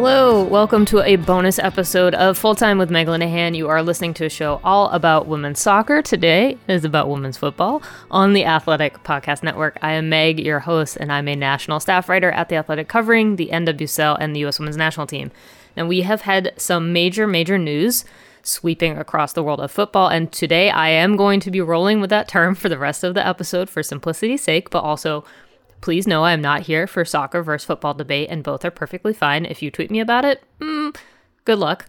Hello, 0.00 0.44
welcome 0.44 0.84
to 0.84 1.02
a 1.02 1.16
bonus 1.16 1.58
episode 1.58 2.14
of 2.14 2.38
Full 2.38 2.54
Time 2.54 2.78
with 2.78 2.88
Meg 2.88 3.08
Linehan. 3.08 3.56
You 3.56 3.66
are 3.66 3.82
listening 3.82 4.14
to 4.14 4.26
a 4.26 4.30
show 4.30 4.60
all 4.62 4.88
about 4.90 5.26
women's 5.26 5.58
soccer. 5.58 6.02
Today 6.02 6.56
is 6.68 6.84
about 6.84 7.08
women's 7.08 7.36
football 7.36 7.82
on 8.08 8.32
the 8.32 8.44
Athletic 8.44 9.02
Podcast 9.02 9.42
Network. 9.42 9.76
I 9.82 9.94
am 9.94 10.08
Meg, 10.08 10.38
your 10.38 10.60
host, 10.60 10.98
and 10.98 11.10
I'm 11.10 11.26
a 11.26 11.34
national 11.34 11.80
staff 11.80 12.08
writer 12.08 12.30
at 12.30 12.48
The 12.48 12.54
Athletic 12.54 12.86
covering 12.86 13.34
the 13.34 13.48
NWSL 13.48 14.16
and 14.20 14.36
the 14.36 14.40
U.S. 14.40 14.60
women's 14.60 14.76
national 14.76 15.08
team. 15.08 15.32
And 15.74 15.88
we 15.88 16.02
have 16.02 16.20
had 16.20 16.52
some 16.56 16.92
major, 16.92 17.26
major 17.26 17.58
news 17.58 18.04
sweeping 18.40 18.96
across 18.96 19.32
the 19.32 19.42
world 19.42 19.58
of 19.58 19.72
football. 19.72 20.06
And 20.06 20.30
today 20.30 20.70
I 20.70 20.90
am 20.90 21.16
going 21.16 21.40
to 21.40 21.50
be 21.50 21.60
rolling 21.60 22.00
with 22.00 22.10
that 22.10 22.28
term 22.28 22.54
for 22.54 22.68
the 22.68 22.78
rest 22.78 23.02
of 23.02 23.14
the 23.14 23.26
episode 23.26 23.68
for 23.68 23.82
simplicity's 23.82 24.44
sake, 24.44 24.70
but 24.70 24.84
also 24.84 25.24
Please 25.80 26.06
know 26.06 26.24
I 26.24 26.32
am 26.32 26.40
not 26.40 26.62
here 26.62 26.86
for 26.86 27.04
soccer 27.04 27.42
versus 27.42 27.66
football 27.66 27.94
debate, 27.94 28.28
and 28.30 28.42
both 28.42 28.64
are 28.64 28.70
perfectly 28.70 29.12
fine. 29.12 29.44
If 29.44 29.62
you 29.62 29.70
tweet 29.70 29.90
me 29.90 30.00
about 30.00 30.24
it, 30.24 30.42
mm, 30.60 30.96
good 31.44 31.58
luck. 31.58 31.86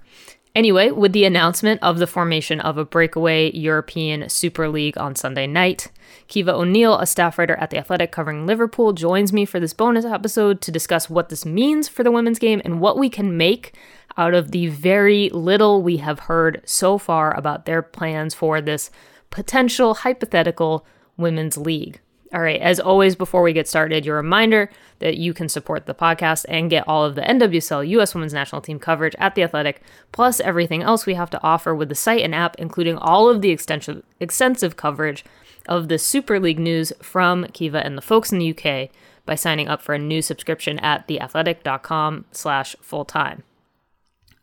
Anyway, 0.56 0.90
with 0.90 1.14
the 1.14 1.26
announcement 1.26 1.82
of 1.84 2.00
the 2.00 2.08
formation 2.08 2.60
of 2.60 2.78
a 2.78 2.86
breakaway 2.86 3.52
European 3.52 4.28
Super 4.30 4.68
League 4.68 4.98
on 4.98 5.16
Sunday 5.16 5.46
night, 5.46 5.92
Caoimhe 6.28 6.50
O'Neill, 6.50 6.98
a 6.98 7.06
staff 7.06 7.38
writer 7.38 7.56
at 7.56 7.70
The 7.70 7.78
Athletic 7.78 8.12
covering 8.12 8.48
Liverpool, 8.48 8.94
joins 8.94 9.32
me 9.32 9.46
for 9.46 9.60
this 9.60 9.74
bonus 9.74 10.06
episode 10.06 10.60
to 10.62 10.72
discuss 10.72 11.10
what 11.10 11.30
this 11.30 11.46
means 11.46 11.88
for 11.88 12.04
the 12.04 12.12
women's 12.12 12.40
game 12.40 12.62
and 12.66 12.82
what 12.82 12.98
we 12.98 13.10
can 13.10 13.38
make 13.38 13.76
out 14.18 14.34
of 14.34 14.52
the 14.52 14.68
very 14.68 15.30
little 15.30 15.84
we 15.84 15.98
have 15.98 16.22
heard 16.22 16.62
so 16.66 16.98
far 16.98 17.36
about 17.38 17.66
their 17.66 17.82
plans 17.82 18.34
for 18.34 18.60
this 18.60 18.90
potential 19.30 19.94
hypothetical 19.94 20.86
women's 21.16 21.58
league. 21.58 22.00
All 22.32 22.42
right, 22.42 22.62
as 22.62 22.80
always, 22.80 23.16
before 23.16 23.42
we 23.42 23.54
get 23.54 23.68
started, 23.68 24.06
your 24.06 24.16
reminder 24.16 24.70
that 25.00 25.18
you 25.18 25.34
can 25.34 25.50
support 25.50 25.88
the 25.88 25.96
podcast 25.96 26.46
and 26.48 26.70
get 26.70 26.88
all 26.88 27.04
of 27.04 27.16
the 27.16 27.22
NWSL 27.22 27.88
US 27.90 28.14
Women's 28.14 28.34
National 28.34 28.62
Team 28.62 28.78
coverage 28.78 29.16
at 29.18 29.34
The 29.34 29.42
Athletic, 29.42 29.82
plus 30.12 30.40
everything 30.40 30.84
else 30.84 31.08
we 31.08 31.16
have 31.16 31.32
to 31.32 31.42
offer 31.42 31.74
with 31.74 31.90
the 31.90 31.96
site 31.96 32.22
and 32.22 32.36
app, 32.36 32.56
including 32.60 32.98
all 32.98 33.28
of 33.28 33.42
the 33.42 33.50
extensive, 33.50 34.04
extensive 34.20 34.78
coverage 34.78 35.26
of 35.68 35.88
the 35.88 35.98
Super 35.98 36.40
League 36.40 36.60
news 36.60 36.94
from 37.02 37.46
Caoimhe 37.46 37.84
and 37.84 37.98
the 37.98 38.02
folks 38.02 38.32
in 38.32 38.38
the 38.38 38.56
UK 38.56 38.90
by 39.26 39.34
signing 39.34 39.68
up 39.68 39.82
for 39.82 39.96
a 39.96 40.00
new 40.00 40.22
subscription 40.22 40.78
at 40.80 41.08
theathletic.com 41.08 42.26
slash 42.32 42.76
full-time. 42.80 43.44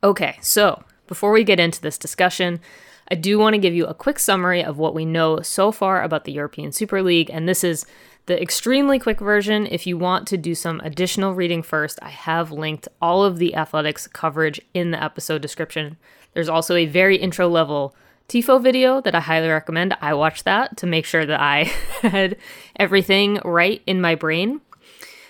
Okay, 0.03 0.39
so 0.41 0.83
before 1.07 1.31
we 1.31 1.45
get 1.45 1.61
into 1.61 1.81
this 1.81 1.99
discussion, 1.99 2.61
I 3.09 3.15
do 3.15 3.39
want 3.39 3.55
to 3.55 3.59
give 3.59 3.75
you 3.75 3.87
a 3.87 3.95
quick 3.95 4.19
summary 4.19 4.65
of 4.65 4.79
what 4.79 4.95
we 4.95 5.05
know 5.05 5.41
so 5.41 5.71
far 5.71 6.03
about 6.03 6.25
the 6.25 6.33
European 6.33 6.73
Super 6.73 7.03
League, 7.03 7.31
and 7.31 7.49
this 7.49 7.63
is 7.63 7.87
the 8.27 8.41
extremely 8.41 8.99
quick 8.99 9.21
version. 9.21 9.67
If 9.67 9.87
you 9.87 9.97
want 9.97 10.27
to 10.29 10.37
do 10.37 10.55
some 10.55 10.81
additional 10.81 11.35
reading 11.35 11.63
first, 11.63 12.01
I 12.03 12.09
have 12.09 12.51
linked 12.51 12.89
all 13.01 13.23
of 13.23 13.39
the 13.39 13.55
athletics 13.55 14.09
coverage 14.09 14.61
in 14.75 14.91
the 14.91 15.03
episode 15.03 15.41
description. 15.41 15.97
There's 16.35 16.49
also 16.49 16.75
a 16.75 16.87
very 16.87 17.17
intro 17.17 17.49
level 17.49 17.95
TIFO 18.29 18.61
video 18.61 19.01
that 19.03 19.15
I 19.15 19.21
highly 19.21 19.49
recommend. 19.49 19.97
I 20.01 20.15
watched 20.15 20.45
that 20.45 20.77
to 20.79 20.87
make 20.87 21.05
sure 21.05 21.25
that 21.25 21.41
I 21.41 21.65
had 22.03 22.37
everything 22.75 23.39
right 23.45 23.81
in 23.87 24.01
my 24.01 24.17
brain. 24.17 24.61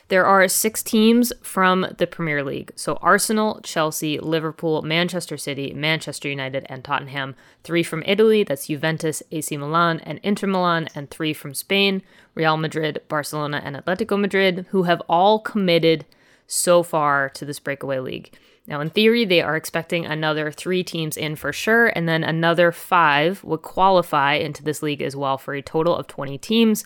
There 0.09 0.25
are 0.25 0.47
six 0.47 0.85
teams 0.85 1.33
from 1.43 1.87
the 1.99 2.07
Premier 2.07 2.45
League. 2.45 2.73
So 2.77 2.95
Arsenal, 3.03 3.61
Chelsea, 3.65 4.21
Liverpool, 4.21 4.83
Manchester 4.83 5.37
City, 5.37 5.73
Manchester 5.75 6.29
United, 6.29 6.65
and 6.69 6.85
Tottenham. 6.85 7.35
Three 7.65 7.83
from 7.83 8.05
Italy, 8.07 8.45
that's 8.45 8.69
Juventus, 8.69 9.23
AC 9.33 9.57
Milan, 9.57 9.99
and 10.01 10.21
Inter 10.23 10.47
Milan. 10.47 10.89
And 10.95 11.11
three 11.11 11.33
from 11.33 11.55
Spain, 11.55 12.03
Real 12.37 12.57
Madrid, 12.57 13.01
Barcelona, 13.09 13.61
and 13.65 13.75
Atletico 13.75 14.19
Madrid, 14.19 14.67
who 14.71 14.85
have 14.85 15.03
all 15.09 15.41
committed 15.41 16.05
so 16.47 16.85
far 16.85 17.29
to 17.31 17.45
this 17.45 17.59
breakaway 17.59 17.99
league. 17.99 18.33
Now, 18.69 18.81
in 18.81 18.91
theory, 18.91 19.25
they 19.25 19.43
are 19.43 19.57
expecting 19.57 20.07
another 20.07 20.53
three 20.53 20.85
teams 20.85 21.17
in 21.17 21.35
for 21.35 21.53
sure, 21.53 21.89
and 21.89 22.09
then 22.09 22.23
another 22.23 22.71
five 22.71 23.43
would 23.43 23.63
qualify 23.63 24.35
into 24.35 24.63
this 24.63 24.83
league 24.83 25.03
as 25.03 25.17
well 25.17 25.39
for 25.39 25.55
a 25.55 25.63
total 25.63 25.97
of 25.97 26.07
20 26.07 26.39
teams 26.39 26.85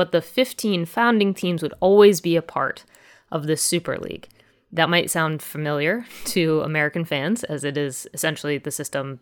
but 0.00 0.12
the 0.12 0.22
15 0.22 0.86
founding 0.86 1.34
teams 1.34 1.60
would 1.60 1.74
always 1.78 2.22
be 2.22 2.34
a 2.34 2.40
part 2.40 2.86
of 3.30 3.46
the 3.46 3.54
Super 3.54 3.98
League. 3.98 4.28
That 4.72 4.88
might 4.88 5.10
sound 5.10 5.42
familiar 5.42 6.06
to 6.28 6.62
American 6.62 7.04
fans, 7.04 7.44
as 7.44 7.64
it 7.64 7.76
is 7.76 8.08
essentially 8.14 8.56
the 8.56 8.70
system 8.70 9.20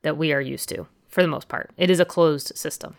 that 0.00 0.16
we 0.16 0.32
are 0.32 0.40
used 0.40 0.70
to 0.70 0.86
for 1.10 1.20
the 1.20 1.28
most 1.28 1.48
part. 1.48 1.72
It 1.76 1.90
is 1.90 2.00
a 2.00 2.06
closed 2.06 2.56
system. 2.56 2.96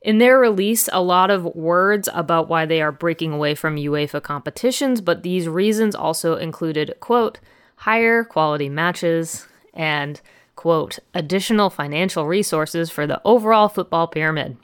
In 0.00 0.16
their 0.16 0.38
release, 0.38 0.88
a 0.90 1.02
lot 1.02 1.30
of 1.30 1.54
words 1.54 2.08
about 2.14 2.48
why 2.48 2.64
they 2.64 2.80
are 2.80 2.92
breaking 2.92 3.34
away 3.34 3.54
from 3.54 3.76
UEFA 3.76 4.22
competitions, 4.22 5.02
but 5.02 5.22
these 5.22 5.46
reasons 5.46 5.94
also 5.94 6.36
included, 6.36 6.94
quote, 7.00 7.40
higher 7.76 8.24
quality 8.24 8.70
matches 8.70 9.46
and, 9.74 10.22
quote, 10.56 10.98
additional 11.12 11.68
financial 11.68 12.26
resources 12.26 12.88
for 12.88 13.06
the 13.06 13.20
overall 13.22 13.68
football 13.68 14.06
pyramid, 14.06 14.56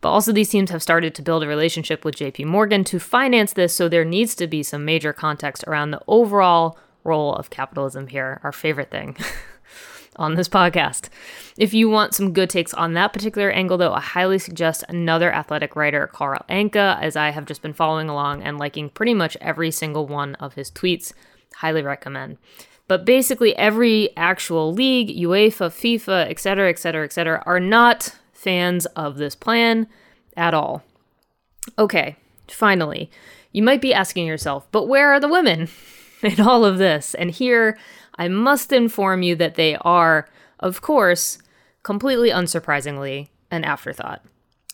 but 0.00 0.10
also, 0.10 0.32
these 0.32 0.48
teams 0.48 0.70
have 0.70 0.82
started 0.82 1.14
to 1.14 1.22
build 1.22 1.42
a 1.42 1.48
relationship 1.48 2.04
with 2.04 2.16
JP 2.16 2.46
Morgan 2.46 2.84
to 2.84 2.98
finance 2.98 3.52
this, 3.52 3.74
so 3.74 3.88
there 3.88 4.04
needs 4.04 4.34
to 4.36 4.46
be 4.46 4.62
some 4.62 4.84
major 4.84 5.12
context 5.12 5.64
around 5.66 5.90
the 5.90 6.02
overall 6.06 6.78
role 7.04 7.34
of 7.34 7.50
capitalism 7.50 8.06
here, 8.06 8.40
our 8.42 8.52
favorite 8.52 8.90
thing. 8.90 9.16
on 10.16 10.34
this 10.34 10.48
podcast. 10.48 11.08
If 11.56 11.72
you 11.74 11.88
want 11.88 12.14
some 12.14 12.32
good 12.32 12.50
takes 12.50 12.74
on 12.74 12.92
that 12.94 13.12
particular 13.12 13.50
angle, 13.50 13.78
though, 13.78 13.92
I 13.92 14.00
highly 14.00 14.38
suggest 14.38 14.84
another 14.88 15.32
athletic 15.32 15.74
writer, 15.74 16.06
Carl 16.06 16.44
Anka, 16.48 17.00
as 17.00 17.16
I 17.16 17.30
have 17.30 17.46
just 17.46 17.62
been 17.62 17.72
following 17.72 18.08
along 18.08 18.42
and 18.42 18.58
liking 18.58 18.90
pretty 18.90 19.14
much 19.14 19.36
every 19.40 19.70
single 19.70 20.06
one 20.06 20.34
of 20.36 20.54
his 20.54 20.70
tweets. 20.70 21.12
Highly 21.56 21.82
recommend. 21.82 22.38
But 22.86 23.04
basically, 23.04 23.56
every 23.56 24.14
actual 24.16 24.72
league, 24.72 25.16
UEFA, 25.16 25.70
FIFA, 25.70 26.28
etc., 26.28 26.68
etc., 26.68 27.04
etc., 27.04 27.42
are 27.46 27.60
not 27.60 28.14
fans 28.40 28.86
of 28.96 29.18
this 29.18 29.34
plan 29.34 29.86
at 30.34 30.54
all. 30.54 30.82
Okay, 31.78 32.16
finally, 32.48 33.10
you 33.52 33.62
might 33.62 33.82
be 33.82 33.92
asking 33.92 34.26
yourself, 34.26 34.66
but 34.72 34.88
where 34.88 35.12
are 35.12 35.20
the 35.20 35.28
women 35.28 35.68
in 36.22 36.40
all 36.40 36.64
of 36.64 36.78
this? 36.78 37.14
And 37.14 37.30
here, 37.30 37.78
I 38.16 38.28
must 38.28 38.72
inform 38.72 39.22
you 39.22 39.36
that 39.36 39.56
they 39.56 39.76
are, 39.76 40.26
of 40.58 40.80
course, 40.80 41.38
completely 41.82 42.30
unsurprisingly, 42.30 43.28
an 43.50 43.62
afterthought. 43.64 44.24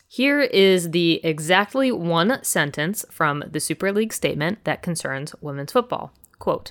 Here 0.08 0.40
is 0.40 0.92
the 0.92 1.24
exactly 1.24 1.90
one 1.90 2.42
sentence 2.44 3.04
from 3.10 3.42
the 3.50 3.60
Super 3.60 3.90
League 3.90 4.12
statement 4.12 4.62
that 4.62 4.82
concerns 4.82 5.34
women's 5.40 5.72
football. 5.72 6.12
Quote, 6.38 6.70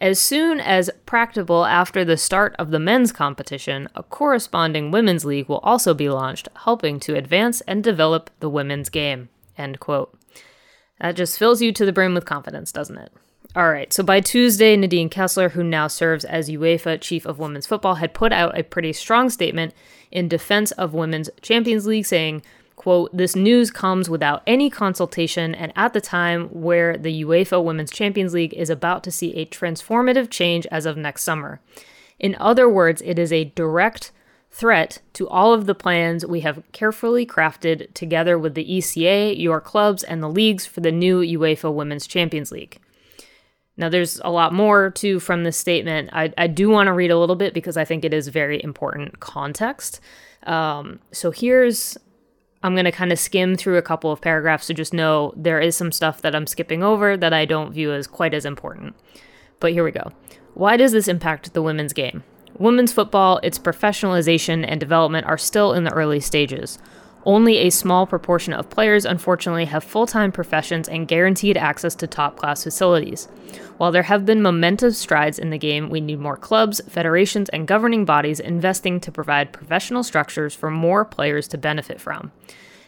as 0.00 0.18
soon 0.18 0.60
as 0.60 0.90
practicable 1.04 1.66
after 1.66 2.04
the 2.04 2.16
start 2.16 2.56
of 2.58 2.70
the 2.70 2.78
men's 2.78 3.12
competition, 3.12 3.88
a 3.94 4.02
corresponding 4.02 4.90
women's 4.90 5.24
league 5.24 5.48
will 5.48 5.58
also 5.58 5.92
be 5.92 6.08
launched, 6.08 6.48
helping 6.64 6.98
to 7.00 7.16
advance 7.16 7.60
and 7.62 7.84
develop 7.84 8.30
the 8.40 8.48
women's 8.48 8.88
game. 8.88 9.28
End 9.58 9.78
quote. 9.78 10.16
That 11.00 11.16
just 11.16 11.38
fills 11.38 11.60
you 11.60 11.72
to 11.72 11.84
the 11.84 11.92
brim 11.92 12.14
with 12.14 12.24
confidence, 12.24 12.72
doesn't 12.72 12.96
it? 12.96 13.12
All 13.56 13.68
right, 13.68 13.92
so 13.92 14.02
by 14.02 14.20
Tuesday, 14.20 14.76
Nadine 14.76 15.08
Kessler, 15.08 15.50
who 15.50 15.64
now 15.64 15.88
serves 15.88 16.24
as 16.24 16.48
UEFA 16.48 17.00
Chief 17.00 17.26
of 17.26 17.40
Women's 17.40 17.66
Football, 17.66 17.96
had 17.96 18.14
put 18.14 18.32
out 18.32 18.56
a 18.56 18.62
pretty 18.62 18.92
strong 18.92 19.28
statement 19.28 19.74
in 20.12 20.28
defense 20.28 20.70
of 20.72 20.94
Women's 20.94 21.28
Champions 21.42 21.84
League, 21.84 22.06
saying, 22.06 22.42
Quote, 22.80 23.14
this 23.14 23.36
news 23.36 23.70
comes 23.70 24.08
without 24.08 24.42
any 24.46 24.70
consultation 24.70 25.54
and 25.54 25.70
at 25.76 25.92
the 25.92 26.00
time 26.00 26.46
where 26.46 26.96
the 26.96 27.22
UEFA 27.22 27.62
Women's 27.62 27.90
Champions 27.90 28.32
League 28.32 28.54
is 28.54 28.70
about 28.70 29.04
to 29.04 29.10
see 29.10 29.34
a 29.34 29.44
transformative 29.44 30.30
change 30.30 30.66
as 30.70 30.86
of 30.86 30.96
next 30.96 31.22
summer. 31.22 31.60
In 32.18 32.34
other 32.40 32.70
words, 32.70 33.02
it 33.02 33.18
is 33.18 33.34
a 33.34 33.52
direct 33.54 34.12
threat 34.50 35.02
to 35.12 35.28
all 35.28 35.52
of 35.52 35.66
the 35.66 35.74
plans 35.74 36.24
we 36.24 36.40
have 36.40 36.62
carefully 36.72 37.26
crafted 37.26 37.92
together 37.92 38.38
with 38.38 38.54
the 38.54 38.64
ECA, 38.64 39.38
your 39.38 39.60
clubs, 39.60 40.02
and 40.02 40.22
the 40.22 40.30
leagues 40.30 40.64
for 40.64 40.80
the 40.80 40.90
new 40.90 41.20
UEFA 41.20 41.70
Women's 41.70 42.06
Champions 42.06 42.50
League. 42.50 42.80
Now, 43.76 43.90
there's 43.90 44.22
a 44.24 44.30
lot 44.30 44.54
more 44.54 44.88
too 44.88 45.20
from 45.20 45.44
this 45.44 45.58
statement. 45.58 46.08
I, 46.14 46.32
I 46.38 46.46
do 46.46 46.70
want 46.70 46.86
to 46.86 46.94
read 46.94 47.10
a 47.10 47.18
little 47.18 47.36
bit 47.36 47.52
because 47.52 47.76
I 47.76 47.84
think 47.84 48.06
it 48.06 48.14
is 48.14 48.28
very 48.28 48.64
important 48.64 49.20
context. 49.20 50.00
Um, 50.44 51.00
so 51.12 51.30
here's 51.30 51.98
I'm 52.62 52.74
going 52.74 52.84
to 52.84 52.92
kind 52.92 53.10
of 53.10 53.18
skim 53.18 53.56
through 53.56 53.78
a 53.78 53.82
couple 53.82 54.12
of 54.12 54.20
paragraphs 54.20 54.66
to 54.66 54.74
just 54.74 54.92
know 54.92 55.32
there 55.34 55.60
is 55.60 55.76
some 55.76 55.92
stuff 55.92 56.20
that 56.20 56.34
I'm 56.34 56.46
skipping 56.46 56.82
over 56.82 57.16
that 57.16 57.32
I 57.32 57.46
don't 57.46 57.72
view 57.72 57.92
as 57.92 58.06
quite 58.06 58.34
as 58.34 58.44
important. 58.44 58.94
But 59.60 59.72
here 59.72 59.84
we 59.84 59.92
go. 59.92 60.12
Why 60.54 60.76
does 60.76 60.92
this 60.92 61.08
impact 61.08 61.54
the 61.54 61.62
women's 61.62 61.94
game? 61.94 62.22
Women's 62.58 62.92
football, 62.92 63.40
its 63.42 63.58
professionalization 63.58 64.64
and 64.68 64.78
development 64.78 65.26
are 65.26 65.38
still 65.38 65.72
in 65.72 65.84
the 65.84 65.92
early 65.92 66.20
stages. 66.20 66.78
Only 67.24 67.58
a 67.58 67.70
small 67.70 68.06
proportion 68.06 68.54
of 68.54 68.70
players, 68.70 69.04
unfortunately, 69.04 69.66
have 69.66 69.84
full 69.84 70.06
time 70.06 70.32
professions 70.32 70.88
and 70.88 71.06
guaranteed 71.06 71.56
access 71.56 71.94
to 71.96 72.06
top 72.06 72.36
class 72.36 72.64
facilities. 72.64 73.26
While 73.76 73.92
there 73.92 74.04
have 74.04 74.24
been 74.24 74.42
momentous 74.42 74.98
strides 74.98 75.38
in 75.38 75.50
the 75.50 75.58
game, 75.58 75.90
we 75.90 76.00
need 76.00 76.18
more 76.18 76.36
clubs, 76.36 76.80
federations, 76.88 77.48
and 77.50 77.68
governing 77.68 78.04
bodies 78.04 78.40
investing 78.40 79.00
to 79.00 79.12
provide 79.12 79.52
professional 79.52 80.02
structures 80.02 80.54
for 80.54 80.70
more 80.70 81.04
players 81.04 81.46
to 81.48 81.58
benefit 81.58 82.00
from. 82.00 82.32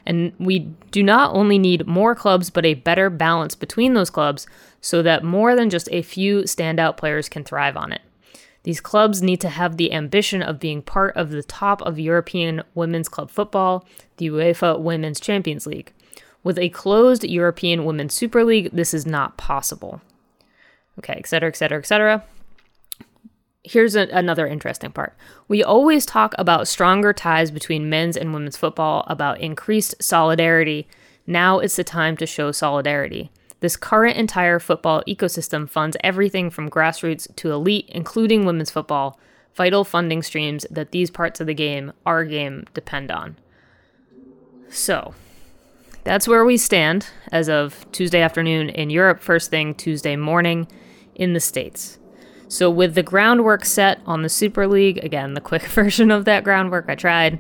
And 0.07 0.33
we 0.39 0.61
do 0.91 1.03
not 1.03 1.35
only 1.35 1.59
need 1.59 1.87
more 1.87 2.15
clubs, 2.15 2.51
but 2.51 2.65
a 2.65 2.75
better 2.75 3.11
balance 3.11 3.55
between 3.55 3.95
those 3.95 4.11
clubs 4.11 4.47
so 4.81 5.03
that 5.03 5.23
more 5.23 5.55
than 5.55 5.71
just 5.71 5.89
a 5.93 6.03
few 6.03 6.43
standout 6.43 6.97
players 6.97 7.29
can 7.29 7.45
thrive 7.45 7.77
on 7.77 7.93
it. 7.93 8.01
These 8.65 8.81
clubs 8.81 9.23
need 9.23 9.41
to 9.41 9.49
have 9.49 9.77
the 9.77 9.93
ambition 9.93 10.43
of 10.43 10.61
being 10.61 10.83
part 10.83 11.17
of 11.17 11.31
the 11.31 11.43
top 11.43 11.83
of 11.83 11.99
European 11.99 12.63
women's 12.75 13.09
club 13.09 13.31
football, 13.31 13.85
the 14.19 14.29
UEFA 14.29 14.79
Women's 14.79 15.19
Champions 15.19 15.67
League. 15.67 15.93
With 16.45 16.59
a 16.59 16.69
closed 16.71 17.25
European 17.25 17.85
Women's 17.85 18.15
Super 18.15 18.45
League, 18.45 18.71
this 18.73 18.95
is 18.95 19.07
not 19.07 19.37
possible. 19.37 20.01
Okay, 20.99 21.15
etc., 21.15 21.49
etc., 21.49 21.79
etc. 21.79 22.25
Here's 23.65 23.95
a, 23.95 24.09
another 24.09 24.47
interesting 24.47 24.91
part. 24.91 25.15
We 25.49 25.63
always 25.63 26.05
talk 26.05 26.35
about 26.37 26.69
stronger 26.69 27.13
ties 27.13 27.51
between 27.51 27.89
men's 27.89 28.17
and 28.17 28.33
women's 28.33 28.57
football, 28.57 29.05
about 29.07 29.41
increased 29.41 30.03
solidarity. 30.03 30.89
Now 31.27 31.61
it's 31.61 31.77
the 31.77 31.85
time 31.85 32.17
to 32.17 32.27
show 32.27 32.51
solidarity. 32.51 33.31
This 33.63 33.77
current 33.77 34.17
entire 34.17 34.59
football 34.59 35.05
ecosystem 35.07 35.71
funds 35.71 35.97
everything 36.03 36.51
from 36.51 36.69
grassroots 36.69 37.33
to 37.37 37.53
elite, 37.53 37.89
including 37.91 38.45
women's 38.45 38.73
football, 38.73 39.21
vital 39.55 39.85
funding 39.85 40.21
streams 40.21 40.67
that 40.69 40.91
these 40.91 41.13
parts 41.13 41.41
of 41.41 41.47
the 41.47 41.55
game, 41.55 41.93
our 42.05 42.25
game, 42.25 42.65
depend 42.75 43.13
on. 43.13 43.37
So, 44.69 45.15
that's 46.03 46.27
where 46.27 46.45
we 46.45 46.57
stand 46.57 47.07
as 47.31 47.49
of 47.49 47.87
Tuesday 47.93 48.21
afternoon 48.21 48.69
in 48.69 48.91
Europe, 48.91 49.21
first 49.21 49.49
thing 49.49 49.77
Tuesday 49.77 50.17
morning 50.17 50.67
in 51.15 51.33
the 51.33 51.39
States. 51.39 52.01
So, 52.49 52.69
with 52.69 52.97
the 52.97 53.05
groundwork 53.05 53.65
set 53.65 54.01
on 54.07 54.23
the 54.23 54.29
Super 54.29 54.67
League, 54.67 54.99
again, 55.05 55.35
the 55.35 55.41
quick 55.41 55.63
version 55.69 56.11
of 56.11 56.25
that 56.25 56.43
groundwork 56.43 56.87
I 56.89 56.97
tried, 56.97 57.39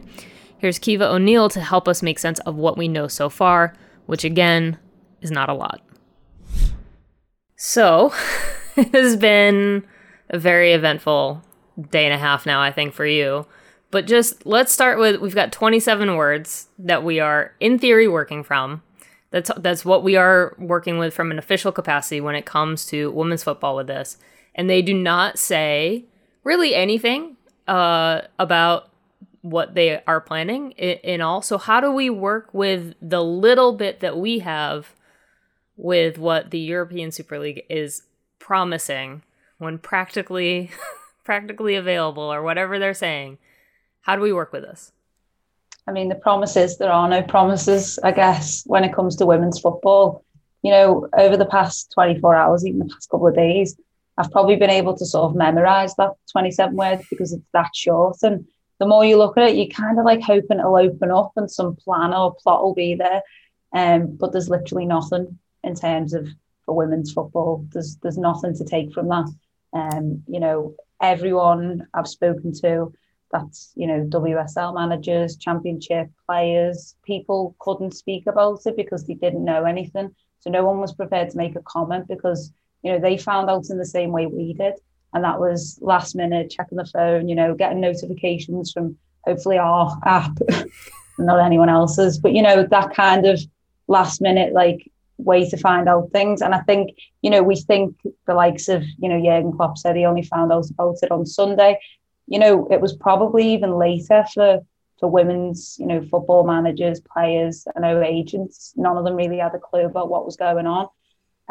here's 0.58 0.78
Caoimhe 0.78 1.02
O'Neill 1.02 1.48
to 1.48 1.60
help 1.60 1.88
us 1.88 2.00
make 2.00 2.20
sense 2.20 2.38
of 2.40 2.54
what 2.54 2.78
we 2.78 2.86
know 2.86 3.08
so 3.08 3.28
far, 3.28 3.74
which 4.06 4.22
again 4.22 4.78
is 5.20 5.32
not 5.32 5.48
a 5.48 5.54
lot. 5.54 5.82
So, 7.64 8.12
it 8.76 8.92
has 8.92 9.14
been 9.14 9.84
a 10.28 10.36
very 10.36 10.72
eventful 10.72 11.44
day 11.90 12.04
and 12.04 12.12
a 12.12 12.18
half 12.18 12.44
now, 12.44 12.60
I 12.60 12.72
think, 12.72 12.92
for 12.92 13.06
you. 13.06 13.46
But 13.92 14.08
just 14.08 14.44
let's 14.44 14.72
start 14.72 14.98
with 14.98 15.20
we've 15.20 15.36
got 15.36 15.52
27 15.52 16.16
words 16.16 16.66
that 16.76 17.04
we 17.04 17.20
are, 17.20 17.54
in 17.60 17.78
theory, 17.78 18.08
working 18.08 18.42
from. 18.42 18.82
That's, 19.30 19.48
that's 19.58 19.84
what 19.84 20.02
we 20.02 20.16
are 20.16 20.56
working 20.58 20.98
with 20.98 21.14
from 21.14 21.30
an 21.30 21.38
official 21.38 21.70
capacity 21.70 22.20
when 22.20 22.34
it 22.34 22.46
comes 22.46 22.84
to 22.86 23.12
women's 23.12 23.44
football 23.44 23.76
with 23.76 23.86
this. 23.86 24.18
And 24.56 24.68
they 24.68 24.82
do 24.82 24.92
not 24.92 25.38
say 25.38 26.06
really 26.42 26.74
anything 26.74 27.36
uh, 27.68 28.22
about 28.40 28.90
what 29.42 29.76
they 29.76 30.02
are 30.02 30.20
planning 30.20 30.72
in, 30.72 30.98
in 31.04 31.20
all. 31.20 31.42
So, 31.42 31.58
how 31.58 31.80
do 31.80 31.92
we 31.92 32.10
work 32.10 32.52
with 32.52 32.96
the 33.00 33.22
little 33.22 33.72
bit 33.72 34.00
that 34.00 34.18
we 34.18 34.40
have 34.40 34.96
with 35.76 36.18
what 36.18 36.50
the 36.50 36.58
European 36.58 37.10
Super 37.10 37.38
League 37.38 37.64
is 37.68 38.02
promising 38.38 39.22
when 39.58 39.78
practically 39.78 40.70
practically 41.24 41.76
available 41.76 42.32
or 42.32 42.42
whatever 42.42 42.78
they're 42.78 42.94
saying. 42.94 43.38
How 44.02 44.16
do 44.16 44.22
we 44.22 44.32
work 44.32 44.52
with 44.52 44.62
this? 44.62 44.92
I 45.86 45.92
mean, 45.92 46.08
the 46.08 46.14
promises, 46.16 46.78
there 46.78 46.92
are 46.92 47.08
no 47.08 47.22
promises, 47.22 47.98
I 48.02 48.12
guess, 48.12 48.62
when 48.66 48.84
it 48.84 48.94
comes 48.94 49.16
to 49.16 49.26
women's 49.26 49.60
football. 49.60 50.24
You 50.62 50.70
know, 50.70 51.08
over 51.16 51.36
the 51.36 51.46
past 51.46 51.92
24 51.94 52.34
hours, 52.34 52.64
even 52.64 52.80
the 52.80 52.92
past 52.92 53.10
couple 53.10 53.26
of 53.26 53.34
days, 53.34 53.76
I've 54.16 54.30
probably 54.30 54.56
been 54.56 54.70
able 54.70 54.96
to 54.96 55.06
sort 55.06 55.30
of 55.30 55.36
memorize 55.36 55.94
that 55.96 56.12
27 56.30 56.76
words 56.76 57.04
because 57.10 57.32
it's 57.32 57.42
that 57.52 57.74
short. 57.74 58.18
And 58.22 58.46
the 58.78 58.86
more 58.86 59.04
you 59.04 59.16
look 59.16 59.36
at 59.36 59.50
it, 59.50 59.56
you 59.56 59.68
kind 59.68 59.98
of 59.98 60.04
like 60.04 60.22
hoping 60.22 60.58
it'll 60.58 60.76
open 60.76 61.10
up 61.10 61.32
and 61.36 61.50
some 61.50 61.76
plan 61.76 62.12
or 62.12 62.34
plot 62.34 62.62
will 62.62 62.74
be 62.74 62.94
there. 62.94 63.22
Um, 63.74 64.16
but 64.20 64.32
there's 64.32 64.48
literally 64.48 64.86
nothing 64.86 65.38
in 65.64 65.74
terms 65.74 66.14
of 66.14 66.28
for 66.64 66.74
women's 66.74 67.12
football. 67.12 67.66
There's 67.72 67.96
there's 68.02 68.18
nothing 68.18 68.56
to 68.56 68.64
take 68.64 68.92
from 68.92 69.08
that. 69.08 69.28
Um, 69.72 70.22
you 70.26 70.40
know, 70.40 70.74
everyone 71.00 71.86
I've 71.94 72.08
spoken 72.08 72.52
to, 72.60 72.92
that's 73.30 73.72
you 73.74 73.86
know 73.86 74.04
WSL 74.04 74.74
managers, 74.74 75.36
championship 75.36 76.10
players, 76.26 76.96
people 77.04 77.56
couldn't 77.58 77.92
speak 77.92 78.26
about 78.26 78.60
it 78.66 78.76
because 78.76 79.04
they 79.06 79.14
didn't 79.14 79.44
know 79.44 79.64
anything. 79.64 80.14
So 80.40 80.50
no 80.50 80.64
one 80.64 80.80
was 80.80 80.92
prepared 80.92 81.30
to 81.30 81.36
make 81.36 81.56
a 81.56 81.62
comment 81.62 82.08
because 82.08 82.52
you 82.82 82.92
know 82.92 82.98
they 82.98 83.16
found 83.16 83.50
out 83.50 83.70
in 83.70 83.78
the 83.78 83.86
same 83.86 84.12
way 84.12 84.26
we 84.26 84.54
did, 84.54 84.74
and 85.14 85.24
that 85.24 85.40
was 85.40 85.78
last 85.80 86.14
minute 86.14 86.50
checking 86.50 86.78
the 86.78 86.86
phone, 86.86 87.28
you 87.28 87.34
know, 87.34 87.54
getting 87.54 87.80
notifications 87.80 88.72
from 88.72 88.96
hopefully 89.24 89.58
our 89.58 89.96
app, 90.04 90.36
not 91.18 91.44
anyone 91.44 91.68
else's, 91.68 92.18
but 92.18 92.32
you 92.32 92.42
know 92.42 92.66
that 92.70 92.94
kind 92.94 93.26
of 93.26 93.40
last 93.88 94.20
minute 94.20 94.52
like 94.52 94.90
way 95.24 95.48
to 95.48 95.56
find 95.56 95.88
out 95.88 96.10
things. 96.12 96.42
And 96.42 96.54
I 96.54 96.60
think, 96.60 96.96
you 97.22 97.30
know, 97.30 97.42
we 97.42 97.56
think 97.56 97.96
the 98.26 98.34
likes 98.34 98.68
of, 98.68 98.82
you 98.98 99.08
know, 99.08 99.20
Jurgen 99.20 99.52
Klopp 99.52 99.78
said 99.78 99.96
he 99.96 100.04
only 100.04 100.22
found 100.22 100.52
out 100.52 100.70
about 100.70 100.96
it 101.02 101.10
on 101.10 101.26
Sunday. 101.26 101.78
You 102.26 102.38
know, 102.38 102.68
it 102.70 102.80
was 102.80 102.94
probably 102.94 103.52
even 103.54 103.78
later 103.78 104.24
for 104.32 104.60
for 104.98 105.10
women's, 105.10 105.76
you 105.80 105.86
know, 105.86 106.00
football 106.00 106.46
managers, 106.46 107.00
players, 107.00 107.66
and 107.74 107.84
our 107.84 108.04
agents. 108.04 108.72
None 108.76 108.96
of 108.96 109.04
them 109.04 109.16
really 109.16 109.38
had 109.38 109.54
a 109.54 109.58
clue 109.58 109.84
about 109.84 110.08
what 110.08 110.24
was 110.24 110.36
going 110.36 110.66
on. 110.66 110.86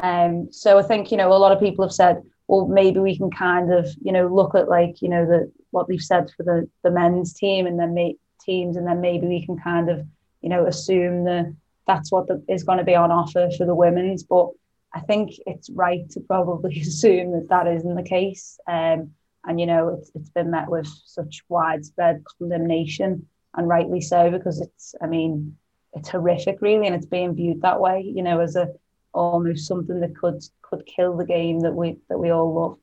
Um, 0.02 0.54
so 0.54 0.80
I 0.80 0.84
think, 0.84 1.12
you 1.12 1.18
know, 1.18 1.34
a 1.34 1.38
lot 1.38 1.52
of 1.52 1.60
people 1.60 1.84
have 1.84 1.94
said, 1.94 2.22
well, 2.48 2.66
maybe 2.68 3.00
we 3.00 3.18
can 3.18 3.30
kind 3.30 3.74
of, 3.74 3.90
you 4.02 4.14
know, 4.14 4.28
look 4.28 4.56
at 4.56 4.70
like, 4.70 5.02
you 5.02 5.10
know, 5.10 5.26
the 5.26 5.52
what 5.72 5.88
they've 5.88 6.02
said 6.02 6.32
for 6.36 6.44
the 6.44 6.70
the 6.84 6.92
men's 6.92 7.34
team 7.34 7.68
and 7.68 7.78
then 7.80 7.94
make 7.94 8.20
teams, 8.46 8.78
and 8.78 8.88
then 8.88 9.02
maybe 9.02 9.28
we 9.28 9.46
can 9.46 9.58
kind 9.58 9.90
of, 9.90 10.06
you 10.42 10.50
know, 10.50 10.66
assume 10.66 11.26
the 11.26 11.56
that's 11.92 12.12
what 12.12 12.28
the, 12.28 12.44
is 12.48 12.64
going 12.64 12.78
to 12.78 12.84
be 12.84 12.96
on 12.96 13.12
offer 13.12 13.50
for 13.58 13.66
the 13.66 13.76
women's. 13.76 14.24
But 14.24 14.50
I 14.94 15.02
think 15.02 15.32
it's 15.46 15.70
right 15.70 16.10
to 16.12 16.20
probably 16.22 16.80
assume 16.82 17.32
that 17.34 17.50
that 17.50 17.68
isn't 17.68 17.96
the 17.96 18.04
case. 18.04 18.60
Um, 18.68 19.12
and 19.46 19.60
you 19.60 19.66
know, 19.66 19.90
it's, 20.00 20.12
it's 20.16 20.30
been 20.30 20.52
met 20.52 20.70
with 20.70 20.88
such 21.06 21.44
widespread 21.50 22.24
condemnation, 22.38 23.28
and 23.56 23.68
rightly 23.68 24.00
so, 24.00 24.30
because 24.30 24.62
it's, 24.62 24.96
I 25.02 25.08
mean, 25.08 25.58
it's 25.94 26.10
horrific, 26.10 26.62
really, 26.62 26.86
and 26.86 26.96
it's 26.96 27.08
being 27.08 27.36
viewed 27.36 27.62
that 27.62 27.82
way. 27.82 28.02
You 28.02 28.24
know, 28.24 28.40
as 28.40 28.56
a 28.56 28.70
almost 29.14 29.68
something 29.68 30.00
that 30.00 30.16
could 30.16 30.42
could 30.62 30.86
kill 30.86 31.18
the 31.18 31.26
game 31.26 31.62
that 31.62 31.74
we 31.74 31.98
that 32.08 32.20
we 32.20 32.30
all 32.30 32.54
love. 32.54 32.78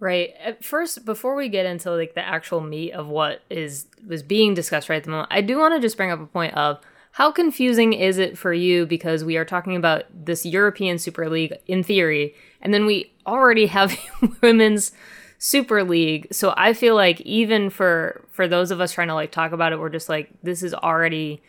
Right. 0.00 0.30
At 0.42 0.64
first, 0.64 1.04
before 1.04 1.36
we 1.36 1.48
get 1.48 1.64
into 1.64 1.92
like 1.92 2.14
the 2.14 2.26
actual 2.26 2.60
meat 2.60 2.92
of 2.92 3.06
what 3.06 3.42
is 3.48 3.86
was 4.04 4.24
being 4.24 4.54
discussed 4.54 4.88
right 4.88 4.96
at 4.96 5.04
the 5.04 5.10
moment, 5.10 5.28
I 5.30 5.42
do 5.42 5.58
want 5.58 5.74
to 5.74 5.80
just 5.80 5.96
bring 5.96 6.10
up 6.10 6.20
a 6.20 6.26
point 6.26 6.54
of 6.54 6.80
how 7.12 7.30
confusing 7.30 7.92
is 7.92 8.16
it 8.16 8.38
for 8.38 8.54
you 8.54 8.86
because 8.86 9.22
we 9.22 9.36
are 9.36 9.44
talking 9.44 9.76
about 9.76 10.04
this 10.12 10.46
European 10.46 10.98
Super 10.98 11.28
League 11.28 11.54
in 11.66 11.82
theory, 11.82 12.34
and 12.60 12.72
then 12.72 12.86
we 12.86 13.12
already 13.26 13.66
have 13.66 13.98
women's 14.42 14.92
Super 15.38 15.84
League. 15.84 16.28
So 16.32 16.54
I 16.56 16.72
feel 16.72 16.94
like 16.94 17.20
even 17.20 17.68
for 17.68 18.24
for 18.30 18.48
those 18.48 18.70
of 18.70 18.80
us 18.80 18.92
trying 18.92 19.08
to 19.08 19.14
like 19.14 19.30
talk 19.30 19.52
about 19.52 19.72
it, 19.72 19.78
we're 19.78 19.90
just 19.90 20.08
like 20.08 20.30
this 20.42 20.62
is 20.62 20.72
already 20.72 21.42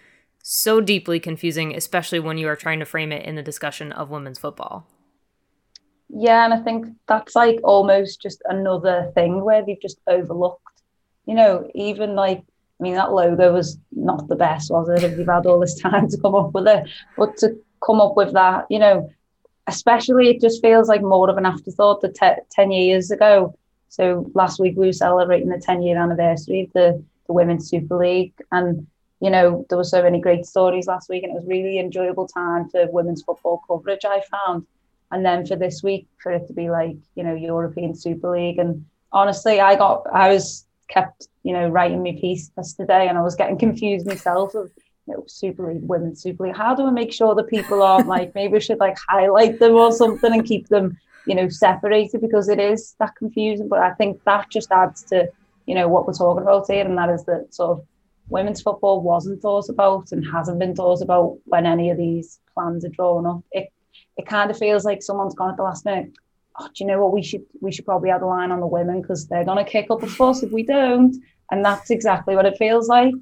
so 0.44 0.82
deeply 0.82 1.22
confusing, 1.22 1.74
especially 1.74 2.20
when 2.20 2.38
you 2.38 2.50
are 2.50 2.58
trying 2.58 2.80
to 2.80 2.86
frame 2.86 3.14
it 3.14 3.26
in 3.26 3.36
the 3.36 3.42
discussion 3.42 3.94
of 3.94 4.10
women's 4.10 4.40
football. 4.40 4.86
Yeah, 6.10 6.44
and 6.44 6.54
I 6.54 6.60
think 6.60 6.88
that's 7.08 7.36
like 7.36 7.60
almost 7.64 8.22
just 8.22 8.42
another 8.50 9.12
thing 9.16 9.42
where 9.46 9.66
they've 9.66 9.82
just 9.82 10.02
overlooked. 10.08 10.60
You 11.26 11.36
know, 11.36 11.70
even 11.74 12.16
like 12.16 12.44
mean, 12.84 12.96
that 12.96 13.14
logo 13.14 13.54
was 13.54 13.78
not 13.92 14.28
the 14.28 14.36
best, 14.36 14.72
was 14.72 14.90
it? 14.90 15.04
If 15.04 15.18
you've 15.18 15.28
had 15.28 15.46
all 15.46 15.60
this 15.60 15.80
time 15.82 16.08
to 16.10 16.18
come 16.18 16.36
up 16.36 16.54
with 16.54 16.68
it, 16.68 16.88
but 17.18 17.38
to 17.38 17.58
come 17.86 18.02
up 18.02 18.16
with 18.16 18.34
that, 18.34 18.66
you 18.70 18.80
know, 18.80 19.10
especially 19.68 20.30
it 20.30 20.42
just 20.42 20.62
feels 20.62 20.88
like 20.88 21.02
more 21.02 21.30
of 21.30 21.38
an 21.38 21.46
afterthought 21.46 22.02
that 22.02 22.16
te- 22.16 22.42
10 22.52 22.72
years 22.72 23.12
ago. 23.12 23.58
So 23.90 24.30
last 24.34 24.60
week 24.60 24.76
we 24.76 24.88
were 24.88 24.94
celebrating 24.94 25.50
the 25.50 25.60
10 25.60 25.82
year 25.82 25.98
anniversary 25.98 26.64
of 26.64 26.74
the, 26.74 27.04
the 27.28 27.34
Women's 27.34 27.70
Super 27.70 27.98
League. 27.98 28.34
And, 28.52 28.88
you 29.22 29.30
know, 29.30 29.66
there 29.70 29.78
were 29.78 29.84
so 29.84 30.04
many 30.04 30.20
great 30.20 30.46
stories 30.46 30.88
last 30.88 31.10
week 31.10 31.24
and 31.24 31.32
it 31.32 31.36
was 31.36 31.48
really 31.48 31.80
enjoyable 31.80 32.28
time 32.28 32.70
for 32.70 32.90
women's 32.92 33.24
football 33.24 33.62
coverage, 33.68 34.06
I 34.06 34.22
found. 34.22 34.66
And 35.12 35.26
then 35.26 35.46
for 35.46 35.56
this 35.56 35.84
week, 35.84 36.08
for 36.18 36.32
it 36.32 36.48
to 36.48 36.54
be 36.54 36.70
like, 36.70 36.98
you 37.16 37.24
know, 37.24 37.36
European 37.36 37.96
Super 37.96 38.32
League. 38.32 38.58
And 38.58 38.86
honestly, 39.12 39.62
I 39.62 39.76
got, 39.76 40.08
I 40.12 40.30
was 40.30 40.66
kept, 40.88 41.28
you 41.44 41.54
know, 41.54 41.68
writing 41.70 42.02
me 42.02 42.20
piece 42.20 42.52
yesterday, 42.56 43.08
and 43.08 43.18
I 43.18 43.22
was 43.22 43.36
getting 43.36 43.58
confused 43.58 44.06
myself 44.06 44.56
of 44.56 44.72
you 45.08 45.14
know, 45.14 45.24
Super 45.28 45.72
League, 45.72 45.84
Women's 45.84 46.22
Super 46.22 46.46
League. 46.46 46.56
How 46.56 46.76
do 46.76 46.86
I 46.86 46.92
make 46.92 47.14
sure 47.14 47.36
that 47.36 47.48
people 47.48 47.82
aren't 47.82 48.08
like 48.08 48.34
maybe 48.36 48.56
I 48.56 48.60
should 48.60 48.80
like 48.80 48.98
highlight 49.08 49.60
them 49.60 49.76
or 49.76 49.92
something 49.92 50.34
and 50.34 50.46
keep 50.46 50.70
them, 50.70 50.98
you 51.26 51.36
know, 51.36 51.50
separated 51.50 52.22
because 52.22 52.50
it 52.50 52.60
is 52.60 52.96
that 53.00 53.16
confusing. 53.16 53.68
But 53.68 53.80
I 53.80 53.92
think 53.94 54.24
that 54.24 54.50
just 54.50 54.72
adds 54.72 55.04
to, 55.06 55.30
you 55.66 55.76
know, 55.76 55.88
what 55.88 56.08
we're 56.08 56.14
talking 56.14 56.44
about 56.44 56.70
here, 56.70 56.86
and 56.86 56.98
that 56.98 57.10
is 57.10 57.26
that 57.26 57.54
sort 57.54 57.80
of 57.80 57.86
women's 58.30 58.62
football 58.62 59.02
wasn't 59.02 59.42
thought 59.42 59.70
about 59.70 60.12
and 60.12 60.26
hasn't 60.26 60.60
been 60.60 60.76
thought 60.76 61.02
about 61.02 61.38
when 61.46 61.66
any 61.66 61.90
of 61.90 61.98
these 61.98 62.40
plans 62.54 62.86
are 62.86 62.90
drawn 62.90 63.26
up. 63.26 63.44
It 63.52 63.70
it 64.18 64.26
kind 64.26 64.50
of 64.52 64.58
feels 64.58 64.86
like 64.86 65.04
someone's 65.04 65.36
gone 65.36 65.52
at 65.52 65.58
the 65.58 65.64
last 65.64 65.86
minute 65.86 66.14
oh, 66.60 66.68
do 66.68 66.84
you 66.84 66.86
know 66.86 67.02
what 67.02 67.14
we 67.14 67.24
should 67.24 67.44
we 67.62 67.72
should 67.72 67.86
probably 67.86 68.10
add 68.10 68.22
a 68.22 68.26
line 68.26 68.52
on 68.52 68.60
the 68.60 68.68
women 68.68 69.02
because 69.02 69.28
they're 69.28 69.46
gonna 69.46 69.66
kick 69.66 69.88
up 69.90 70.04
a 70.04 70.08
fuss 70.08 70.44
if 70.44 70.52
we 70.52 70.64
don't. 70.64 71.16
And 71.52 71.64
that's 71.64 71.90
exactly 71.92 72.36
what 72.36 72.46
it 72.46 72.58
feels 72.58 72.88
like. 72.88 73.14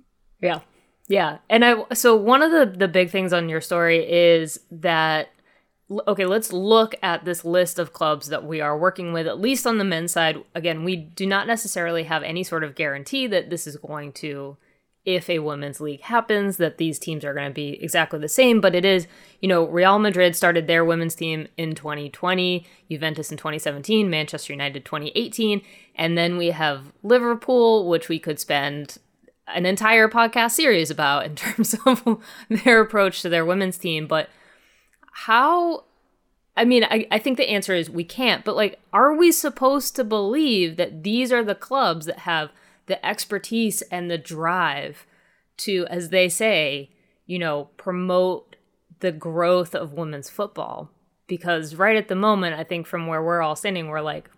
Yeah. 0.42 0.60
Yeah. 1.08 1.40
And 1.50 1.66
I 1.66 1.84
so 1.94 2.16
one 2.16 2.42
of 2.42 2.52
the 2.52 2.78
the 2.78 2.88
big 2.88 3.10
things 3.10 3.34
on 3.34 3.50
your 3.50 3.62
story 3.62 4.10
is 4.10 4.60
that 4.72 5.30
okay, 6.08 6.26
let's 6.26 6.54
look 6.54 6.96
at 7.04 7.26
this 7.26 7.44
list 7.44 7.78
of 7.78 7.92
clubs 7.92 8.28
that 8.28 8.46
we 8.46 8.62
are 8.62 8.78
working 8.78 9.12
with 9.12 9.28
at 9.28 9.40
least 9.40 9.68
on 9.68 9.78
the 9.78 9.84
men's 9.84 10.14
side. 10.14 10.38
Again, 10.56 10.84
we 10.84 10.96
do 10.96 11.26
not 11.26 11.48
necessarily 11.48 12.04
have 12.04 12.24
any 12.24 12.44
sort 12.44 12.64
of 12.64 12.76
guarantee 12.76 13.28
that 13.28 13.50
this 13.50 13.68
is 13.68 13.76
going 13.78 14.14
to 14.14 14.58
if 15.04 15.30
a 15.30 15.40
women's 15.40 15.82
league 15.82 16.02
happens 16.02 16.58
that 16.58 16.78
these 16.78 17.00
teams 17.00 17.26
are 17.26 17.34
going 17.34 17.48
to 17.48 17.54
be 17.54 17.82
exactly 17.84 18.20
the 18.20 18.28
same 18.28 18.62
but 18.62 18.76
it 18.76 18.86
is 18.86 19.08
you 19.40 19.48
know 19.48 19.66
real 19.68 19.98
madrid 19.98 20.36
started 20.36 20.68
their 20.68 20.86
women's 20.86 21.16
team 21.16 21.48
in 21.58 21.74
2020 21.74 22.66
juventus 22.90 23.32
in 23.32 23.38
2017 23.38 24.10
manchester 24.10 24.54
united 24.54 24.86
2018 24.86 25.62
and 25.96 26.18
then 26.18 26.38
we 26.38 26.52
have 26.52 26.92
liverpool 27.02 27.88
which 27.88 28.10
we 28.10 28.20
could 28.20 28.40
spend 28.40 29.00
an 29.48 29.66
entire 29.66 30.08
podcast 30.08 30.52
series 30.52 30.90
about 30.90 31.26
in 31.26 31.36
terms 31.36 31.76
of 31.86 32.22
their 32.50 32.82
approach 32.82 33.22
to 33.22 33.30
their 33.30 33.46
women's 33.46 33.78
team. 33.78 34.08
But 34.08 34.30
how, 35.12 35.86
I 36.56 36.66
mean, 36.66 36.84
I, 36.86 37.08
I 37.12 37.20
think 37.20 37.38
the 37.38 37.50
answer 37.50 37.74
is 37.74 37.90
we 37.90 38.04
can't, 38.04 38.44
but 38.44 38.56
like, 38.56 38.80
are 38.94 39.14
we 39.14 39.32
supposed 39.32 39.96
to 39.96 40.04
believe 40.04 40.78
that 40.78 41.04
these 41.04 41.32
are 41.32 41.44
the 41.44 41.56
clubs 41.56 42.06
that 42.06 42.20
have 42.20 42.52
the 42.88 43.04
expertise 43.06 43.82
and 43.84 44.10
the 44.10 44.18
drive 44.18 45.06
to, 45.58 45.86
as 45.90 46.10
they 46.10 46.30
say, 46.30 46.90
you 47.26 47.40
know, 47.40 47.70
promote 47.78 48.56
the 49.00 49.12
growth 49.12 49.76
of 49.76 49.94
women's 49.94 50.30
football? 50.30 50.90
Because 51.28 51.76
right 51.76 51.96
at 51.96 52.08
the 52.08 52.16
moment, 52.16 52.60
I 52.60 52.64
think 52.64 52.88
from 52.88 53.08
where 53.08 53.24
we're 53.24 53.42
all 53.42 53.56
standing, 53.56 53.88
we're 53.88 54.02
like, 54.02 54.30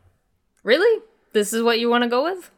really? 0.64 1.02
This 1.34 1.54
is 1.54 1.64
what 1.64 1.80
you 1.80 1.90
want 1.90 2.04
to 2.04 2.10
go 2.10 2.24
with? 2.24 2.52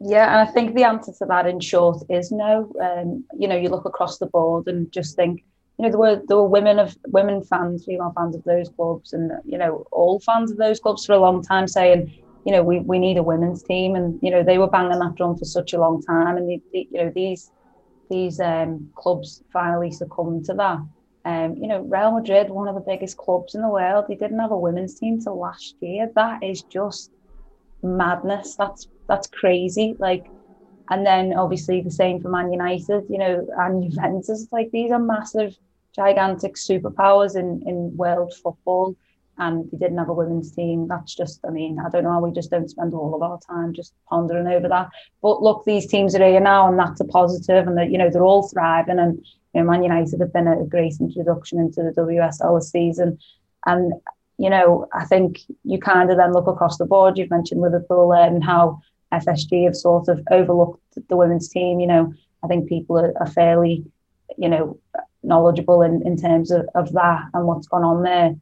Yeah, 0.00 0.30
and 0.30 0.48
I 0.48 0.50
think 0.50 0.74
the 0.74 0.84
answer 0.84 1.12
to 1.18 1.26
that, 1.26 1.46
in 1.46 1.60
short, 1.60 2.02
is 2.08 2.32
no. 2.32 2.72
Um, 2.80 3.24
you 3.38 3.46
know, 3.46 3.56
you 3.56 3.68
look 3.68 3.84
across 3.84 4.18
the 4.18 4.26
board 4.26 4.66
and 4.66 4.90
just 4.92 5.14
think, 5.14 5.44
you 5.78 5.84
know, 5.84 5.90
there 5.90 5.98
were 5.98 6.22
there 6.26 6.36
were 6.38 6.48
women 6.48 6.78
of 6.78 6.96
women 7.08 7.42
fans, 7.42 7.84
female 7.84 8.12
fans 8.16 8.34
of 8.34 8.44
those 8.44 8.70
clubs, 8.70 9.12
and 9.12 9.32
you 9.44 9.58
know, 9.58 9.86
all 9.90 10.18
fans 10.20 10.50
of 10.50 10.56
those 10.56 10.80
clubs 10.80 11.04
for 11.04 11.12
a 11.12 11.18
long 11.18 11.42
time 11.42 11.68
saying, 11.68 12.12
you 12.44 12.52
know, 12.52 12.62
we, 12.62 12.80
we 12.80 12.98
need 12.98 13.18
a 13.18 13.22
women's 13.22 13.62
team, 13.62 13.94
and 13.94 14.18
you 14.22 14.30
know, 14.30 14.42
they 14.42 14.58
were 14.58 14.68
banging 14.68 14.98
that 14.98 15.14
drum 15.16 15.36
for 15.36 15.44
such 15.44 15.72
a 15.72 15.80
long 15.80 16.02
time, 16.02 16.36
and 16.36 16.50
you 16.72 16.86
know, 16.92 17.12
these 17.14 17.50
these 18.10 18.40
um, 18.40 18.90
clubs 18.96 19.42
finally 19.52 19.90
succumbed 19.90 20.44
to 20.46 20.54
that. 20.54 20.78
Um, 21.24 21.56
you 21.56 21.68
know, 21.68 21.82
Real 21.82 22.12
Madrid, 22.12 22.50
one 22.50 22.66
of 22.66 22.74
the 22.74 22.80
biggest 22.80 23.16
clubs 23.16 23.54
in 23.54 23.62
the 23.62 23.68
world, 23.68 24.06
they 24.08 24.16
didn't 24.16 24.40
have 24.40 24.50
a 24.50 24.58
women's 24.58 24.98
team 24.98 25.20
till 25.20 25.38
last 25.38 25.76
year. 25.80 26.10
That 26.14 26.42
is 26.42 26.62
just 26.62 27.10
madness. 27.82 28.56
That's 28.56 28.88
that's 29.08 29.28
crazy. 29.28 29.96
Like, 29.98 30.24
and 30.90 31.06
then 31.06 31.34
obviously 31.34 31.82
the 31.82 31.90
same 31.90 32.20
for 32.20 32.30
Man 32.30 32.52
United, 32.52 33.04
you 33.08 33.18
know, 33.18 33.46
and 33.58 33.90
Juventus. 33.92 34.46
Like 34.50 34.70
these 34.72 34.90
are 34.90 34.98
massive, 34.98 35.56
gigantic 35.94 36.54
superpowers 36.54 37.36
in 37.36 37.62
in 37.66 37.96
world 37.96 38.32
football, 38.42 38.96
and 39.40 39.66
we 39.72 39.78
didn't 39.78 39.96
have 39.96 40.10
a 40.10 40.14
women's 40.14 40.52
team. 40.52 40.86
That's 40.86 41.14
just, 41.14 41.40
I 41.46 41.50
mean, 41.50 41.78
I 41.78 41.88
don't 41.88 42.04
know 42.04 42.12
how 42.12 42.20
we 42.20 42.30
just 42.30 42.50
don't 42.50 42.68
spend 42.68 42.92
all 42.92 43.14
of 43.14 43.22
our 43.22 43.40
time 43.40 43.72
just 43.72 43.94
pondering 44.06 44.46
over 44.46 44.68
that. 44.68 44.90
But 45.22 45.42
look, 45.42 45.64
these 45.64 45.86
teams 45.86 46.14
are 46.14 46.24
here 46.24 46.40
now, 46.40 46.68
and 46.68 46.78
that's 46.78 47.00
a 47.00 47.06
positive, 47.06 47.66
and 47.66 47.76
that 47.78 47.90
you 47.90 47.98
know 47.98 48.10
they're 48.10 48.22
all 48.22 48.48
thriving, 48.48 48.98
and 48.98 49.16
you 49.54 49.62
know, 49.62 49.70
Man 49.70 49.82
United 49.82 50.20
have 50.20 50.32
been 50.32 50.46
a 50.46 50.64
great 50.64 50.94
introduction 51.00 51.58
into 51.58 51.82
the 51.82 52.00
WSL 52.00 52.62
season, 52.62 53.18
and 53.66 53.94
you 54.36 54.50
know, 54.50 54.86
I 54.92 55.06
think 55.06 55.40
you 55.64 55.78
kind 55.78 56.10
of 56.10 56.18
then 56.18 56.32
look 56.32 56.46
across 56.46 56.76
the 56.76 56.86
board. 56.86 57.16
You've 57.16 57.30
mentioned 57.30 57.62
Liverpool 57.62 58.12
um, 58.12 58.34
and 58.34 58.44
how 58.44 58.80
FSG 59.12 59.64
have 59.64 59.76
sort 59.76 60.08
of 60.08 60.20
overlooked 60.30 60.82
the 61.08 61.16
women's 61.16 61.48
team. 61.48 61.80
You 61.80 61.86
know, 61.86 62.14
I 62.44 62.46
think 62.46 62.68
people 62.68 62.98
are, 62.98 63.12
are 63.20 63.26
fairly, 63.26 63.84
you 64.36 64.48
know, 64.48 64.78
knowledgeable 65.22 65.82
in, 65.82 66.02
in 66.06 66.16
terms 66.16 66.50
of, 66.50 66.68
of 66.74 66.92
that 66.92 67.22
and 67.32 67.46
what's 67.46 67.68
gone 67.68 67.84
on 67.84 68.02
there. 68.02 68.34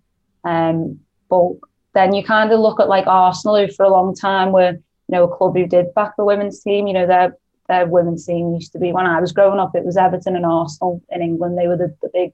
Um, 0.48 1.00
but 1.28 1.48
then 1.92 2.14
you 2.14 2.22
kind 2.24 2.50
of 2.52 2.60
look 2.60 2.80
at 2.80 2.88
like 2.88 3.06
Arsenal, 3.06 3.58
who 3.58 3.72
for 3.72 3.84
a 3.84 3.96
long 3.98 4.14
time 4.14 4.52
were, 4.52 4.72
you 4.72 5.12
know, 5.12 5.24
a 5.24 5.36
club 5.36 5.54
who 5.56 5.66
did 5.66 5.94
back 5.94 6.12
the 6.16 6.24
women's 6.24 6.60
team. 6.66 6.86
You 6.86 6.94
know, 6.94 7.06
their 7.06 7.36
their 7.68 7.86
women's 7.86 8.24
team 8.26 8.54
used 8.54 8.72
to 8.72 8.78
be 8.78 8.92
when 8.92 9.06
I 9.06 9.20
was 9.20 9.32
growing 9.32 9.60
up, 9.60 9.74
it 9.74 9.84
was 9.84 9.96
Everton 9.96 10.36
and 10.36 10.46
Arsenal 10.46 11.02
in 11.14 11.20
England. 11.22 11.56
They 11.56 11.68
were 11.68 11.76
the, 11.76 11.94
the 12.02 12.10
big 12.12 12.30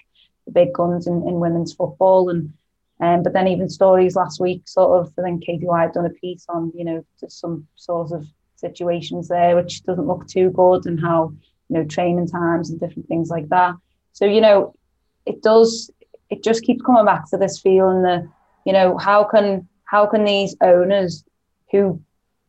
the 0.47 0.53
big 0.53 0.73
guns 0.73 1.07
in, 1.07 1.17
in 1.29 1.41
women's 1.41 1.75
football. 1.75 2.29
And 2.29 2.53
um, 3.01 3.23
but 3.25 3.33
then 3.33 3.49
even 3.49 3.69
stories 3.69 4.15
last 4.15 4.41
week, 4.41 4.63
sort 4.67 5.01
of, 5.01 5.13
I 5.19 5.23
think 5.23 5.45
Katie 5.45 5.67
Whyatt 5.67 5.95
done 5.95 6.07
a 6.07 6.11
piece 6.11 6.47
on, 6.49 6.73
you 6.75 6.85
know, 6.85 7.05
some 7.29 7.67
sort 7.75 8.13
of 8.13 8.27
situations 8.57 9.29
there, 9.29 9.57
which 9.57 9.83
doesn't 9.83 10.07
look 10.07 10.29
too 10.29 10.51
good 10.51 10.87
and 10.87 11.01
how, 11.01 11.33
you 11.69 11.75
know, 11.77 11.85
training 11.85 12.29
times 12.29 12.71
and 12.71 12.79
different 12.79 13.09
things 13.09 13.29
like 13.31 13.49
that. 13.49 13.75
So, 14.13 14.25
you 14.27 14.41
know, 14.41 14.75
it 15.27 15.43
does, 15.43 15.91
it 16.31 16.43
just 16.43 16.63
keeps 16.63 16.83
coming 16.83 17.05
back 17.05 17.29
to 17.31 17.37
this 17.37 17.61
feeling 17.61 18.03
that, 18.03 18.27
you 18.65 18.73
know, 18.73 18.97
how 18.99 19.25
can, 19.25 19.69
how 19.85 20.07
can 20.07 20.25
these 20.25 20.57
owners 20.61 21.25
who 21.71 22.01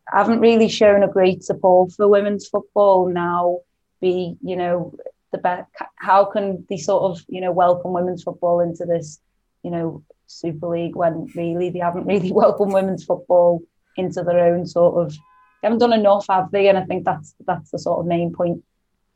haven't 0.08 0.40
really 0.40 0.68
shown 0.68 1.04
a 1.04 1.08
great 1.08 1.44
support 1.44 1.92
for 1.92 2.08
women's 2.08 2.48
football 2.48 3.08
now 3.10 3.60
be, 4.02 4.38
you 4.42 4.56
know, 4.56 4.96
the 5.32 5.38
best, 5.38 5.70
how 5.96 6.26
can 6.26 6.66
they 6.70 6.78
sort 6.78 7.04
of, 7.04 7.24
you 7.28 7.42
know, 7.42 7.52
welcome 7.52 7.94
women's 7.94 8.24
football 8.24 8.60
into 8.60 8.86
this, 8.86 9.20
you 9.64 9.72
know, 9.72 10.04
Super 10.28 10.68
League 10.68 10.96
when 10.96 11.26
really 11.36 11.70
they 11.70 11.80
haven't 11.80 12.06
really 12.06 12.32
welcomed 12.42 12.74
women's 12.74 13.04
football 13.04 13.62
into 13.98 14.24
their 14.24 14.54
own 14.54 14.66
sort 14.66 15.06
of 15.06 15.14
they 15.62 15.68
haven't 15.68 15.80
done 15.80 15.94
enough, 15.94 16.28
have 16.30 16.52
they? 16.52 16.68
And 16.68 16.78
I 16.78 16.84
think 16.84 17.06
that's 17.06 17.34
that's 17.46 17.72
the 17.72 17.80
sort 17.80 18.00
of 18.00 18.06
main 18.06 18.34
point 18.34 18.64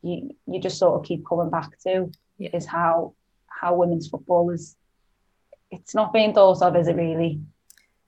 you 0.02 0.30
you 0.46 0.60
just 0.60 0.78
sort 0.78 0.98
of 0.98 1.06
keep 1.06 1.26
coming 1.26 1.50
back 1.50 1.78
to 1.80 2.10
yeah. 2.38 2.50
is 2.52 2.66
how 2.66 3.14
how 3.60 3.74
women's 3.74 4.08
football 4.08 4.50
is 4.50 4.76
it's 5.70 5.94
not 5.94 6.12
being 6.12 6.32
thought 6.32 6.62
of, 6.62 6.76
is 6.76 6.88
it 6.88 6.96
really? 6.96 7.40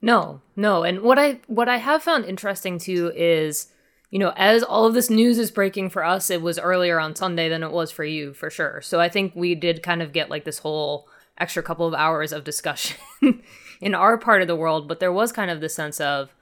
No, 0.01 0.41
no. 0.55 0.83
And 0.83 1.01
what 1.01 1.17
I 1.17 1.39
what 1.47 1.69
I 1.69 1.77
have 1.77 2.03
found 2.03 2.25
interesting 2.25 2.77
too 2.77 3.11
is, 3.15 3.71
you 4.09 4.19
know, 4.19 4.33
as 4.35 4.63
all 4.63 4.85
of 4.85 4.93
this 4.93 5.09
news 5.09 5.37
is 5.37 5.51
breaking 5.51 5.89
for 5.91 6.03
us, 6.03 6.29
it 6.29 6.41
was 6.41 6.59
earlier 6.59 6.99
on 6.99 7.15
Sunday 7.15 7.47
than 7.47 7.63
it 7.63 7.71
was 7.71 7.91
for 7.91 8.03
you, 8.03 8.33
for 8.33 8.49
sure. 8.49 8.81
So 8.81 8.99
I 8.99 9.07
think 9.07 9.33
we 9.35 9.55
did 9.55 9.81
kind 9.81 10.01
of 10.01 10.11
get 10.11 10.29
like 10.29 10.43
this 10.43 10.59
whole 10.59 11.07
extra 11.37 11.63
couple 11.63 11.87
of 11.87 11.93
hours 11.93 12.33
of 12.33 12.43
discussion 12.43 12.97
in 13.81 13.95
our 13.95 14.17
part 14.17 14.41
of 14.41 14.47
the 14.47 14.57
world, 14.57 14.87
but 14.87 14.99
there 14.99 15.13
was 15.13 15.31
kind 15.31 15.49
of 15.49 15.61
the 15.61 15.69
sense 15.69 16.01
of 16.01 16.35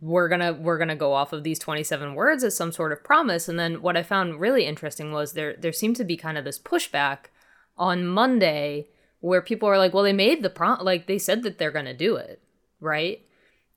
we're 0.00 0.28
gonna 0.28 0.54
we're 0.54 0.78
gonna 0.78 0.96
go 0.96 1.12
off 1.12 1.32
of 1.32 1.42
these 1.42 1.58
27 1.58 2.14
words 2.14 2.44
as 2.44 2.56
some 2.56 2.70
sort 2.72 2.92
of 2.92 3.02
promise 3.02 3.48
and 3.48 3.58
then 3.58 3.82
what 3.82 3.96
i 3.96 4.02
found 4.02 4.40
really 4.40 4.64
interesting 4.64 5.10
was 5.10 5.32
there 5.32 5.54
there 5.58 5.72
seemed 5.72 5.96
to 5.96 6.04
be 6.04 6.16
kind 6.16 6.38
of 6.38 6.44
this 6.44 6.58
pushback 6.58 7.26
on 7.78 8.06
monday 8.06 8.86
where 9.20 9.42
people 9.42 9.68
are 9.68 9.78
like 9.78 9.92
well 9.92 10.04
they 10.04 10.12
made 10.12 10.42
the 10.42 10.50
prom 10.50 10.78
like 10.82 11.06
they 11.06 11.18
said 11.18 11.42
that 11.42 11.58
they're 11.58 11.70
gonna 11.70 11.94
do 11.94 12.16
it 12.16 12.40
right 12.80 13.22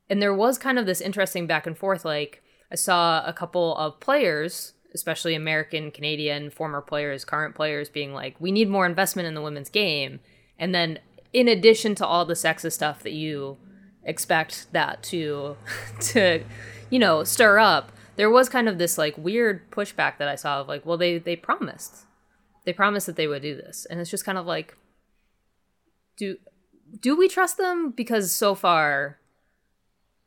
and 0.09 0.21
there 0.21 0.33
was 0.33 0.57
kind 0.57 0.79
of 0.79 0.85
this 0.85 1.01
interesting 1.01 1.47
back 1.47 1.65
and 1.67 1.77
forth 1.77 2.05
like 2.05 2.41
i 2.71 2.75
saw 2.75 3.23
a 3.25 3.33
couple 3.33 3.75
of 3.75 3.99
players 3.99 4.73
especially 4.91 5.35
American, 5.35 5.91
Canadian, 5.91 6.49
former 6.49 6.81
players, 6.81 7.23
current 7.23 7.53
players 7.53 7.89
being 7.89 8.11
like, 8.11 8.35
we 8.39 8.51
need 8.51 8.67
more 8.67 8.87
investment 8.87 9.27
in 9.27 9.35
the 9.35 9.41
women's 9.41 9.69
game. 9.69 10.19
And 10.57 10.73
then 10.73 10.97
in 11.33 11.47
addition 11.47 11.95
to 11.95 12.05
all 12.05 12.25
the 12.25 12.33
sexist 12.33 12.73
stuff 12.73 13.03
that 13.03 13.11
you 13.11 13.57
expect 14.03 14.71
that 14.71 15.03
to 15.03 15.55
to 15.99 16.43
you 16.89 16.97
know 16.97 17.23
stir 17.23 17.59
up 17.59 17.91
there 18.15 18.29
was 18.29 18.49
kind 18.49 18.67
of 18.67 18.77
this 18.77 18.97
like 18.97 19.17
weird 19.17 19.69
pushback 19.71 20.17
that 20.17 20.27
i 20.27 20.35
saw 20.35 20.61
of 20.61 20.67
like 20.67 20.85
well 20.85 20.97
they 20.97 21.17
they 21.17 21.35
promised 21.35 22.05
they 22.69 22.73
promised 22.73 23.07
that 23.07 23.15
they 23.15 23.25
would 23.25 23.41
do 23.41 23.55
this 23.55 23.87
and 23.89 23.99
it's 23.99 24.11
just 24.11 24.23
kind 24.25 24.37
of 24.37 24.45
like 24.45 24.77
do 26.17 26.37
do 26.99 27.17
we 27.17 27.27
trust 27.27 27.57
them 27.57 27.89
because 27.89 28.31
so 28.31 28.53
far 28.53 29.17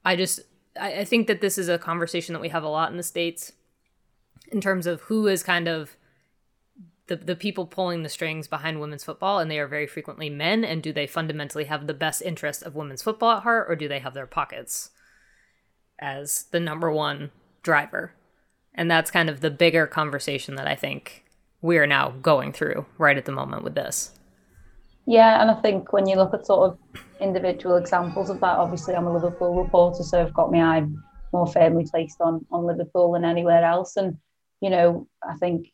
i 0.05 0.17
just 0.17 0.41
I, 0.81 1.01
I 1.01 1.05
think 1.05 1.29
that 1.29 1.41
this 1.41 1.57
is 1.57 1.69
a 1.69 1.79
conversation 1.79 2.33
that 2.33 2.43
we 2.43 2.49
have 2.49 2.65
a 2.65 2.69
lot 2.69 2.91
in 2.91 2.97
the 2.97 3.05
states 3.05 3.53
in 4.51 4.61
terms 4.61 4.89
of 4.89 5.03
who 5.03 5.29
is 5.29 5.45
kind 5.45 5.69
of 5.69 5.97
the, 7.07 7.17
the 7.17 7.37
people 7.37 7.67
pulling 7.67 8.03
the 8.03 8.09
strings 8.09 8.49
behind 8.49 8.81
women's 8.81 9.05
football, 9.05 9.39
and 9.39 9.51
they 9.51 9.59
are 9.59 9.67
very 9.67 9.87
frequently 9.87 10.31
men. 10.31 10.65
And 10.65 10.83
do 10.83 10.93
they 10.93 11.07
fundamentally 11.07 11.65
have 11.65 11.87
the 11.87 11.95
best 11.95 12.23
interest 12.23 12.63
of 12.63 12.75
women's 12.75 13.03
football 13.03 13.37
at 13.37 13.43
heart, 13.43 13.67
or 13.69 13.77
do 13.77 13.89
they 13.89 13.99
have 13.99 14.15
their 14.15 14.27
pockets 14.27 14.91
as 15.99 16.45
the 16.53 16.61
number 16.61 16.91
one 16.91 17.31
driver? 17.63 18.13
And 18.75 18.91
that's 18.91 19.11
kind 19.11 19.29
of 19.29 19.41
the 19.41 19.51
bigger 19.51 19.87
conversation 19.87 20.55
that 20.55 20.67
I 20.67 20.75
think 20.75 21.25
we're 21.63 21.87
now 21.87 22.11
going 22.23 22.53
through 22.53 22.85
right 22.99 23.17
at 23.17 23.25
the 23.25 23.33
moment 23.33 23.65
with 23.65 23.75
this. 23.75 24.13
Yeah, 25.07 25.41
and 25.41 25.51
I 25.51 25.55
think 25.55 25.93
when 25.93 26.07
you 26.07 26.17
look 26.17 26.35
at 26.35 26.47
sort 26.47 26.71
of 26.71 27.01
individual 27.21 27.77
examples 27.77 28.31
of 28.31 28.41
that, 28.41 28.59
obviously 28.59 28.95
I'm 28.95 29.07
a 29.07 29.13
Liverpool 29.13 29.63
reporter, 29.63 30.03
so 30.03 30.21
I've 30.21 30.35
got 30.35 30.53
my 30.53 30.61
eye 30.61 30.87
more 31.33 31.47
firmly 31.47 31.87
placed 31.91 32.21
on 32.21 32.45
on 32.51 32.67
Liverpool 32.67 33.13
than 33.13 33.25
anywhere 33.25 33.65
else. 33.65 33.97
And 33.97 34.19
you 34.61 34.71
know, 34.71 35.09
I 35.29 35.35
think 35.37 35.69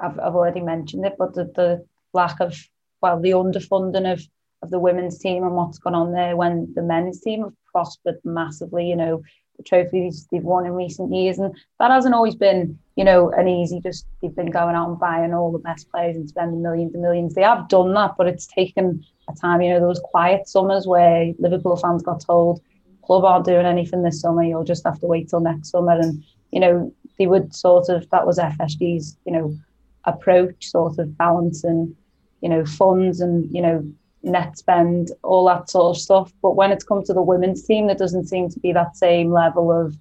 I've, 0.00 0.18
I've 0.18 0.34
already 0.34 0.60
mentioned 0.60 1.06
it, 1.06 1.14
but 1.18 1.34
the, 1.34 1.44
the 1.54 1.86
lack 2.12 2.40
of, 2.40 2.54
well, 3.00 3.20
the 3.20 3.30
underfunding 3.30 4.12
of, 4.12 4.26
of 4.62 4.70
the 4.70 4.80
women's 4.80 5.18
team 5.18 5.44
and 5.44 5.54
what's 5.54 5.78
gone 5.78 5.94
on 5.94 6.12
there 6.12 6.36
when 6.36 6.72
the 6.74 6.82
men's 6.82 7.20
team 7.20 7.42
have 7.42 7.52
prospered 7.70 8.18
massively, 8.24 8.88
you 8.88 8.96
know, 8.96 9.22
the 9.56 9.62
trophies 9.62 10.26
they've 10.32 10.42
won 10.42 10.66
in 10.66 10.72
recent 10.72 11.14
years. 11.14 11.38
And 11.38 11.54
that 11.78 11.92
hasn't 11.92 12.14
always 12.14 12.34
been, 12.34 12.76
you 12.96 13.04
know, 13.04 13.30
an 13.30 13.48
easy 13.48 13.80
just 13.80 14.06
they've 14.22 14.34
been 14.34 14.50
going 14.50 14.76
out 14.76 14.88
and 14.88 14.98
buying 14.98 15.34
all 15.34 15.50
the 15.50 15.58
best 15.58 15.90
players 15.90 16.16
and 16.16 16.28
spending 16.28 16.62
millions 16.62 16.94
and 16.94 17.02
millions. 17.02 17.34
They 17.34 17.42
have 17.42 17.68
done 17.68 17.92
that, 17.94 18.12
but 18.16 18.28
it's 18.28 18.46
taken 18.46 19.04
a 19.28 19.34
time. 19.34 19.60
You 19.60 19.70
know, 19.70 19.80
was 19.80 20.00
quiet 20.04 20.48
summers 20.48 20.86
where 20.86 21.32
Liverpool 21.38 21.76
fans 21.76 22.02
got 22.02 22.20
told 22.20 22.60
club 23.04 23.24
aren't 23.24 23.44
doing 23.44 23.66
anything 23.66 24.02
this 24.02 24.20
summer. 24.20 24.42
You'll 24.42 24.64
just 24.64 24.84
have 24.84 25.00
to 25.00 25.06
wait 25.06 25.28
till 25.28 25.40
next 25.40 25.70
summer. 25.70 25.92
And 25.92 26.22
you 26.50 26.60
know, 26.60 26.92
they 27.18 27.26
would 27.26 27.54
sort 27.54 27.88
of 27.88 28.08
that 28.10 28.26
was 28.26 28.38
FSG's 28.38 29.16
you 29.24 29.32
know 29.32 29.56
approach, 30.04 30.70
sort 30.70 30.98
of 30.98 31.16
balancing 31.16 31.96
you 32.40 32.48
know 32.48 32.64
funds 32.64 33.20
and 33.20 33.50
you 33.52 33.62
know 33.62 33.84
net 34.22 34.56
spend, 34.56 35.10
all 35.22 35.46
that 35.46 35.68
sort 35.68 35.96
of 35.96 36.00
stuff. 36.00 36.32
But 36.42 36.56
when 36.56 36.72
it's 36.72 36.84
come 36.84 37.02
to 37.04 37.12
the 37.12 37.22
women's 37.22 37.64
team, 37.64 37.86
there 37.86 37.96
doesn't 37.96 38.28
seem 38.28 38.48
to 38.50 38.60
be 38.60 38.72
that 38.72 38.96
same 38.96 39.32
level 39.32 39.70
of 39.70 39.96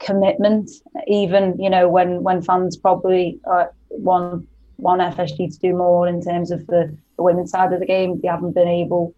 commitment. 0.00 0.70
Even 1.06 1.58
you 1.58 1.70
know 1.70 1.88
when 1.88 2.22
when 2.22 2.42
fans 2.42 2.76
probably 2.76 3.40
uh, 3.50 3.66
want 3.90 4.46
want 4.76 5.00
FSG 5.00 5.52
to 5.52 5.58
do 5.58 5.74
more 5.74 6.08
in 6.08 6.22
terms 6.22 6.50
of 6.50 6.66
the, 6.66 6.96
the 7.16 7.22
women's 7.22 7.50
side 7.50 7.72
of 7.72 7.80
the 7.80 7.86
game, 7.86 8.18
they 8.20 8.28
haven't 8.28 8.54
been 8.54 8.68
able 8.68 9.14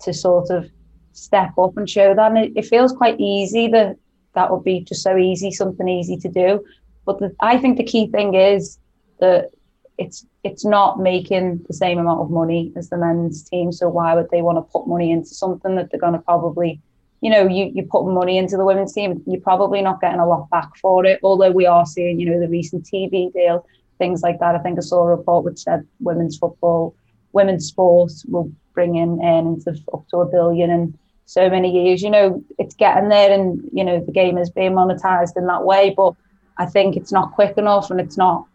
to 0.00 0.12
sort 0.12 0.50
of 0.50 0.70
step 1.12 1.50
up 1.58 1.76
and 1.76 1.88
show 1.88 2.14
that. 2.14 2.32
And 2.32 2.38
it, 2.38 2.52
it 2.56 2.66
feels 2.66 2.92
quite 2.92 3.20
easy 3.20 3.68
that 3.68 3.96
that 4.34 4.50
would 4.50 4.64
be 4.64 4.80
just 4.80 5.02
so 5.02 5.16
easy, 5.16 5.50
something 5.50 5.88
easy 5.88 6.16
to 6.18 6.28
do. 6.28 6.64
But 7.04 7.18
the, 7.18 7.34
I 7.40 7.58
think 7.58 7.76
the 7.76 7.84
key 7.84 8.08
thing 8.08 8.34
is 8.34 8.78
that 9.20 9.50
it's 9.98 10.26
it's 10.44 10.64
not 10.64 11.00
making 11.00 11.64
the 11.68 11.74
same 11.74 11.98
amount 11.98 12.20
of 12.20 12.30
money 12.30 12.72
as 12.76 12.90
the 12.90 12.98
men's 12.98 13.48
team. 13.48 13.72
So 13.72 13.88
why 13.88 14.14
would 14.14 14.30
they 14.30 14.42
want 14.42 14.58
to 14.58 14.62
put 14.62 14.86
money 14.86 15.10
into 15.10 15.28
something 15.28 15.74
that 15.76 15.90
they're 15.90 16.00
going 16.00 16.12
to 16.12 16.18
probably, 16.18 16.80
you 17.26 17.32
know, 17.32 17.44
you 17.48 17.72
you 17.74 17.82
put 17.82 18.06
money 18.06 18.38
into 18.38 18.56
the 18.56 18.64
women's 18.64 18.92
team, 18.92 19.20
you're 19.26 19.40
probably 19.40 19.82
not 19.82 20.00
getting 20.00 20.20
a 20.20 20.28
lot 20.28 20.48
back 20.48 20.76
for 20.76 21.04
it. 21.04 21.18
Although 21.24 21.50
we 21.50 21.66
are 21.66 21.84
seeing, 21.84 22.20
you 22.20 22.30
know, 22.30 22.38
the 22.38 22.46
recent 22.46 22.84
TV 22.84 23.32
deal, 23.32 23.66
things 23.98 24.22
like 24.22 24.38
that. 24.38 24.54
I 24.54 24.58
think 24.58 24.78
I 24.78 24.82
saw 24.82 25.02
a 25.02 25.16
report 25.16 25.44
which 25.44 25.58
said 25.58 25.84
women's 25.98 26.38
football, 26.38 26.94
women's 27.32 27.66
sports 27.66 28.24
will 28.26 28.52
bring 28.74 28.94
in 28.94 29.18
earnings 29.24 29.66
of 29.66 29.76
up 29.92 30.06
to 30.10 30.18
a 30.18 30.24
billion 30.24 30.70
in 30.70 30.96
so 31.24 31.50
many 31.50 31.68
years. 31.72 32.00
You 32.00 32.10
know, 32.10 32.44
it's 32.60 32.76
getting 32.76 33.08
there, 33.08 33.32
and 33.32 33.60
you 33.72 33.82
know 33.82 33.98
the 33.98 34.12
game 34.12 34.38
is 34.38 34.48
being 34.48 34.74
monetized 34.74 35.36
in 35.36 35.48
that 35.48 35.64
way. 35.64 35.92
But 35.96 36.14
I 36.58 36.66
think 36.66 36.96
it's 36.96 37.10
not 37.10 37.32
quick 37.32 37.58
enough, 37.58 37.90
and 37.90 38.00
it's 38.00 38.16
not 38.16 38.46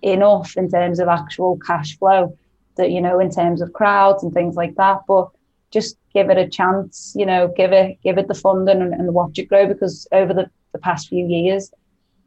enough 0.00 0.56
in 0.56 0.70
terms 0.70 0.98
of 0.98 1.08
actual 1.08 1.58
cash 1.58 1.98
flow 1.98 2.34
that 2.76 2.90
you 2.90 3.02
know 3.02 3.20
in 3.20 3.30
terms 3.30 3.60
of 3.60 3.74
crowds 3.74 4.22
and 4.22 4.32
things 4.32 4.54
like 4.54 4.76
that 4.76 5.00
but 5.08 5.28
just 5.70 5.96
give 6.14 6.30
it 6.30 6.38
a 6.38 6.48
chance 6.48 7.12
you 7.16 7.26
know 7.26 7.52
give 7.56 7.72
it 7.72 7.98
give 8.02 8.18
it 8.18 8.28
the 8.28 8.34
funding 8.34 8.80
and, 8.80 8.94
and 8.94 9.14
watch 9.14 9.38
it 9.38 9.48
grow 9.48 9.66
because 9.66 10.06
over 10.12 10.32
the, 10.32 10.50
the 10.72 10.78
past 10.78 11.08
few 11.08 11.26
years 11.26 11.70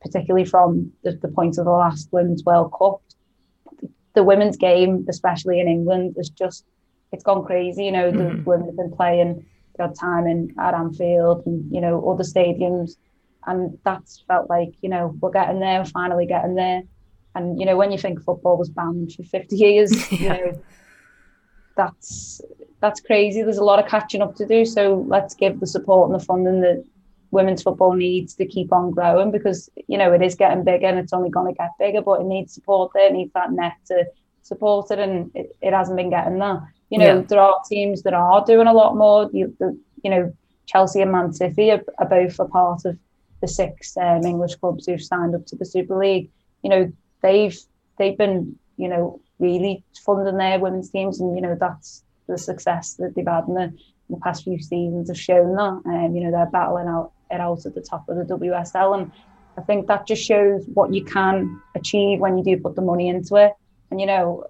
particularly 0.01 0.45
from 0.45 0.91
the, 1.03 1.13
the 1.21 1.27
point 1.27 1.57
of 1.57 1.65
the 1.65 1.71
last 1.71 2.07
women's 2.12 2.43
world 2.43 2.71
cup 2.77 3.01
the 4.13 4.24
women's 4.24 4.57
game 4.57 5.05
especially 5.10 5.60
in 5.60 5.67
england 5.67 6.15
is 6.17 6.29
just 6.29 6.65
it's 7.12 7.24
gone 7.24 7.43
crazy 7.45 7.86
you 7.86 7.91
know 7.91 8.12
the 8.12 8.17
mm-hmm. 8.17 8.43
women 8.43 8.67
have 8.67 8.77
been 8.77 8.91
playing 8.91 9.45
got 9.77 9.95
time 9.98 10.27
in 10.27 10.53
at 10.60 10.74
anfield 10.74 11.43
and 11.45 11.74
you 11.74 11.81
know 11.81 12.07
other 12.10 12.24
stadiums 12.24 12.98
and 13.48 13.77
that's 13.83 14.24
felt 14.27 14.50
like 14.50 14.74
you 14.81 14.89
know 14.89 15.15
we're 15.19 15.31
getting 15.31 15.60
there 15.60 15.79
we're 15.79 15.86
finally 15.86 16.25
getting 16.25 16.55
there 16.55 16.83
and 17.36 17.60
you 17.60 17.65
know, 17.65 17.77
when 17.77 17.91
you 17.91 17.98
think 17.98 18.21
football 18.21 18.57
was 18.57 18.69
banned 18.69 19.13
for 19.13 19.24
50 19.24 19.55
years, 19.55 20.12
yeah. 20.12 20.19
you 20.19 20.29
know, 20.29 20.62
that's 21.77 22.41
that's 22.81 23.00
crazy. 23.00 23.41
There's 23.43 23.57
a 23.57 23.63
lot 23.63 23.79
of 23.79 23.89
catching 23.89 24.21
up 24.21 24.35
to 24.35 24.45
do. 24.45 24.65
So 24.65 25.05
let's 25.07 25.35
give 25.35 25.59
the 25.59 25.67
support 25.67 26.09
and 26.09 26.19
the 26.19 26.25
funding 26.25 26.61
that 26.61 26.83
women's 27.29 27.63
football 27.63 27.93
needs 27.93 28.33
to 28.35 28.46
keep 28.46 28.74
on 28.74 28.91
growing 28.91 29.31
because 29.31 29.70
you 29.87 29.98
know 29.98 30.11
it 30.11 30.22
is 30.22 30.35
getting 30.35 30.65
bigger 30.65 30.87
and 30.87 31.00
it's 31.00 31.13
only 31.13 31.29
going 31.29 31.53
to 31.53 31.57
get 31.57 31.70
bigger, 31.79 32.01
but 32.01 32.22
it 32.22 32.25
needs 32.25 32.53
support 32.53 32.91
there. 32.94 33.07
It 33.07 33.13
needs 33.13 33.31
that 33.33 33.51
net 33.51 33.74
to 33.87 34.05
support 34.41 34.91
it, 34.91 35.00
and 35.00 35.31
it, 35.35 35.55
it 35.61 35.74
hasn't 35.74 35.98
been 35.98 36.09
getting 36.09 36.39
that. 36.39 36.61
You 36.89 36.98
know, 36.98 37.20
yeah. 37.20 37.22
there 37.22 37.39
are 37.39 37.61
teams 37.70 38.01
that 38.03 38.13
are 38.13 38.44
doing 38.46 38.67
a 38.67 38.74
lot 38.74 38.98
more. 38.98 39.29
You, 39.31 39.55
the, 39.59 39.79
you 40.03 40.09
know, 40.09 40.33
Chelsea 40.65 41.01
and 41.01 41.11
Man 41.11 41.31
City 41.31 41.72
are, 41.72 41.83
are 42.00 42.09
both 42.09 42.37
a 42.39 42.46
part 42.46 42.85
of 42.85 42.98
the 43.39 43.48
six 43.48 43.96
um, 43.98 44.25
English 44.25 44.55
clubs 44.55 44.85
who've 44.85 45.01
signed 45.01 45.35
up 45.35 45.46
to 45.48 45.55
the 45.55 45.65
Super 45.65 45.98
League. 45.98 46.29
You 46.63 46.70
know, 46.70 46.91
they've 47.22 47.57
they've 47.98 48.17
been 48.17 48.57
you 48.77 48.87
know 48.87 49.22
really 49.39 49.83
funding 50.03 50.37
their 50.37 50.59
women's 50.59 50.89
teams, 50.89 51.20
and 51.20 51.35
you 51.35 51.41
know 51.41 51.55
that's 51.59 52.03
the 52.31 52.37
success 52.37 52.96
that 52.96 53.13
they've 53.15 53.27
had 53.27 53.48
in 53.48 53.53
the, 53.53 53.63
in 53.63 53.75
the 54.09 54.17
past 54.17 54.44
few 54.44 54.59
seasons 54.59 55.09
have 55.09 55.20
shown 55.20 55.55
that. 55.55 55.81
And 55.85 56.07
um, 56.07 56.15
you 56.15 56.24
know 56.24 56.31
they're 56.31 56.48
battling 56.48 56.87
out 56.87 57.11
it 57.29 57.39
out 57.39 57.65
at 57.65 57.75
the 57.75 57.81
top 57.81 58.09
of 58.09 58.17
the 58.17 58.35
WSL, 58.35 59.00
and 59.00 59.11
I 59.57 59.61
think 59.61 59.87
that 59.87 60.07
just 60.07 60.24
shows 60.24 60.63
what 60.74 60.94
you 60.94 61.03
can 61.03 61.61
achieve 61.75 62.20
when 62.20 62.37
you 62.37 62.44
do 62.44 62.61
put 62.61 62.75
the 62.75 62.81
money 62.81 63.09
into 63.09 63.35
it. 63.35 63.53
And 63.89 64.00
you 64.00 64.07
know, 64.07 64.46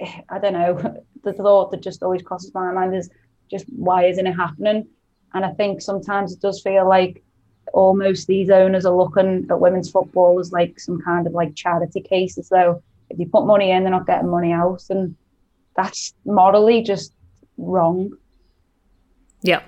I 0.28 0.38
don't 0.38 0.54
know, 0.54 1.02
the 1.24 1.32
thought 1.32 1.70
that 1.70 1.82
just 1.82 2.02
always 2.02 2.22
crosses 2.22 2.52
my 2.54 2.72
mind 2.72 2.96
is 2.96 3.10
just 3.50 3.66
why 3.68 4.06
isn't 4.06 4.26
it 4.26 4.34
happening? 4.34 4.88
And 5.34 5.44
I 5.44 5.52
think 5.52 5.82
sometimes 5.82 6.32
it 6.32 6.40
does 6.40 6.62
feel 6.62 6.88
like 6.88 7.22
almost 7.74 8.26
these 8.26 8.48
owners 8.48 8.86
are 8.86 8.96
looking 8.96 9.46
at 9.50 9.60
women's 9.60 9.90
football 9.90 10.40
as 10.40 10.52
like 10.52 10.80
some 10.80 11.00
kind 11.02 11.26
of 11.26 11.34
like 11.34 11.54
charity 11.54 12.00
case 12.00 12.38
as 12.38 12.48
though 12.48 12.82
if 13.10 13.18
you 13.18 13.26
put 13.26 13.44
money 13.46 13.70
in 13.70 13.82
they're 13.82 13.90
not 13.90 14.06
getting 14.06 14.30
money 14.30 14.52
out 14.52 14.82
and 14.88 15.14
that's 15.76 16.14
morally 16.24 16.82
just 16.82 17.12
wrong. 17.58 18.16
Yeah. 19.42 19.62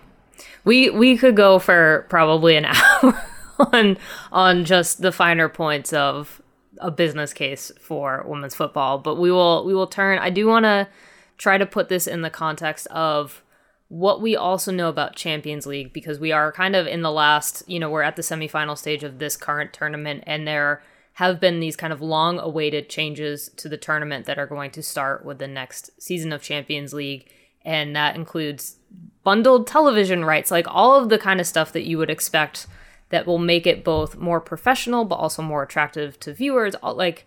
We 0.65 0.91
we 0.91 1.17
could 1.17 1.37
go 1.37 1.59
for 1.59 2.07
probably 2.09 2.57
an 2.57 2.65
hour 2.67 3.23
on 3.59 3.99
on 4.33 4.65
just 4.65 5.03
the 5.03 5.13
finer 5.13 5.49
points 5.49 5.93
of 5.93 6.41
a 6.79 6.91
business 6.91 7.35
case 7.35 7.71
for 7.79 8.25
women's 8.27 8.55
football 8.55 8.97
but 8.97 9.17
we 9.17 9.31
will 9.31 9.65
we 9.67 9.75
will 9.75 9.87
turn. 9.87 10.19
I 10.19 10.31
do 10.31 10.47
want 10.47 10.65
to 10.65 10.89
try 11.37 11.59
to 11.59 11.67
put 11.67 11.89
this 11.89 12.07
in 12.07 12.23
the 12.23 12.31
context 12.31 12.87
of 12.89 13.43
what 13.89 14.23
we 14.23 14.37
also 14.37 14.71
know 14.71 14.89
about 14.89 15.17
Champions 15.17 15.67
League 15.67 15.93
because 15.93 16.21
we 16.21 16.31
are 16.31 16.53
kind 16.53 16.77
of 16.77 16.87
in 16.87 17.03
the 17.03 17.11
last, 17.11 17.65
you 17.67 17.81
know, 17.81 17.91
we're 17.91 18.03
at 18.03 18.15
the 18.15 18.23
semifinal 18.23 18.79
stage 18.79 19.03
of 19.03 19.19
this 19.19 19.37
current 19.37 19.73
tournament 19.73 20.23
and 20.29 20.47
there 20.47 20.81
have 21.15 21.41
been 21.41 21.59
these 21.59 21.77
kind 21.77 21.93
of 21.93 22.01
long 22.01 22.39
awaited 22.39 22.89
changes 22.89 23.49
to 23.57 23.69
the 23.69 23.77
tournament 23.77 24.27
that 24.27 24.39
are 24.39 24.47
going 24.47 24.71
to 24.71 24.83
start 24.83 25.25
with 25.25 25.39
the 25.39 25.49
next 25.49 25.91
season 26.01 26.33
of 26.33 26.41
Champions 26.41 26.95
League 26.95 27.29
and 27.65 27.95
that 27.95 28.17
includes 28.17 28.77
bundled 29.23 29.67
television 29.67 30.25
rights, 30.25 30.51
like 30.51 30.67
all 30.69 30.97
of 31.01 31.09
the 31.09 31.19
kind 31.19 31.41
of 31.41 31.47
stuff 31.47 31.73
that 31.73 31.87
you 31.87 31.99
would 31.99 32.11
expect 32.11 32.67
that 33.11 33.27
will 33.27 33.39
make 33.39 33.67
it 33.67 33.85
both 33.85 34.17
more 34.17 34.41
professional 34.41 35.05
but 35.05 35.17
also 35.17 35.43
more 35.43 35.63
attractive 35.63 36.19
to 36.21 36.33
viewers, 36.33 36.75
like 36.83 37.27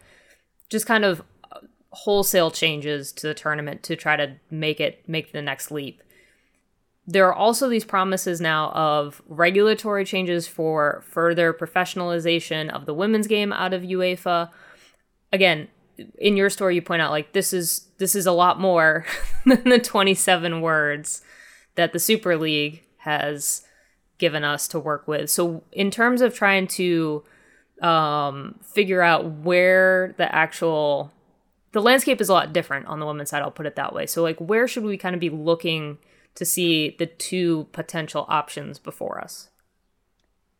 just 0.69 0.85
kind 0.85 1.05
of 1.05 1.21
wholesale 1.91 2.49
changes 2.49 3.11
to 3.11 3.27
the 3.27 3.33
tournament 3.33 3.83
to 3.83 3.95
try 3.95 4.15
to 4.15 4.35
make 4.49 4.79
it 4.79 5.07
make 5.07 5.31
the 5.31 5.41
next 5.41 5.69
leap 5.69 6.01
there 7.05 7.27
are 7.27 7.33
also 7.33 7.67
these 7.67 7.83
promises 7.83 8.39
now 8.39 8.71
of 8.71 9.21
regulatory 9.27 10.05
changes 10.05 10.47
for 10.47 11.03
further 11.05 11.53
professionalization 11.53 12.69
of 12.69 12.85
the 12.85 12.93
women's 12.93 13.27
game 13.27 13.51
out 13.51 13.73
of 13.73 13.81
UEFA. 13.81 14.49
Again, 15.31 15.67
in 16.17 16.37
your 16.37 16.49
story 16.49 16.75
you 16.75 16.81
point 16.81 17.01
out 17.01 17.11
like 17.11 17.33
this 17.33 17.53
is 17.53 17.87
this 17.97 18.15
is 18.15 18.25
a 18.25 18.31
lot 18.31 18.59
more 18.59 19.05
than 19.45 19.63
the 19.63 19.79
27 19.79 20.61
words 20.61 21.21
that 21.75 21.93
the 21.93 21.99
Super 21.99 22.37
League 22.37 22.83
has 22.97 23.63
given 24.17 24.43
us 24.43 24.67
to 24.69 24.79
work 24.79 25.07
with. 25.07 25.29
So 25.29 25.63
in 25.71 25.91
terms 25.91 26.21
of 26.21 26.33
trying 26.33 26.67
to 26.67 27.23
um, 27.81 28.59
figure 28.63 29.01
out 29.01 29.25
where 29.25 30.13
the 30.17 30.33
actual 30.33 31.11
the 31.71 31.81
landscape 31.81 32.21
is 32.21 32.29
a 32.29 32.33
lot 32.33 32.53
different 32.53 32.85
on 32.85 32.99
the 32.99 33.05
women's 33.05 33.31
side, 33.31 33.41
I'll 33.41 33.51
put 33.51 33.65
it 33.65 33.75
that 33.75 33.93
way. 33.93 34.05
So 34.05 34.21
like 34.21 34.39
where 34.39 34.67
should 34.67 34.83
we 34.83 34.97
kind 34.97 35.15
of 35.15 35.19
be 35.19 35.29
looking 35.29 35.97
to 36.35 36.45
see 36.45 36.95
the 36.97 37.05
two 37.05 37.67
potential 37.71 38.25
options 38.29 38.79
before 38.79 39.19
us? 39.19 39.49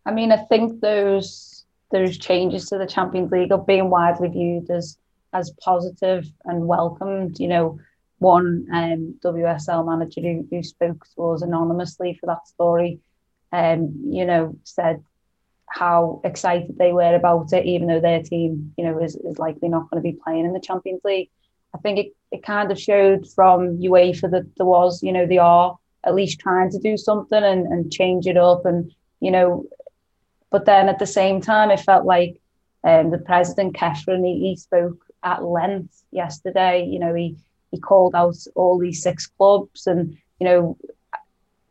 I 0.06 0.12
mean, 0.12 0.32
I 0.32 0.38
think 0.38 0.82
those 0.82 1.64
those 1.92 2.18
changes 2.18 2.68
to 2.70 2.78
the 2.78 2.88
Champions 2.88 3.32
League 3.32 3.52
are 3.52 3.60
being 3.60 3.90
widely 3.90 4.28
viewed 4.28 4.70
as 4.70 4.98
as 5.34 5.52
positive 5.62 6.26
and 6.46 6.68
welcomed. 6.68 7.40
You 7.40 7.48
know, 7.48 7.80
one 8.20 8.68
um, 8.74 9.16
WSL 9.24 9.86
manager 9.86 10.22
who, 10.22 10.48
who 10.50 10.64
spoke 10.64 11.06
to 11.16 11.32
us 11.32 11.42
anonymously 11.42 12.18
for 12.20 12.28
that 12.28 12.48
story, 12.48 13.00
um, 13.52 14.04
you 14.10 14.26
know, 14.26 14.56
said 14.64 15.04
how 15.70 16.22
excited 16.24 16.78
they 16.78 16.94
were 16.94 17.16
about 17.16 17.52
it, 17.52 17.66
even 17.66 17.88
though 17.88 18.00
their 18.00 18.22
team, 18.22 18.74
you 18.78 18.86
know, 18.86 19.00
is, 19.00 19.16
is 19.16 19.40
likely 19.40 19.70
not 19.70 19.90
going 19.90 20.02
to 20.02 20.12
be 20.12 20.20
playing 20.24 20.46
in 20.46 20.54
the 20.54 20.60
Champions 20.60 21.02
League. 21.04 21.30
I 21.76 21.80
think 21.80 21.98
it, 21.98 22.14
it 22.32 22.44
kind 22.44 22.72
of 22.72 22.80
showed 22.80 23.28
from 23.28 23.80
UEFA 23.80 24.30
that 24.32 24.56
there 24.56 24.66
was, 24.66 25.02
you 25.02 25.12
know, 25.12 25.26
they 25.26 25.40
are 25.40 25.78
at 26.04 26.16
least 26.16 26.40
trying 26.40 26.70
to 26.72 26.80
do 26.80 26.98
something 26.98 27.44
and, 27.44 27.66
and 27.66 27.92
change 27.92 28.28
it 28.28 28.38
up. 28.38 28.66
And, 28.66 28.94
you 29.20 29.32
know, 29.32 29.66
but 30.52 30.66
then 30.66 30.90
at 30.90 31.00
the 31.00 31.08
same 31.08 31.42
time, 31.42 31.72
it 31.72 31.80
felt 31.80 32.06
like 32.06 32.38
um, 32.84 33.10
the 33.10 33.18
president, 33.18 33.76
Ceferin, 33.76 34.26
he, 34.26 34.50
he 34.50 34.56
spoke 34.56 35.04
at 35.24 35.44
length 35.44 36.04
yesterday. 36.12 36.86
You 36.86 37.00
know, 37.00 37.14
he, 37.14 37.38
he 37.72 37.80
called 37.80 38.16
out 38.16 38.38
all 38.56 38.78
these 38.78 39.02
six 39.02 39.28
clubs 39.28 39.88
and, 39.88 40.18
you 40.40 40.46
know, 40.46 40.78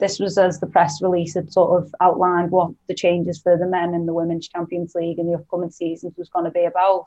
this 0.03 0.19
was 0.19 0.37
as 0.37 0.59
the 0.59 0.67
press 0.67 1.01
release 1.01 1.35
had 1.35 1.53
sort 1.53 1.81
of 1.81 1.95
outlined 2.01 2.51
what 2.51 2.73
the 2.89 2.95
changes 2.95 3.41
for 3.41 3.57
the 3.57 3.67
men 3.67 3.95
in 3.95 4.05
the 4.05 4.13
women's 4.13 4.49
Champions 4.49 4.97
League 4.97 5.21
in 5.21 5.29
the 5.29 5.39
upcoming 5.39 5.71
seasons 5.71 6.15
was 6.17 6.29
going 6.29 6.45
to 6.45 6.51
be 6.51 6.65
about. 6.65 7.07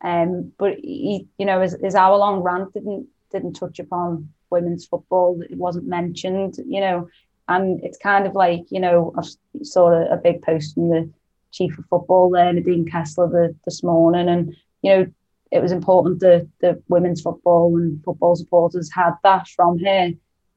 Um, 0.00 0.50
but 0.58 0.76
he, 0.78 1.28
you 1.38 1.44
know, 1.44 1.60
his, 1.60 1.76
his 1.82 1.94
hour 1.94 2.16
long 2.16 2.40
rant 2.40 2.72
didn't 2.72 3.08
didn't 3.30 3.54
touch 3.54 3.78
upon 3.78 4.30
women's 4.48 4.86
football. 4.86 5.40
It 5.42 5.58
wasn't 5.58 5.86
mentioned, 5.86 6.56
you 6.66 6.80
know, 6.80 7.08
and 7.48 7.82
it's 7.84 7.98
kind 7.98 8.26
of 8.26 8.34
like 8.34 8.64
you 8.70 8.80
know 8.80 9.12
I 9.18 9.22
saw 9.62 9.90
a, 9.90 10.14
a 10.14 10.16
big 10.16 10.42
post 10.42 10.74
from 10.74 10.88
the 10.88 11.10
chief 11.50 11.78
of 11.78 11.84
football 11.90 12.30
there, 12.30 12.52
Nadine 12.52 12.86
Kessler, 12.86 13.28
the, 13.28 13.54
this 13.64 13.82
morning, 13.82 14.28
and 14.28 14.56
you 14.82 14.90
know 14.90 15.06
it 15.54 15.62
was 15.62 15.70
important 15.70 16.18
that 16.18 16.48
the 16.60 16.82
women's 16.88 17.22
football 17.22 17.76
and 17.76 18.02
football 18.02 18.34
supporters 18.34 18.90
had 18.92 19.12
that 19.22 19.46
from 19.46 19.78
her. 19.78 20.10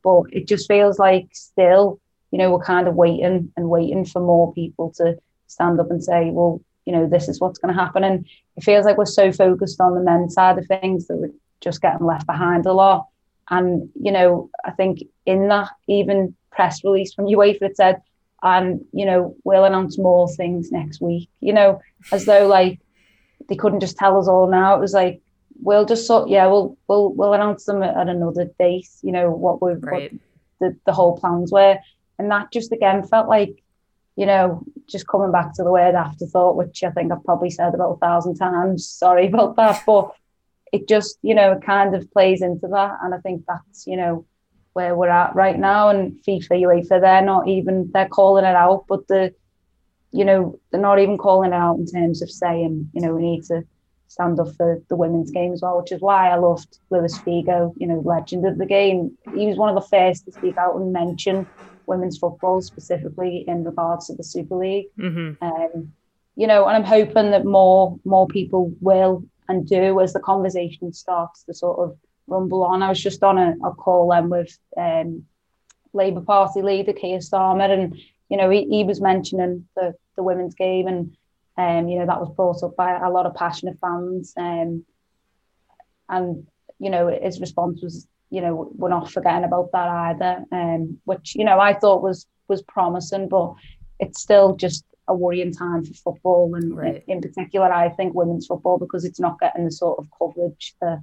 But 0.03 0.23
it 0.31 0.47
just 0.47 0.67
feels 0.67 0.97
like 0.97 1.27
still, 1.33 1.99
you 2.31 2.39
know, 2.39 2.51
we're 2.51 2.63
kind 2.63 2.88
of 2.88 2.95
waiting 2.95 3.53
and 3.55 3.69
waiting 3.69 4.05
for 4.05 4.19
more 4.19 4.51
people 4.53 4.91
to 4.97 5.15
stand 5.45 5.79
up 5.79 5.91
and 5.91 6.03
say, 6.03 6.31
well, 6.31 6.62
you 6.86 6.93
know, 6.93 7.07
this 7.07 7.29
is 7.29 7.39
what's 7.39 7.60
going 7.60 7.75
to 7.75 7.79
happen. 7.79 8.03
And 8.03 8.25
it 8.55 8.63
feels 8.63 8.86
like 8.86 8.97
we're 8.97 9.05
so 9.05 9.31
focused 9.31 9.79
on 9.79 9.93
the 9.93 10.01
men's 10.01 10.33
side 10.33 10.57
of 10.57 10.65
things 10.65 11.05
that 11.07 11.17
we're 11.17 11.31
just 11.62 11.79
getting 11.79 12.07
left 12.07 12.25
behind 12.25 12.65
a 12.65 12.73
lot. 12.73 13.05
And, 13.51 13.89
you 14.01 14.12
know, 14.12 14.49
I 14.65 14.71
think 14.71 15.03
in 15.27 15.47
that 15.49 15.69
even 15.88 16.36
press 16.51 16.83
release 16.83 17.13
from 17.13 17.25
UEFA, 17.25 17.62
it 17.62 17.77
said, 17.77 18.01
and, 18.41 18.83
you 18.93 19.05
know, 19.05 19.36
we'll 19.43 19.65
announce 19.65 19.99
more 19.99 20.27
things 20.27 20.71
next 20.71 21.01
week, 21.01 21.29
you 21.39 21.53
know, 21.53 21.81
as 22.12 22.25
though 22.25 22.47
like 22.47 22.79
they 23.47 23.55
couldn't 23.55 23.79
just 23.79 23.97
tell 23.97 24.19
us 24.19 24.27
all 24.27 24.49
now. 24.49 24.75
It 24.75 24.81
was 24.81 24.93
like, 24.93 25.21
we'll 25.62 25.86
just 25.86 26.05
sort 26.05 26.29
yeah 26.29 26.45
we'll 26.45 26.77
we'll 26.88 27.13
we'll 27.13 27.33
announce 27.33 27.65
them 27.65 27.81
at 27.83 28.07
another 28.07 28.49
date 28.60 28.89
you 29.01 29.12
know 29.12 29.29
what 29.31 29.62
we've 29.62 29.81
right. 29.83 30.12
what 30.12 30.21
the, 30.60 30.77
the 30.86 30.93
whole 30.93 31.17
plans 31.17 31.51
were. 31.51 31.77
And 32.19 32.31
that 32.31 32.51
just 32.51 32.71
again 32.71 33.03
felt 33.03 33.27
like 33.27 33.62
you 34.15 34.25
know 34.25 34.63
just 34.88 35.07
coming 35.07 35.31
back 35.31 35.53
to 35.53 35.63
the 35.63 35.71
word 35.71 35.93
afterthought 35.93 36.55
which 36.55 36.83
i 36.83 36.89
think 36.89 37.12
i've 37.12 37.23
probably 37.23 37.49
said 37.49 37.73
about 37.73 37.93
a 37.93 37.97
thousand 37.97 38.36
times. 38.36 38.88
Sorry 39.05 39.27
about 39.27 39.55
that. 39.55 39.83
But 39.86 40.12
it 40.73 40.88
just 40.88 41.17
you 41.21 41.36
know 41.36 41.60
kind 41.63 41.95
of 41.95 42.12
plays 42.12 42.41
into 42.41 42.67
that. 42.67 42.97
And 43.01 43.13
i 43.13 43.19
think 43.19 43.43
that's 43.47 43.88
you 43.88 43.97
know 43.97 44.25
where 44.73 44.95
we're 44.95 45.10
at 45.10 45.36
right 45.36 45.57
now. 45.57 45.89
And 45.89 46.19
fifa 46.27 46.51
uefa 46.51 47.01
they're 47.01 47.21
not 47.21 47.47
even 47.47 47.89
they're 47.93 48.10
calling 48.10 48.45
it 48.45 48.55
out 48.55 48.86
but 48.88 49.07
the 49.07 49.33
you 50.17 50.25
know 50.25 50.60
they're 50.71 50.82
not 50.82 50.99
even 50.99 51.17
calling 51.17 51.51
it 51.51 51.56
out 51.56 51.77
in 51.77 51.86
terms 51.86 52.21
of 52.21 52.30
saying 52.30 52.89
you 52.93 53.01
know 53.01 53.13
we 53.13 53.21
need 53.21 53.43
to 53.43 53.63
stand 54.08 54.39
up 54.39 54.53
for 54.56 54.82
the 54.89 54.95
women's 54.95 55.32
game 55.32 55.53
as 55.53 55.62
well, 55.62 55.80
which 55.80 55.91
is 55.91 56.01
why 56.01 56.30
I 56.30 56.36
loved 56.36 56.80
Luis 56.89 57.17
Figo, 57.19 57.73
you 57.77 57.88
know, 57.88 58.01
legend 58.06 58.45
of 58.45 58.58
the 58.58 58.65
game. 58.65 59.17
He 59.36 59.47
was 59.47 59.58
one 59.58 59.69
of 59.69 59.75
the 59.75 59.89
first 59.89 60.25
to 60.25 60.32
speak 60.32 60.58
out 60.58 60.75
and 60.75 60.93
mention 60.93 61.45
women's 61.86 62.17
football 62.17 62.62
specifically 62.62 63.43
in 63.47 63.63
regards 63.63 64.08
to 64.08 64.15
the 64.15 64.23
Super 64.23 64.56
League. 64.56 64.88
Mm-hmm. 64.97 65.43
Um, 65.43 65.93
you 66.36 66.47
know, 66.47 66.65
and 66.67 66.77
I'm 66.77 66.84
hoping 66.84 67.32
that 67.32 67.45
more 67.45 67.99
more 68.06 68.27
people 68.27 68.73
will 68.80 69.23
and 69.49 69.67
do 69.67 69.99
as 69.99 70.13
the 70.13 70.19
conversation 70.19 70.93
starts 70.93 71.43
to 71.43 71.53
sort 71.53 71.80
of 71.80 71.97
rumble 72.27 72.63
on. 72.63 72.84
I 72.84 72.89
was 72.89 73.01
just 73.01 73.23
on 73.23 73.38
a, 73.38 73.56
a 73.65 73.73
call 73.73 74.10
then 74.10 74.30
with 74.30 74.58
um, 74.77 75.23
Labour 75.93 76.21
Party 76.21 76.62
leader 76.62 76.93
Keir 76.93 77.19
Starmer, 77.19 77.71
and 77.71 77.97
you 78.30 78.38
know, 78.38 78.50
he, 78.50 78.68
he 78.70 78.84
was 78.84 79.02
mentioning 79.02 79.68
the 79.76 79.94
the 80.16 80.24
women's 80.24 80.56
game 80.56 80.88
and 80.88 81.16
um, 81.58 81.88
you 81.88 81.98
know, 81.98 82.06
that 82.06 82.20
was 82.20 82.30
brought 82.36 82.63
up 82.63 82.76
by 82.76 82.98
a 82.98 83.10
lot 83.10 83.26
of 83.26 83.34
passionate 83.34 83.80
fans. 83.80 84.34
Um, 84.38 84.86
and, 86.08 86.46
you 86.80 86.90
know, 86.90 87.08
his 87.08 87.42
response 87.42 87.82
was, 87.82 88.08
you 88.30 88.42
know, 88.42 88.72
we're 88.76 88.90
not 88.90 89.12
forgetting 89.12 89.44
about 89.44 89.72
that 89.72 89.90
either. 89.90 90.46
Um, 90.52 91.00
which, 91.06 91.36
you 91.36 91.44
know, 91.44 91.60
I 91.60 91.74
thought 91.74 92.04
was 92.04 92.28
was 92.48 92.62
promising, 92.62 93.28
but 93.28 93.56
it's 94.00 94.22
still 94.22 94.56
just 94.56 94.86
a 95.08 95.16
worrying 95.16 95.52
time 95.52 95.84
for 95.84 95.94
football 95.94 96.54
and 96.56 96.76
right. 96.76 97.04
in 97.08 97.22
particular 97.22 97.72
I 97.72 97.90
think 97.90 98.13
women's 98.13 98.46
football 98.46 98.78
because 98.78 99.06
it's 99.06 99.20
not 99.20 99.40
getting 99.40 99.66
the 99.66 99.72
sort 99.72 100.00
of 100.00 100.08
coverage 100.18 100.76
that, 100.82 101.02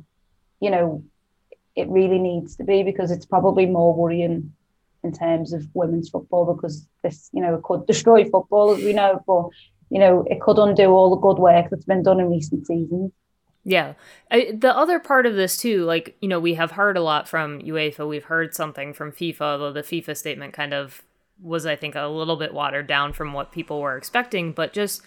you 0.61 0.71
know, 0.71 1.03
it 1.75 1.89
really 1.89 2.19
needs 2.19 2.57
to 2.57 2.65
be 2.65 2.83
because 2.83 3.11
it's 3.11 3.27
probably 3.27 3.67
more 3.67 3.95
worrying 3.95 4.53
in 5.05 5.13
terms 5.13 5.53
of 5.53 5.67
women's 5.75 6.09
football 6.09 6.53
because 6.53 6.89
this, 7.03 7.31
you 7.33 7.41
know, 7.43 7.61
could 7.63 7.87
destroy 7.87 8.25
football 8.25 8.75
as 8.75 8.83
we 8.83 8.93
know, 8.93 9.23
but 9.27 9.49
you 9.91 10.01
know, 10.01 10.25
it 10.29 10.41
could 10.41 10.59
undo 10.59 10.87
all 10.87 11.11
the 11.11 11.21
good 11.21 11.39
work 11.39 11.67
that's 11.71 11.85
been 11.85 12.03
done 12.03 12.19
in 12.19 12.31
recent 12.31 12.67
seasons. 12.67 13.13
Yeah. 13.65 13.95
I, 14.31 14.53
the 14.53 14.77
other 14.77 14.99
part 14.99 15.25
of 15.25 15.37
this, 15.37 15.57
too, 15.57 15.85
like, 15.85 16.17
you 16.21 16.29
know, 16.29 16.41
we 16.41 16.55
have 16.55 16.73
heard 16.73 16.97
a 16.97 17.03
lot 17.03 17.29
from 17.29 17.61
UEFA. 17.61 18.09
We've 18.09 18.25
heard 18.25 18.55
something 18.55 18.93
from 18.93 19.13
FIFA, 19.13 19.41
although 19.41 19.73
the 19.73 19.83
FIFA 19.83 20.17
statement 20.17 20.53
kind 20.53 20.75
of 20.75 21.03
was, 21.41 21.65
I 21.65 21.77
think, 21.77 21.95
a 21.95 22.07
little 22.07 22.37
bit 22.37 22.53
watered 22.53 22.87
down 22.87 23.13
from 23.13 23.33
what 23.33 23.53
people 23.53 23.81
were 23.81 23.97
expecting. 23.97 24.53
But 24.53 24.73
just, 24.73 25.03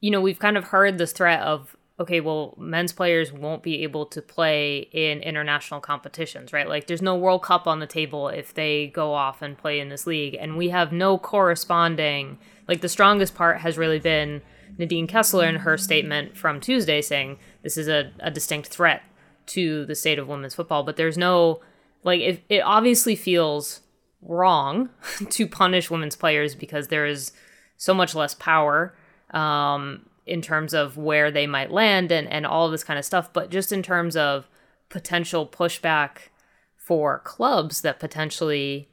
you 0.00 0.10
know, 0.10 0.20
we've 0.20 0.38
kind 0.38 0.56
of 0.56 0.64
heard 0.64 0.98
this 0.98 1.12
threat 1.12 1.40
of, 1.40 1.76
okay, 2.00 2.20
well, 2.20 2.54
men's 2.56 2.92
players 2.92 3.32
won't 3.32 3.62
be 3.62 3.82
able 3.82 4.06
to 4.06 4.22
play 4.22 4.88
in 4.92 5.20
international 5.20 5.80
competitions, 5.80 6.52
right? 6.52 6.68
Like, 6.68 6.86
there's 6.86 7.02
no 7.02 7.16
World 7.16 7.42
Cup 7.42 7.66
on 7.66 7.80
the 7.80 7.86
table 7.86 8.28
if 8.28 8.54
they 8.54 8.86
go 8.88 9.14
off 9.14 9.42
and 9.42 9.58
play 9.58 9.80
in 9.80 9.88
this 9.88 10.06
league. 10.06 10.36
And 10.38 10.56
we 10.56 10.68
have 10.68 10.92
no 10.92 11.18
corresponding 11.18 12.38
like 12.68 12.82
the 12.82 12.88
strongest 12.88 13.34
part 13.34 13.58
has 13.58 13.76
really 13.76 13.98
been 13.98 14.42
Nadine 14.76 15.08
Kessler 15.08 15.46
in 15.46 15.56
her 15.56 15.76
statement 15.76 16.36
from 16.36 16.60
Tuesday 16.60 17.02
saying 17.02 17.38
this 17.62 17.76
is 17.76 17.88
a, 17.88 18.12
a 18.20 18.30
distinct 18.30 18.68
threat 18.68 19.02
to 19.46 19.84
the 19.86 19.94
state 19.94 20.18
of 20.20 20.28
women's 20.28 20.54
football. 20.54 20.84
But 20.84 20.96
there's 20.96 21.18
no, 21.18 21.60
like, 22.04 22.20
it, 22.20 22.44
it 22.48 22.60
obviously 22.60 23.16
feels 23.16 23.80
wrong 24.22 24.90
to 25.30 25.48
punish 25.48 25.90
women's 25.90 26.14
players 26.14 26.54
because 26.54 26.88
there 26.88 27.06
is 27.06 27.32
so 27.76 27.92
much 27.92 28.14
less 28.14 28.34
power 28.34 28.94
um, 29.30 30.07
in 30.28 30.42
terms 30.42 30.74
of 30.74 30.96
where 30.96 31.30
they 31.30 31.46
might 31.46 31.70
land 31.70 32.12
and, 32.12 32.28
and 32.28 32.46
all 32.46 32.66
of 32.66 32.72
this 32.72 32.84
kind 32.84 32.98
of 32.98 33.04
stuff. 33.04 33.32
But 33.32 33.50
just 33.50 33.72
in 33.72 33.82
terms 33.82 34.16
of 34.16 34.48
potential 34.88 35.46
pushback 35.46 36.28
for 36.76 37.18
clubs 37.20 37.82
that 37.82 38.00
potentially 38.00 38.88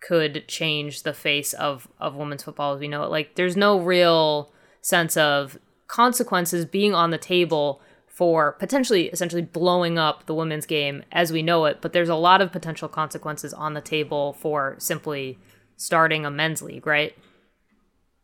could 0.00 0.46
change 0.46 1.02
the 1.02 1.14
face 1.14 1.54
of 1.54 1.88
of 1.98 2.14
women's 2.14 2.42
football 2.42 2.74
as 2.74 2.80
we 2.80 2.88
know 2.88 3.04
it. 3.04 3.10
Like 3.10 3.36
there's 3.36 3.56
no 3.56 3.78
real 3.78 4.52
sense 4.80 5.16
of 5.16 5.58
consequences 5.86 6.64
being 6.66 6.94
on 6.94 7.10
the 7.10 7.18
table 7.18 7.80
for 8.06 8.52
potentially 8.52 9.08
essentially 9.08 9.42
blowing 9.42 9.98
up 9.98 10.26
the 10.26 10.34
women's 10.34 10.66
game 10.66 11.02
as 11.10 11.32
we 11.32 11.42
know 11.42 11.64
it, 11.64 11.78
but 11.80 11.92
there's 11.92 12.08
a 12.08 12.14
lot 12.14 12.40
of 12.40 12.52
potential 12.52 12.88
consequences 12.88 13.52
on 13.52 13.74
the 13.74 13.80
table 13.80 14.34
for 14.34 14.76
simply 14.78 15.38
starting 15.76 16.24
a 16.24 16.30
men's 16.30 16.62
league, 16.62 16.86
right? 16.86 17.16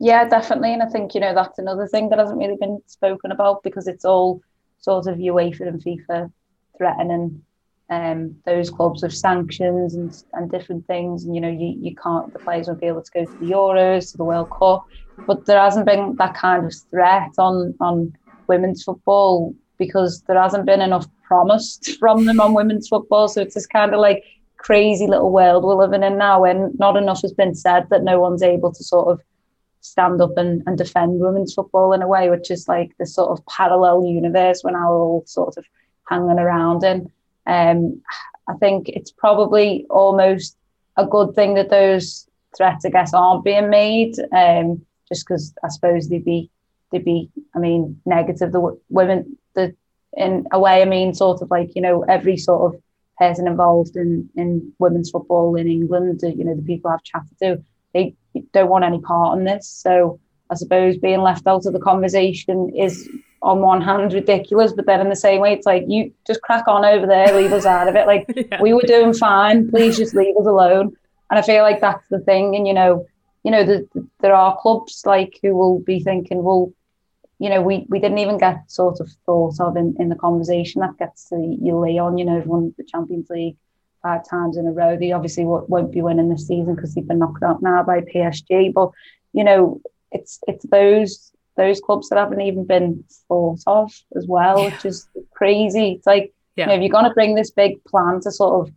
Yeah, 0.00 0.26
definitely. 0.26 0.72
And 0.72 0.82
I 0.82 0.86
think, 0.86 1.14
you 1.14 1.20
know, 1.20 1.34
that's 1.34 1.58
another 1.58 1.86
thing 1.86 2.08
that 2.08 2.18
hasn't 2.18 2.38
really 2.38 2.56
been 2.56 2.80
spoken 2.86 3.30
about 3.30 3.62
because 3.62 3.86
it's 3.86 4.06
all 4.06 4.40
sort 4.78 5.06
of 5.06 5.18
UEFA 5.18 5.68
and 5.68 5.84
FIFA 5.84 6.32
threatening 6.78 7.42
um, 7.90 8.34
those 8.46 8.70
clubs 8.70 9.02
with 9.02 9.14
sanctions 9.14 9.94
and, 9.94 10.24
and 10.32 10.50
different 10.50 10.86
things. 10.86 11.24
And, 11.24 11.34
you 11.34 11.40
know, 11.42 11.50
you, 11.50 11.76
you 11.78 11.94
can't, 11.94 12.32
the 12.32 12.38
players 12.38 12.66
won't 12.66 12.80
be 12.80 12.86
able 12.86 13.02
to 13.02 13.10
go 13.12 13.26
to 13.26 13.38
the 13.38 13.50
Euros, 13.50 14.10
to 14.12 14.16
the 14.16 14.24
World 14.24 14.50
Cup. 14.50 14.86
But 15.26 15.44
there 15.44 15.60
hasn't 15.60 15.84
been 15.84 16.16
that 16.16 16.34
kind 16.34 16.64
of 16.64 16.74
threat 16.90 17.32
on, 17.36 17.74
on 17.78 18.16
women's 18.46 18.82
football 18.82 19.54
because 19.76 20.22
there 20.22 20.40
hasn't 20.40 20.64
been 20.64 20.80
enough 20.80 21.06
promised 21.24 21.90
from 21.98 22.24
them 22.24 22.40
on 22.40 22.54
women's 22.54 22.88
football. 22.88 23.28
So 23.28 23.42
it's 23.42 23.54
this 23.54 23.66
kind 23.66 23.92
of 23.92 24.00
like 24.00 24.24
crazy 24.56 25.06
little 25.06 25.30
world 25.30 25.64
we're 25.64 25.74
living 25.74 26.02
in 26.02 26.16
now 26.16 26.40
when 26.40 26.72
not 26.78 26.96
enough 26.96 27.20
has 27.22 27.32
been 27.32 27.54
said 27.54 27.86
that 27.90 28.02
no 28.02 28.20
one's 28.20 28.42
able 28.42 28.72
to 28.72 28.84
sort 28.84 29.08
of 29.08 29.20
stand 29.80 30.20
up 30.20 30.36
and, 30.36 30.62
and 30.66 30.76
defend 30.76 31.20
women's 31.20 31.54
football 31.54 31.92
in 31.92 32.02
a 32.02 32.08
way, 32.08 32.30
which 32.30 32.50
is 32.50 32.68
like 32.68 32.96
this 32.98 33.14
sort 33.14 33.30
of 33.30 33.44
parallel 33.46 34.04
universe 34.04 34.62
we're 34.62 34.84
all 34.84 35.24
sort 35.26 35.56
of 35.56 35.64
hanging 36.08 36.38
around 36.38 36.84
in. 36.84 37.10
Um, 37.46 38.02
I 38.48 38.54
think 38.54 38.88
it's 38.88 39.10
probably 39.10 39.86
almost 39.88 40.56
a 40.96 41.06
good 41.06 41.34
thing 41.34 41.54
that 41.54 41.70
those 41.70 42.28
threats, 42.56 42.84
I 42.84 42.90
guess, 42.90 43.14
aren't 43.14 43.44
being 43.44 43.70
made. 43.70 44.16
Um, 44.32 44.84
just 45.08 45.26
because 45.26 45.54
I 45.64 45.68
suppose 45.68 46.08
they'd 46.08 46.24
be 46.24 46.50
they'd 46.90 47.04
be, 47.04 47.30
I 47.54 47.58
mean, 47.58 48.00
negative. 48.04 48.52
The 48.52 48.78
women, 48.88 49.38
the 49.54 49.74
in 50.12 50.46
a 50.52 50.58
way, 50.58 50.82
I 50.82 50.84
mean, 50.84 51.14
sort 51.14 51.42
of 51.42 51.50
like 51.50 51.74
you 51.74 51.82
know, 51.82 52.02
every 52.02 52.36
sort 52.36 52.74
of 52.74 52.82
person 53.18 53.46
involved 53.46 53.96
in 53.96 54.28
in 54.36 54.72
women's 54.78 55.10
football 55.10 55.56
in 55.56 55.68
England, 55.68 56.20
you 56.22 56.44
know, 56.44 56.54
the 56.54 56.62
people 56.62 56.90
I've 56.90 57.04
chatted 57.04 57.38
to, 57.42 57.64
they 57.92 58.14
don't 58.52 58.68
want 58.68 58.84
any 58.84 59.00
part 59.00 59.38
in 59.38 59.44
this. 59.44 59.68
So 59.68 60.20
I 60.50 60.54
suppose 60.54 60.96
being 60.98 61.20
left 61.20 61.46
out 61.46 61.66
of 61.66 61.72
the 61.72 61.80
conversation 61.80 62.72
is 62.76 63.08
on 63.42 63.60
one 63.60 63.80
hand 63.80 64.12
ridiculous, 64.12 64.72
but 64.72 64.86
then 64.86 65.00
in 65.00 65.08
the 65.08 65.16
same 65.16 65.40
way, 65.40 65.52
it's 65.52 65.66
like 65.66 65.84
you 65.88 66.12
just 66.26 66.42
crack 66.42 66.68
on 66.68 66.84
over 66.84 67.06
there, 67.06 67.34
leave 67.34 67.52
us 67.52 67.64
out 67.64 67.88
of 67.88 67.96
it. 67.96 68.06
Like 68.06 68.26
yeah. 68.34 68.60
we 68.60 68.72
were 68.72 68.82
doing 68.82 69.14
fine, 69.14 69.70
please 69.70 69.96
just 69.96 70.14
leave 70.14 70.36
us 70.36 70.46
alone. 70.46 70.96
And 71.30 71.38
I 71.38 71.42
feel 71.42 71.62
like 71.62 71.80
that's 71.80 72.06
the 72.08 72.18
thing. 72.20 72.56
And 72.56 72.66
you 72.66 72.74
know, 72.74 73.06
you 73.44 73.50
know, 73.50 73.64
the, 73.64 73.88
the, 73.94 74.06
there 74.20 74.34
are 74.34 74.58
clubs 74.60 75.02
like 75.06 75.38
who 75.42 75.56
will 75.56 75.80
be 75.80 76.00
thinking, 76.00 76.42
well, 76.42 76.72
you 77.38 77.48
know, 77.48 77.62
we, 77.62 77.86
we 77.88 77.98
didn't 77.98 78.18
even 78.18 78.36
get 78.36 78.70
sort 78.70 79.00
of 79.00 79.10
thought 79.24 79.58
of 79.60 79.76
in, 79.76 79.96
in 79.98 80.10
the 80.10 80.14
conversation 80.14 80.82
that 80.82 80.98
gets 80.98 81.30
to 81.30 81.36
you 81.36 81.78
lay 81.78 81.96
on. 81.96 82.18
you 82.18 82.24
know, 82.24 82.42
won 82.44 82.74
the 82.76 82.84
Champions 82.84 83.30
League 83.30 83.56
five 84.02 84.28
times 84.28 84.56
in 84.56 84.66
a 84.66 84.72
row. 84.72 84.96
They 84.96 85.12
obviously 85.12 85.44
won't 85.44 85.92
be 85.92 86.02
winning 86.02 86.28
this 86.28 86.46
season 86.46 86.74
because 86.74 86.94
they've 86.94 87.06
been 87.06 87.18
knocked 87.18 87.42
out 87.42 87.62
now 87.62 87.82
by 87.82 88.00
PSG. 88.00 88.72
But 88.72 88.90
you 89.32 89.44
know, 89.44 89.80
it's 90.12 90.40
it's 90.46 90.64
those 90.66 91.32
those 91.56 91.80
clubs 91.80 92.08
that 92.08 92.18
haven't 92.18 92.40
even 92.40 92.64
been 92.64 93.04
thought 93.28 93.60
of 93.66 93.92
as 94.16 94.26
well, 94.26 94.58
yeah. 94.58 94.66
which 94.66 94.84
is 94.84 95.08
crazy. 95.32 95.92
It's 95.92 96.06
like 96.06 96.32
yeah. 96.56 96.64
you 96.64 96.68
know, 96.68 96.74
if 96.74 96.80
you're 96.80 96.90
going 96.90 97.04
to 97.04 97.14
bring 97.14 97.34
this 97.34 97.50
big 97.50 97.82
plan 97.84 98.20
to 98.22 98.32
sort 98.32 98.66
of 98.68 98.74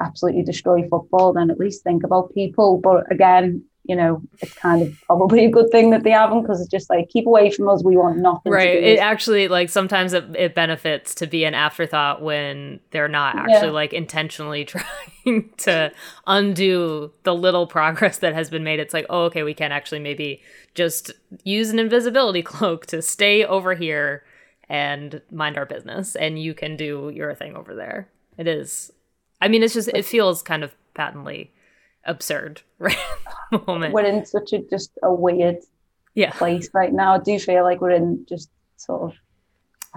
absolutely 0.00 0.42
destroy 0.42 0.86
football, 0.88 1.32
then 1.32 1.50
at 1.50 1.58
least 1.58 1.84
think 1.84 2.04
about 2.04 2.34
people. 2.34 2.78
But 2.78 3.10
again, 3.12 3.64
you 3.84 3.94
know, 3.94 4.22
it's 4.40 4.54
kind 4.54 4.82
of 4.82 4.98
probably 5.02 5.44
a 5.44 5.50
good 5.50 5.70
thing 5.70 5.90
that 5.90 6.04
they 6.04 6.10
haven't 6.10 6.40
because 6.40 6.58
it's 6.58 6.70
just 6.70 6.88
like 6.88 7.10
keep 7.10 7.26
away 7.26 7.50
from 7.50 7.68
us. 7.68 7.84
We 7.84 7.98
want 7.98 8.16
nothing. 8.16 8.50
Right. 8.50 8.82
It 8.82 8.98
actually 8.98 9.46
like 9.46 9.68
sometimes 9.68 10.14
it, 10.14 10.24
it, 10.34 10.54
benefits 10.54 11.14
to 11.16 11.26
be 11.26 11.44
an 11.44 11.52
afterthought 11.52 12.22
when 12.22 12.80
they're 12.92 13.08
not 13.08 13.36
actually 13.36 13.68
yeah. 13.68 13.72
like 13.72 13.92
intentionally 13.92 14.64
trying 15.24 15.50
to 15.58 15.92
undo 16.26 17.12
the 17.24 17.34
little 17.34 17.66
progress 17.66 18.18
that 18.18 18.32
has 18.32 18.48
been 18.48 18.64
made. 18.64 18.80
It's 18.80 18.94
like, 18.94 19.06
oh, 19.10 19.24
okay, 19.24 19.42
we 19.42 19.52
can 19.52 19.70
actually 19.70 20.00
maybe 20.00 20.40
just 20.74 21.12
use 21.44 21.68
an 21.68 21.78
invisibility 21.78 22.42
cloak 22.42 22.86
to 22.86 23.02
stay 23.02 23.44
over 23.44 23.74
here 23.74 24.24
and 24.70 25.20
mind 25.30 25.58
our 25.58 25.66
business, 25.66 26.16
and 26.16 26.40
you 26.40 26.54
can 26.54 26.74
do 26.74 27.12
your 27.14 27.34
thing 27.34 27.54
over 27.54 27.74
there. 27.74 28.08
It 28.38 28.48
is. 28.48 28.90
I 29.42 29.48
mean, 29.48 29.62
it's 29.62 29.74
just 29.74 29.88
it 29.88 30.06
feels 30.06 30.40
kind 30.40 30.64
of 30.64 30.74
patently 30.94 31.52
absurd 32.06 32.62
right 32.78 32.96
moment. 33.66 33.94
We're 33.94 34.04
in 34.04 34.24
such 34.26 34.52
a 34.52 34.58
just 34.58 34.92
a 35.02 35.12
weird 35.12 35.58
yeah. 36.14 36.32
place 36.32 36.68
right 36.72 36.92
now. 36.92 37.14
I 37.14 37.18
do 37.18 37.38
feel 37.38 37.62
like 37.62 37.80
we're 37.80 37.90
in 37.90 38.24
just 38.28 38.50
sort 38.76 39.12
of 39.12 39.18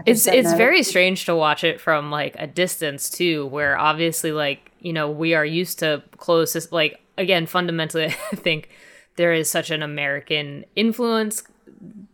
it's 0.05 0.27
it's 0.27 0.51
know. 0.51 0.57
very 0.57 0.83
strange 0.83 1.25
to 1.25 1.35
watch 1.35 1.63
it 1.63 1.81
from 1.81 2.11
like 2.11 2.35
a 2.37 2.45
distance 2.45 3.09
too, 3.09 3.47
where 3.47 3.77
obviously 3.77 4.31
like, 4.31 4.71
you 4.79 4.93
know, 4.93 5.09
we 5.09 5.33
are 5.33 5.45
used 5.45 5.79
to 5.79 6.03
close 6.17 6.71
like 6.71 6.99
again, 7.17 7.47
fundamentally 7.47 8.05
I 8.31 8.35
think 8.35 8.69
there 9.15 9.33
is 9.33 9.49
such 9.49 9.71
an 9.71 9.81
American 9.81 10.65
influence 10.75 11.43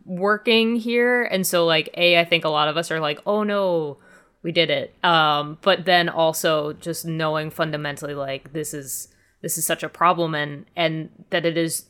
working 0.06 0.76
here. 0.76 1.24
And 1.24 1.46
so 1.46 1.66
like 1.66 1.90
A, 1.94 2.18
I 2.18 2.24
think 2.24 2.44
a 2.44 2.48
lot 2.48 2.68
of 2.68 2.76
us 2.76 2.90
are 2.90 3.00
like, 3.00 3.20
oh 3.26 3.42
no, 3.42 3.98
we 4.42 4.50
did 4.50 4.70
it. 4.70 4.94
Um, 5.04 5.58
but 5.60 5.84
then 5.84 6.08
also 6.08 6.72
just 6.72 7.04
knowing 7.04 7.50
fundamentally 7.50 8.14
like 8.14 8.54
this 8.54 8.72
is 8.72 9.08
this 9.44 9.58
is 9.58 9.66
such 9.66 9.82
a 9.82 9.88
problem 9.90 10.34
and 10.34 10.64
and 10.74 11.10
that 11.28 11.44
it 11.44 11.58
is 11.58 11.84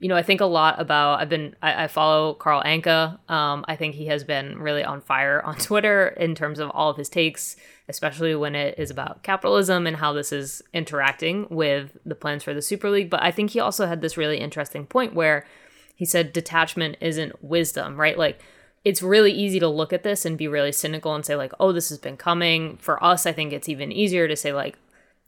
you 0.00 0.08
know 0.08 0.16
i 0.16 0.22
think 0.22 0.40
a 0.40 0.44
lot 0.46 0.80
about 0.80 1.20
i've 1.20 1.28
been 1.28 1.54
i, 1.62 1.84
I 1.84 1.86
follow 1.86 2.34
carl 2.34 2.60
anka. 2.64 3.18
Um, 3.30 3.64
i 3.68 3.76
think 3.76 3.94
he 3.94 4.06
has 4.06 4.24
been 4.24 4.58
really 4.58 4.82
on 4.82 5.00
fire 5.00 5.40
on 5.42 5.54
twitter 5.68 6.08
in 6.08 6.34
terms 6.34 6.58
of 6.58 6.70
all 6.70 6.90
of 6.90 6.96
his 6.96 7.08
takes 7.08 7.56
especially 7.88 8.34
when 8.34 8.54
it 8.54 8.74
is 8.78 8.90
about 8.90 9.22
capitalism 9.22 9.86
and 9.86 9.96
how 9.96 10.12
this 10.12 10.32
is 10.32 10.60
interacting 10.72 11.46
with 11.50 11.96
the 12.04 12.14
plans 12.14 12.42
for 12.42 12.54
the 12.54 12.62
super 12.62 12.90
league. 12.90 13.10
But 13.10 13.22
i 13.22 13.30
think 13.30 13.50
he 13.50 13.60
also 13.60 13.86
had 13.86 14.00
this 14.00 14.16
really 14.16 14.38
interesting 14.38 14.86
point 14.86 15.14
where 15.14 15.46
he 15.94 16.04
said 16.04 16.32
detachment 16.32 16.96
isn't 17.00 17.44
wisdom 17.44 17.96
right? 17.96 18.18
Like 18.18 18.40
it's 18.84 19.02
really 19.02 19.30
easy 19.30 19.60
to 19.60 19.68
look 19.68 19.92
at 19.92 20.02
this 20.02 20.24
and 20.24 20.36
be 20.36 20.48
really 20.48 20.72
cynical 20.72 21.14
and 21.14 21.24
say 21.24 21.36
like 21.36 21.52
oh 21.60 21.70
this 21.70 21.90
has 21.90 21.98
been 21.98 22.16
coming. 22.16 22.76
For 22.78 23.02
us 23.02 23.24
i 23.26 23.32
think 23.32 23.52
it's 23.52 23.68
even 23.68 23.92
easier 23.92 24.26
to 24.26 24.34
say 24.34 24.52
like 24.52 24.76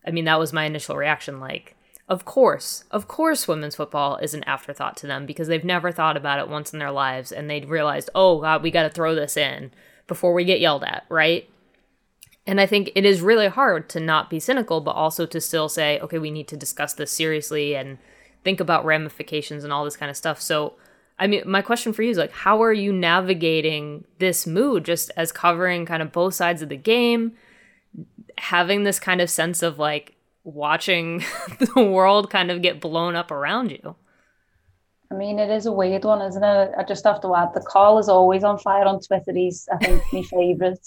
I 0.07 0.11
mean, 0.11 0.25
that 0.27 0.39
was 0.39 0.53
my 0.53 0.65
initial 0.65 0.97
reaction. 0.97 1.41
Like, 1.41 1.77
of 2.09 2.25
course, 2.25 2.85
of 2.91 3.09
course, 3.09 3.49
women's 3.49 3.77
football 3.77 4.17
is 4.17 4.35
an 4.35 4.45
afterthought 4.45 4.97
to 4.99 5.07
them 5.07 5.25
because 5.25 5.49
they've 5.49 5.65
never 5.65 5.91
thought 5.91 6.17
about 6.17 6.39
it 6.39 6.49
once 6.49 6.73
in 6.73 6.79
their 6.79 6.91
lives 6.91 7.33
and 7.33 7.49
they 7.49 7.61
realized, 7.61 8.11
oh, 8.15 8.41
God, 8.41 8.63
we 8.63 8.71
got 8.71 8.83
to 8.83 8.91
throw 8.91 9.15
this 9.15 9.37
in 9.37 9.71
before 10.07 10.35
we 10.35 10.45
get 10.45 10.61
yelled 10.61 10.85
at, 10.85 11.05
right? 11.09 11.49
And 12.47 12.61
I 12.61 12.67
think 12.67 12.91
it 12.95 13.07
is 13.07 13.23
really 13.23 13.49
hard 13.49 13.89
to 13.91 14.01
not 14.01 14.29
be 14.29 14.39
cynical, 14.39 14.83
but 14.83 14.91
also 14.91 15.25
to 15.25 15.41
still 15.41 15.69
say, 15.71 15.99
okay, 16.01 16.19
we 16.19 16.31
need 16.31 16.49
to 16.49 16.59
discuss 16.59 16.93
this 16.93 17.11
seriously 17.11 17.75
and 17.75 17.97
think 18.45 18.61
about 18.61 18.85
ramifications 18.85 19.65
and 19.65 19.73
all 19.73 19.85
this 19.85 19.97
kind 19.97 20.11
of 20.11 20.17
stuff. 20.17 20.43
So, 20.43 20.75
I 21.19 21.27
mean, 21.27 21.43
my 21.47 21.63
question 21.63 21.95
for 21.95 22.03
you 22.03 22.11
is 22.11 22.19
like, 22.19 22.33
how 22.33 22.63
are 22.63 22.73
you 22.73 22.93
navigating 22.93 24.05
this 24.19 24.47
mood 24.47 24.85
just 24.85 25.11
as 25.17 25.33
covering 25.33 25.87
kind 25.87 26.03
of 26.03 26.13
both 26.13 26.35
sides 26.35 26.61
of 26.61 26.69
the 26.69 26.77
game? 26.77 27.33
Having 28.39 28.85
this 28.85 28.99
kind 28.99 29.21
of 29.21 29.31
sense 29.31 29.63
of 29.63 29.79
like 29.79 30.17
watching 30.45 31.19
the 31.75 31.83
world 31.83 32.31
kind 32.31 32.51
of 32.51 32.63
get 32.63 32.81
blown 32.81 33.17
up 33.17 33.31
around 33.31 33.71
you. 33.71 33.97
I 35.11 35.15
mean, 35.17 35.39
it 35.39 35.51
is 35.51 35.67
a 35.67 35.73
weird 35.73 36.05
one, 36.05 36.23
isn't 36.23 36.43
it? 36.43 36.73
I 36.77 36.83
just 36.83 37.05
have 37.05 37.21
to 37.23 37.35
add 37.35 37.55
the 37.55 37.61
call 37.61 37.99
is 37.99 38.09
always 38.09 38.43
on 38.43 38.59
fire 38.59 38.85
on 38.85 39.01
Twitter. 39.01 39.33
He's, 39.33 39.69
I 39.73 39.77
think, 39.77 40.03
my 40.13 40.23
favourite 40.31 40.79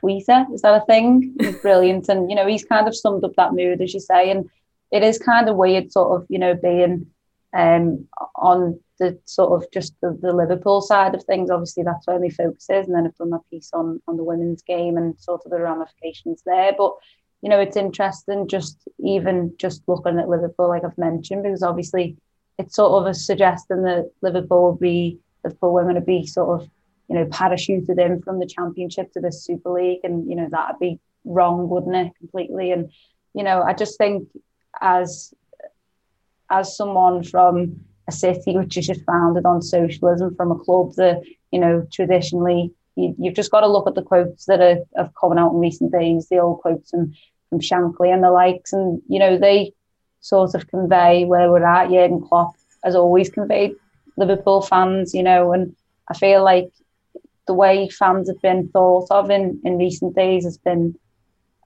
tweeter. 0.00 0.52
Is 0.54 0.62
that 0.62 0.82
a 0.82 0.84
thing? 0.86 1.34
He's 1.40 1.56
brilliant. 1.56 2.08
And, 2.08 2.30
you 2.30 2.36
know, 2.36 2.46
he's 2.46 2.64
kind 2.64 2.86
of 2.86 2.96
summed 2.96 3.24
up 3.24 3.34
that 3.36 3.52
mood, 3.52 3.80
as 3.80 3.94
you 3.94 4.00
say. 4.00 4.30
And 4.30 4.48
it 4.90 5.02
is 5.02 5.18
kind 5.18 5.48
of 5.48 5.56
weird, 5.56 5.90
sort 5.90 6.20
of, 6.20 6.26
you 6.28 6.38
know, 6.38 6.54
being 6.54 7.06
um, 7.52 8.06
on 8.36 8.78
the 9.02 9.18
sort 9.24 9.52
of 9.52 9.68
just 9.72 9.94
the, 10.00 10.16
the 10.22 10.32
Liverpool 10.32 10.80
side 10.80 11.14
of 11.14 11.24
things. 11.24 11.50
Obviously, 11.50 11.82
that's 11.82 12.06
where 12.06 12.20
my 12.20 12.28
focus 12.28 12.66
is, 12.70 12.86
and 12.86 12.94
then 12.94 13.06
I've 13.06 13.16
done 13.16 13.30
my 13.30 13.38
piece 13.50 13.70
on 13.72 14.00
on 14.06 14.16
the 14.16 14.24
women's 14.24 14.62
game 14.62 14.96
and 14.96 15.18
sort 15.18 15.42
of 15.44 15.50
the 15.50 15.60
ramifications 15.60 16.42
there. 16.46 16.72
But 16.76 16.94
you 17.42 17.48
know, 17.48 17.58
it's 17.58 17.76
interesting 17.76 18.46
just 18.46 18.78
even 19.00 19.54
just 19.58 19.82
looking 19.88 20.18
at 20.20 20.28
Liverpool, 20.28 20.68
like 20.68 20.84
I've 20.84 20.96
mentioned, 20.96 21.42
because 21.42 21.64
obviously 21.64 22.16
it's 22.58 22.76
sort 22.76 23.06
of 23.06 23.16
suggesting 23.16 23.82
that 23.82 24.12
Liverpool 24.22 24.62
will 24.62 24.76
be 24.76 25.18
Liverpool 25.44 25.74
women 25.74 25.96
would 25.96 26.06
be 26.06 26.24
sort 26.24 26.60
of 26.60 26.68
you 27.08 27.16
know 27.16 27.26
parachuted 27.26 27.98
in 27.98 28.22
from 28.22 28.38
the 28.38 28.46
Championship 28.46 29.12
to 29.12 29.20
the 29.20 29.32
Super 29.32 29.70
League, 29.70 30.00
and 30.04 30.28
you 30.28 30.36
know 30.36 30.48
that'd 30.48 30.78
be 30.78 31.00
wrong, 31.24 31.68
wouldn't 31.68 31.96
it, 31.96 32.12
completely? 32.18 32.70
And 32.70 32.92
you 33.34 33.42
know, 33.42 33.62
I 33.62 33.74
just 33.74 33.98
think 33.98 34.28
as 34.80 35.34
as 36.52 36.76
someone 36.76 37.24
from 37.24 37.80
a 38.08 38.12
city 38.12 38.56
which 38.56 38.76
is 38.76 38.86
just 38.86 39.04
founded 39.04 39.46
on 39.46 39.62
socialism 39.62 40.34
from 40.34 40.50
a 40.50 40.58
club 40.58 40.94
that, 40.96 41.22
you 41.50 41.60
know, 41.60 41.86
traditionally 41.92 42.72
you, 42.96 43.14
have 43.24 43.34
just 43.34 43.50
got 43.50 43.60
to 43.60 43.68
look 43.68 43.86
at 43.86 43.94
the 43.94 44.02
quotes 44.02 44.46
that 44.46 44.60
are, 44.60 44.78
have 44.96 45.12
come 45.18 45.36
out 45.38 45.52
in 45.52 45.60
recent 45.60 45.92
days, 45.92 46.28
the 46.28 46.38
old 46.38 46.60
quotes 46.60 46.92
and 46.92 47.14
from 47.48 47.60
Shankly 47.60 48.12
and 48.12 48.22
the 48.22 48.30
likes, 48.30 48.72
and 48.72 49.02
you 49.08 49.18
know 49.18 49.36
they 49.38 49.72
sort 50.20 50.54
of 50.54 50.68
convey 50.68 51.24
where 51.24 51.50
we're 51.50 51.64
at. 51.64 51.90
Jurgen 51.90 52.22
Klopp 52.22 52.54
has 52.84 52.94
always 52.94 53.28
conveyed 53.28 53.74
Liverpool 54.16 54.62
fans, 54.62 55.14
you 55.14 55.22
know, 55.22 55.52
and 55.52 55.74
I 56.08 56.14
feel 56.14 56.42
like 56.42 56.70
the 57.46 57.54
way 57.54 57.88
fans 57.88 58.28
have 58.28 58.40
been 58.40 58.68
thought 58.68 59.08
of 59.10 59.30
in 59.30 59.60
in 59.64 59.78
recent 59.78 60.14
days 60.14 60.44
has 60.44 60.58
been, 60.58 60.94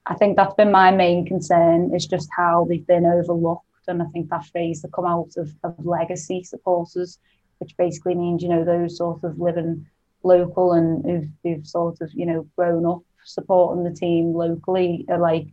I 0.05 0.15
think 0.15 0.35
that's 0.35 0.55
been 0.55 0.71
my 0.71 0.91
main 0.91 1.25
concern 1.25 1.93
is 1.93 2.05
just 2.05 2.29
how 2.35 2.65
they've 2.69 2.87
been 2.87 3.05
overlooked 3.05 3.65
and 3.87 4.01
I 4.01 4.05
think 4.07 4.29
that 4.29 4.45
phrase 4.45 4.81
that 4.81 4.93
come 4.93 5.05
out 5.05 5.31
of, 5.37 5.51
of 5.63 5.85
legacy 5.85 6.43
supporters, 6.43 7.19
which 7.59 7.75
basically 7.77 8.15
means, 8.15 8.43
you 8.43 8.49
know, 8.49 8.63
those 8.63 8.97
sort 8.97 9.23
of 9.23 9.39
living 9.39 9.85
local 10.23 10.73
and 10.73 11.05
who've, 11.05 11.29
who've 11.43 11.67
sort 11.67 12.01
of, 12.01 12.11
you 12.13 12.25
know, 12.25 12.47
grown 12.55 12.85
up 12.85 13.01
supporting 13.23 13.83
the 13.83 13.91
team 13.91 14.33
locally 14.33 15.05
are 15.09 15.17
like, 15.17 15.47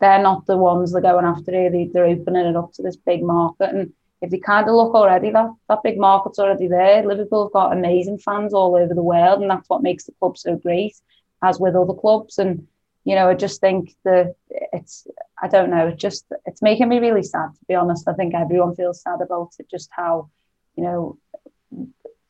they're 0.00 0.22
not 0.22 0.46
the 0.46 0.56
ones 0.56 0.92
that 0.92 0.98
are 0.98 1.12
going 1.12 1.24
after 1.24 1.52
it. 1.54 1.72
They, 1.72 1.90
they're 1.92 2.06
opening 2.06 2.46
it 2.46 2.56
up 2.56 2.72
to 2.74 2.82
this 2.82 2.96
big 2.96 3.22
market. 3.22 3.70
And 3.70 3.92
if 4.20 4.30
they 4.30 4.38
kind 4.38 4.68
of 4.68 4.74
look 4.74 4.94
already, 4.94 5.30
that, 5.30 5.50
that 5.68 5.82
big 5.82 5.98
market's 5.98 6.38
already 6.38 6.68
there. 6.68 7.04
Liverpool 7.04 7.46
have 7.46 7.52
got 7.52 7.72
amazing 7.72 8.18
fans 8.18 8.52
all 8.52 8.76
over 8.76 8.94
the 8.94 9.02
world, 9.02 9.40
and 9.40 9.50
that's 9.50 9.68
what 9.68 9.82
makes 9.82 10.04
the 10.04 10.12
club 10.18 10.36
so 10.36 10.56
great, 10.56 10.96
as 11.42 11.58
with 11.58 11.74
other 11.74 11.94
clubs. 11.94 12.38
And 12.38 12.66
you 13.04 13.16
know, 13.16 13.28
I 13.28 13.34
just 13.34 13.60
think 13.60 13.94
that 14.04 14.34
it's, 14.48 15.06
I 15.40 15.48
don't 15.48 15.70
know, 15.70 15.90
just, 15.90 16.24
it's 16.52 16.62
making 16.62 16.88
me 16.90 16.98
really 16.98 17.22
sad, 17.22 17.48
to 17.48 17.64
be 17.66 17.74
honest. 17.74 18.06
I 18.06 18.12
think 18.12 18.34
everyone 18.34 18.76
feels 18.76 19.00
sad 19.00 19.20
about 19.22 19.52
it, 19.58 19.70
just 19.70 19.88
how, 19.90 20.28
you 20.76 20.84
know, 20.84 21.18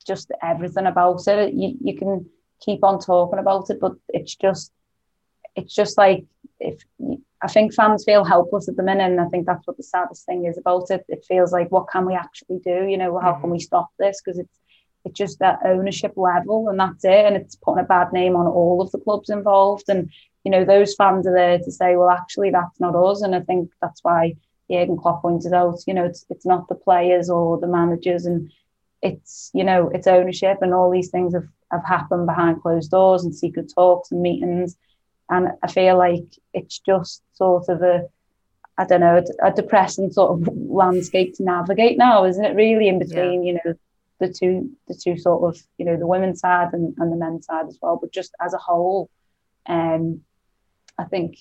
just 0.06 0.30
everything 0.40 0.86
about 0.86 1.26
it. 1.26 1.54
You, 1.54 1.76
you 1.82 1.98
can 1.98 2.26
keep 2.60 2.84
on 2.84 3.00
talking 3.00 3.40
about 3.40 3.68
it, 3.70 3.80
but 3.80 3.94
it's 4.08 4.36
just, 4.36 4.72
it's 5.56 5.74
just 5.74 5.98
like, 5.98 6.24
if 6.60 6.80
I 7.42 7.48
think 7.48 7.74
fans 7.74 8.04
feel 8.04 8.22
helpless 8.22 8.68
at 8.68 8.76
the 8.76 8.84
minute, 8.84 9.10
and 9.10 9.20
I 9.20 9.26
think 9.26 9.44
that's 9.44 9.66
what 9.66 9.76
the 9.76 9.82
saddest 9.82 10.24
thing 10.24 10.46
is 10.46 10.56
about 10.56 10.90
it. 10.90 11.04
It 11.08 11.24
feels 11.26 11.50
like, 11.50 11.72
what 11.72 11.90
can 11.90 12.06
we 12.06 12.14
actually 12.14 12.60
do? 12.64 12.84
You 12.84 12.98
know, 12.98 13.18
how 13.18 13.32
mm-hmm. 13.32 13.40
can 13.40 13.50
we 13.50 13.58
stop 13.58 13.90
this? 13.98 14.22
Because 14.24 14.38
it's, 14.38 14.58
it's 15.04 15.18
just 15.18 15.40
that 15.40 15.58
ownership 15.64 16.12
level 16.16 16.68
and 16.68 16.78
that's 16.78 17.04
it 17.04 17.26
and 17.26 17.34
it's 17.34 17.56
putting 17.56 17.82
a 17.82 17.88
bad 17.88 18.12
name 18.12 18.36
on 18.36 18.46
all 18.46 18.80
of 18.80 18.92
the 18.92 19.00
clubs 19.00 19.30
involved 19.30 19.88
and 19.88 20.10
you 20.44 20.50
know, 20.50 20.64
those 20.64 20.94
fans 20.94 21.26
are 21.26 21.34
there 21.34 21.58
to 21.58 21.70
say, 21.70 21.96
well, 21.96 22.10
actually, 22.10 22.50
that's 22.50 22.80
not 22.80 22.96
us. 22.96 23.22
And 23.22 23.34
I 23.34 23.40
think 23.40 23.70
that's 23.80 24.02
why 24.02 24.34
Jurgen 24.70 24.96
Klopp 24.96 25.22
pointed 25.22 25.52
out, 25.52 25.78
you 25.86 25.94
know, 25.94 26.04
it's 26.04 26.24
it's 26.30 26.46
not 26.46 26.68
the 26.68 26.74
players 26.74 27.30
or 27.30 27.58
the 27.58 27.66
managers, 27.66 28.26
and 28.26 28.50
it's 29.02 29.50
you 29.54 29.64
know, 29.64 29.90
it's 29.90 30.06
ownership, 30.06 30.58
and 30.62 30.74
all 30.74 30.90
these 30.90 31.10
things 31.10 31.34
have 31.34 31.48
have 31.70 31.84
happened 31.84 32.26
behind 32.26 32.62
closed 32.62 32.90
doors 32.90 33.24
and 33.24 33.34
secret 33.34 33.72
talks 33.74 34.10
and 34.10 34.22
meetings. 34.22 34.76
And 35.30 35.48
I 35.62 35.70
feel 35.70 35.96
like 35.96 36.26
it's 36.52 36.78
just 36.78 37.22
sort 37.34 37.68
of 37.68 37.82
a, 37.82 38.06
I 38.76 38.84
don't 38.84 39.00
know, 39.00 39.22
a, 39.42 39.48
a 39.48 39.52
depressing 39.52 40.10
sort 40.10 40.32
of 40.32 40.54
landscape 40.56 41.36
to 41.36 41.44
navigate 41.44 41.96
now, 41.96 42.24
isn't 42.24 42.44
it? 42.44 42.56
Really, 42.56 42.88
in 42.88 42.98
between, 42.98 43.44
yeah. 43.44 43.52
you 43.52 43.60
know, 43.64 43.74
the 44.18 44.32
two 44.32 44.70
the 44.88 44.94
two 44.94 45.18
sort 45.18 45.42
of 45.54 45.62
you 45.78 45.84
know 45.84 45.96
the 45.96 46.06
women's 46.06 46.40
side 46.40 46.72
and, 46.72 46.94
and 46.98 47.12
the 47.12 47.16
men's 47.16 47.46
side 47.46 47.66
as 47.68 47.78
well, 47.80 47.98
but 48.00 48.12
just 48.12 48.34
as 48.40 48.54
a 48.54 48.58
whole. 48.58 49.08
Um, 49.66 50.22
I 50.98 51.04
think 51.04 51.38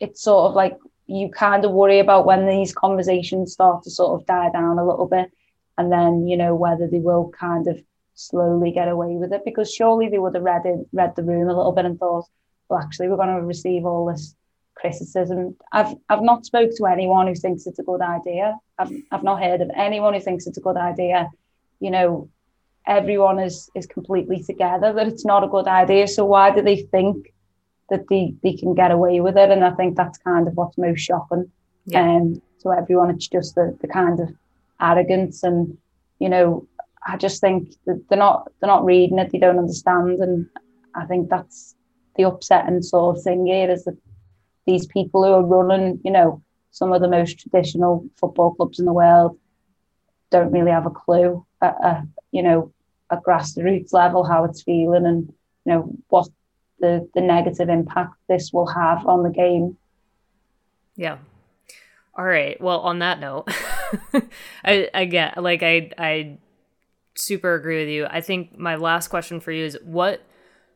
it's 0.00 0.22
sort 0.22 0.48
of 0.48 0.54
like 0.54 0.78
you 1.06 1.30
kind 1.30 1.64
of 1.64 1.72
worry 1.72 1.98
about 1.98 2.26
when 2.26 2.46
these 2.46 2.72
conversations 2.72 3.52
start 3.52 3.82
to 3.84 3.90
sort 3.90 4.20
of 4.20 4.26
die 4.26 4.50
down 4.50 4.78
a 4.78 4.86
little 4.86 5.06
bit 5.06 5.30
and 5.76 5.90
then 5.90 6.26
you 6.26 6.36
know 6.36 6.54
whether 6.54 6.86
they 6.86 6.98
will 6.98 7.30
kind 7.38 7.66
of 7.66 7.80
slowly 8.14 8.72
get 8.72 8.88
away 8.88 9.14
with 9.14 9.32
it 9.32 9.44
because 9.44 9.72
surely 9.72 10.08
they 10.08 10.18
would 10.18 10.34
have 10.34 10.42
read 10.42 10.66
it 10.66 10.86
read 10.92 11.14
the 11.16 11.22
room 11.22 11.48
a 11.48 11.56
little 11.56 11.72
bit 11.72 11.84
and 11.84 11.98
thought 11.98 12.26
well 12.68 12.80
actually 12.80 13.08
we're 13.08 13.16
going 13.16 13.34
to 13.34 13.42
receive 13.42 13.86
all 13.86 14.06
this 14.06 14.34
criticism. 14.78 15.56
I've 15.72 15.94
i've 16.08 16.22
not 16.22 16.46
spoke 16.46 16.70
to 16.76 16.86
anyone 16.86 17.26
who 17.26 17.34
thinks 17.34 17.66
it's 17.66 17.78
a 17.78 17.82
good 17.82 18.00
idea. 18.00 18.56
I've, 18.78 18.92
I've 19.10 19.24
not 19.24 19.42
heard 19.42 19.60
of 19.60 19.70
anyone 19.74 20.14
who 20.14 20.20
thinks 20.20 20.46
it's 20.46 20.58
a 20.58 20.62
good 20.62 20.76
idea. 20.76 21.30
You 21.80 21.90
know 21.90 22.30
everyone 22.86 23.38
is 23.38 23.70
is 23.74 23.86
completely 23.86 24.42
together 24.42 24.92
that 24.92 25.08
it's 25.08 25.24
not 25.24 25.44
a 25.44 25.48
good 25.48 25.66
idea. 25.66 26.08
So 26.08 26.24
why 26.24 26.54
do 26.54 26.62
they 26.62 26.76
think 26.76 27.32
that 27.90 28.08
they, 28.08 28.34
they 28.42 28.52
can 28.54 28.74
get 28.74 28.90
away 28.90 29.20
with 29.20 29.36
it. 29.36 29.50
And 29.50 29.64
I 29.64 29.70
think 29.72 29.96
that's 29.96 30.18
kind 30.18 30.46
of 30.46 30.54
what's 30.54 30.78
most 30.78 31.00
shocking 31.00 31.50
yeah. 31.86 32.02
um, 32.02 32.42
to 32.62 32.72
everyone. 32.72 33.10
It's 33.10 33.28
just 33.28 33.54
the, 33.54 33.76
the 33.80 33.88
kind 33.88 34.20
of 34.20 34.28
arrogance 34.80 35.42
and, 35.42 35.76
you 36.18 36.28
know, 36.28 36.66
I 37.06 37.16
just 37.16 37.40
think 37.40 37.74
that 37.86 38.04
they're 38.08 38.18
not 38.18 38.50
they're 38.60 38.68
not 38.68 38.84
reading 38.84 39.18
it, 39.18 39.32
they 39.32 39.38
don't 39.38 39.58
understand. 39.58 40.18
And 40.18 40.46
I 40.94 41.06
think 41.06 41.30
that's 41.30 41.74
the 42.16 42.24
upsetting 42.24 42.82
sort 42.82 43.16
of 43.16 43.22
thing 43.22 43.46
here 43.46 43.70
is 43.70 43.84
that 43.84 43.96
these 44.66 44.86
people 44.86 45.24
who 45.24 45.32
are 45.32 45.42
running, 45.42 46.00
you 46.04 46.10
know, 46.10 46.42
some 46.70 46.92
of 46.92 47.00
the 47.00 47.08
most 47.08 47.38
traditional 47.38 48.04
football 48.16 48.54
clubs 48.54 48.78
in 48.78 48.84
the 48.84 48.92
world 48.92 49.38
don't 50.30 50.52
really 50.52 50.70
have 50.70 50.84
a 50.84 50.90
clue 50.90 51.46
at 51.62 51.76
a, 51.82 52.06
you 52.32 52.42
know, 52.42 52.72
a 53.10 53.16
grassroots 53.16 53.92
level 53.92 54.24
how 54.24 54.44
it's 54.44 54.62
feeling 54.62 55.06
and 55.06 55.32
you 55.64 55.72
know 55.72 55.90
what 56.08 56.28
the 56.80 57.08
the 57.14 57.20
negative 57.20 57.68
impact 57.68 58.14
this 58.28 58.52
will 58.52 58.66
have 58.66 59.06
on 59.06 59.22
the 59.22 59.30
game. 59.30 59.76
Yeah. 60.96 61.18
All 62.16 62.24
right. 62.24 62.60
Well, 62.60 62.80
on 62.80 62.98
that 62.98 63.20
note, 63.20 63.48
I 64.64 65.04
get 65.04 65.42
like 65.42 65.62
I 65.62 65.90
I 65.96 66.38
super 67.14 67.54
agree 67.54 67.80
with 67.80 67.88
you. 67.88 68.06
I 68.06 68.20
think 68.20 68.58
my 68.58 68.76
last 68.76 69.08
question 69.08 69.40
for 69.40 69.52
you 69.52 69.64
is 69.64 69.78
what 69.84 70.22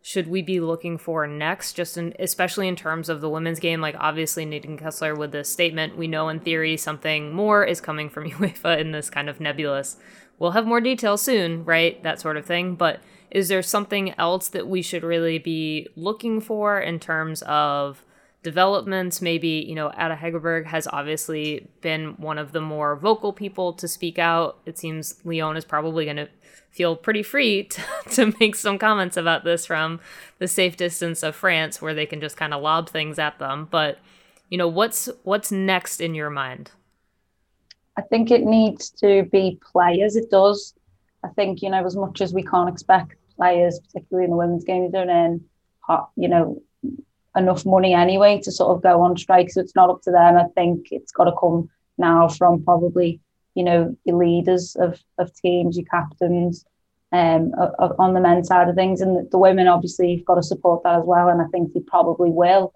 should 0.04 0.26
we 0.26 0.42
be 0.42 0.58
looking 0.58 0.98
for 0.98 1.26
next 1.28 1.74
just 1.74 1.96
in, 1.96 2.12
especially 2.18 2.66
in 2.66 2.74
terms 2.74 3.08
of 3.08 3.20
the 3.20 3.30
women's 3.30 3.60
game 3.60 3.80
like 3.80 3.94
obviously 3.98 4.44
Nadine 4.44 4.76
Kessler 4.76 5.14
with 5.14 5.30
this 5.30 5.48
statement 5.48 5.96
we 5.96 6.08
know 6.08 6.28
in 6.28 6.40
theory 6.40 6.76
something 6.76 7.32
more 7.32 7.64
is 7.64 7.80
coming 7.80 8.10
from 8.10 8.28
UEFA 8.30 8.80
in 8.80 8.90
this 8.90 9.08
kind 9.08 9.30
of 9.30 9.38
nebulous 9.38 9.96
we'll 10.40 10.50
have 10.50 10.66
more 10.66 10.80
details 10.80 11.22
soon 11.22 11.64
right 11.64 12.02
that 12.02 12.20
sort 12.20 12.36
of 12.36 12.44
thing 12.44 12.74
but 12.74 13.00
is 13.32 13.48
there 13.48 13.62
something 13.62 14.14
else 14.18 14.48
that 14.48 14.68
we 14.68 14.82
should 14.82 15.02
really 15.02 15.38
be 15.38 15.88
looking 15.96 16.40
for 16.40 16.78
in 16.78 17.00
terms 17.00 17.42
of 17.42 18.04
developments? 18.42 19.22
Maybe, 19.22 19.64
you 19.66 19.74
know, 19.74 19.90
Ada 19.90 20.16
Hegerberg 20.16 20.66
has 20.66 20.86
obviously 20.86 21.66
been 21.80 22.08
one 22.18 22.36
of 22.36 22.52
the 22.52 22.60
more 22.60 22.94
vocal 22.94 23.32
people 23.32 23.72
to 23.72 23.88
speak 23.88 24.18
out. 24.18 24.58
It 24.66 24.78
seems 24.78 25.18
Lyon 25.24 25.56
is 25.56 25.64
probably 25.64 26.04
going 26.04 26.18
to 26.18 26.28
feel 26.70 26.94
pretty 26.94 27.22
free 27.22 27.64
to, 27.70 27.82
to 28.10 28.34
make 28.38 28.54
some 28.54 28.78
comments 28.78 29.16
about 29.16 29.44
this 29.44 29.64
from 29.64 29.98
the 30.38 30.46
safe 30.46 30.76
distance 30.76 31.22
of 31.22 31.34
France 31.34 31.80
where 31.80 31.94
they 31.94 32.06
can 32.06 32.20
just 32.20 32.36
kind 32.36 32.52
of 32.52 32.60
lob 32.60 32.90
things 32.90 33.18
at 33.18 33.38
them. 33.38 33.66
But, 33.70 33.98
you 34.50 34.58
know, 34.58 34.68
what's 34.68 35.08
what's 35.22 35.50
next 35.50 36.02
in 36.02 36.14
your 36.14 36.28
mind? 36.28 36.70
I 37.96 38.02
think 38.02 38.30
it 38.30 38.42
needs 38.42 38.90
to 38.90 39.22
be 39.32 39.58
players. 39.72 40.16
It 40.16 40.30
does. 40.30 40.74
I 41.24 41.28
think, 41.28 41.62
you 41.62 41.70
know, 41.70 41.82
as 41.82 41.96
much 41.96 42.20
as 42.20 42.34
we 42.34 42.42
can't 42.42 42.68
expect 42.68 43.16
players, 43.32 43.80
particularly 43.80 44.24
in 44.24 44.30
the 44.30 44.36
women's 44.36 44.64
game, 44.64 44.90
don't 44.90 45.10
earn, 45.10 45.44
you 46.16 46.28
know, 46.28 46.62
enough 47.36 47.64
money 47.64 47.94
anyway 47.94 48.40
to 48.40 48.52
sort 48.52 48.76
of 48.76 48.82
go 48.82 49.00
on 49.00 49.16
strike. 49.16 49.50
So 49.50 49.60
it's 49.60 49.74
not 49.74 49.90
up 49.90 50.02
to 50.02 50.10
them. 50.10 50.36
I 50.36 50.44
think 50.54 50.88
it's 50.90 51.12
got 51.12 51.24
to 51.24 51.32
come 51.38 51.70
now 51.98 52.28
from 52.28 52.62
probably, 52.62 53.20
you 53.54 53.64
know, 53.64 53.96
your 54.04 54.16
leaders 54.16 54.76
of, 54.76 55.00
of 55.18 55.34
teams, 55.34 55.76
your 55.76 55.86
captains, 55.86 56.64
um, 57.10 57.52
on 57.98 58.14
the 58.14 58.20
men's 58.20 58.48
side 58.48 58.68
of 58.68 58.74
things. 58.74 59.00
And 59.00 59.30
the 59.30 59.38
women 59.38 59.68
obviously 59.68 60.16
have 60.16 60.24
got 60.24 60.34
to 60.36 60.42
support 60.42 60.82
that 60.84 60.98
as 60.98 61.04
well. 61.04 61.28
And 61.28 61.40
I 61.40 61.46
think 61.46 61.72
they 61.72 61.80
probably 61.80 62.30
will. 62.30 62.74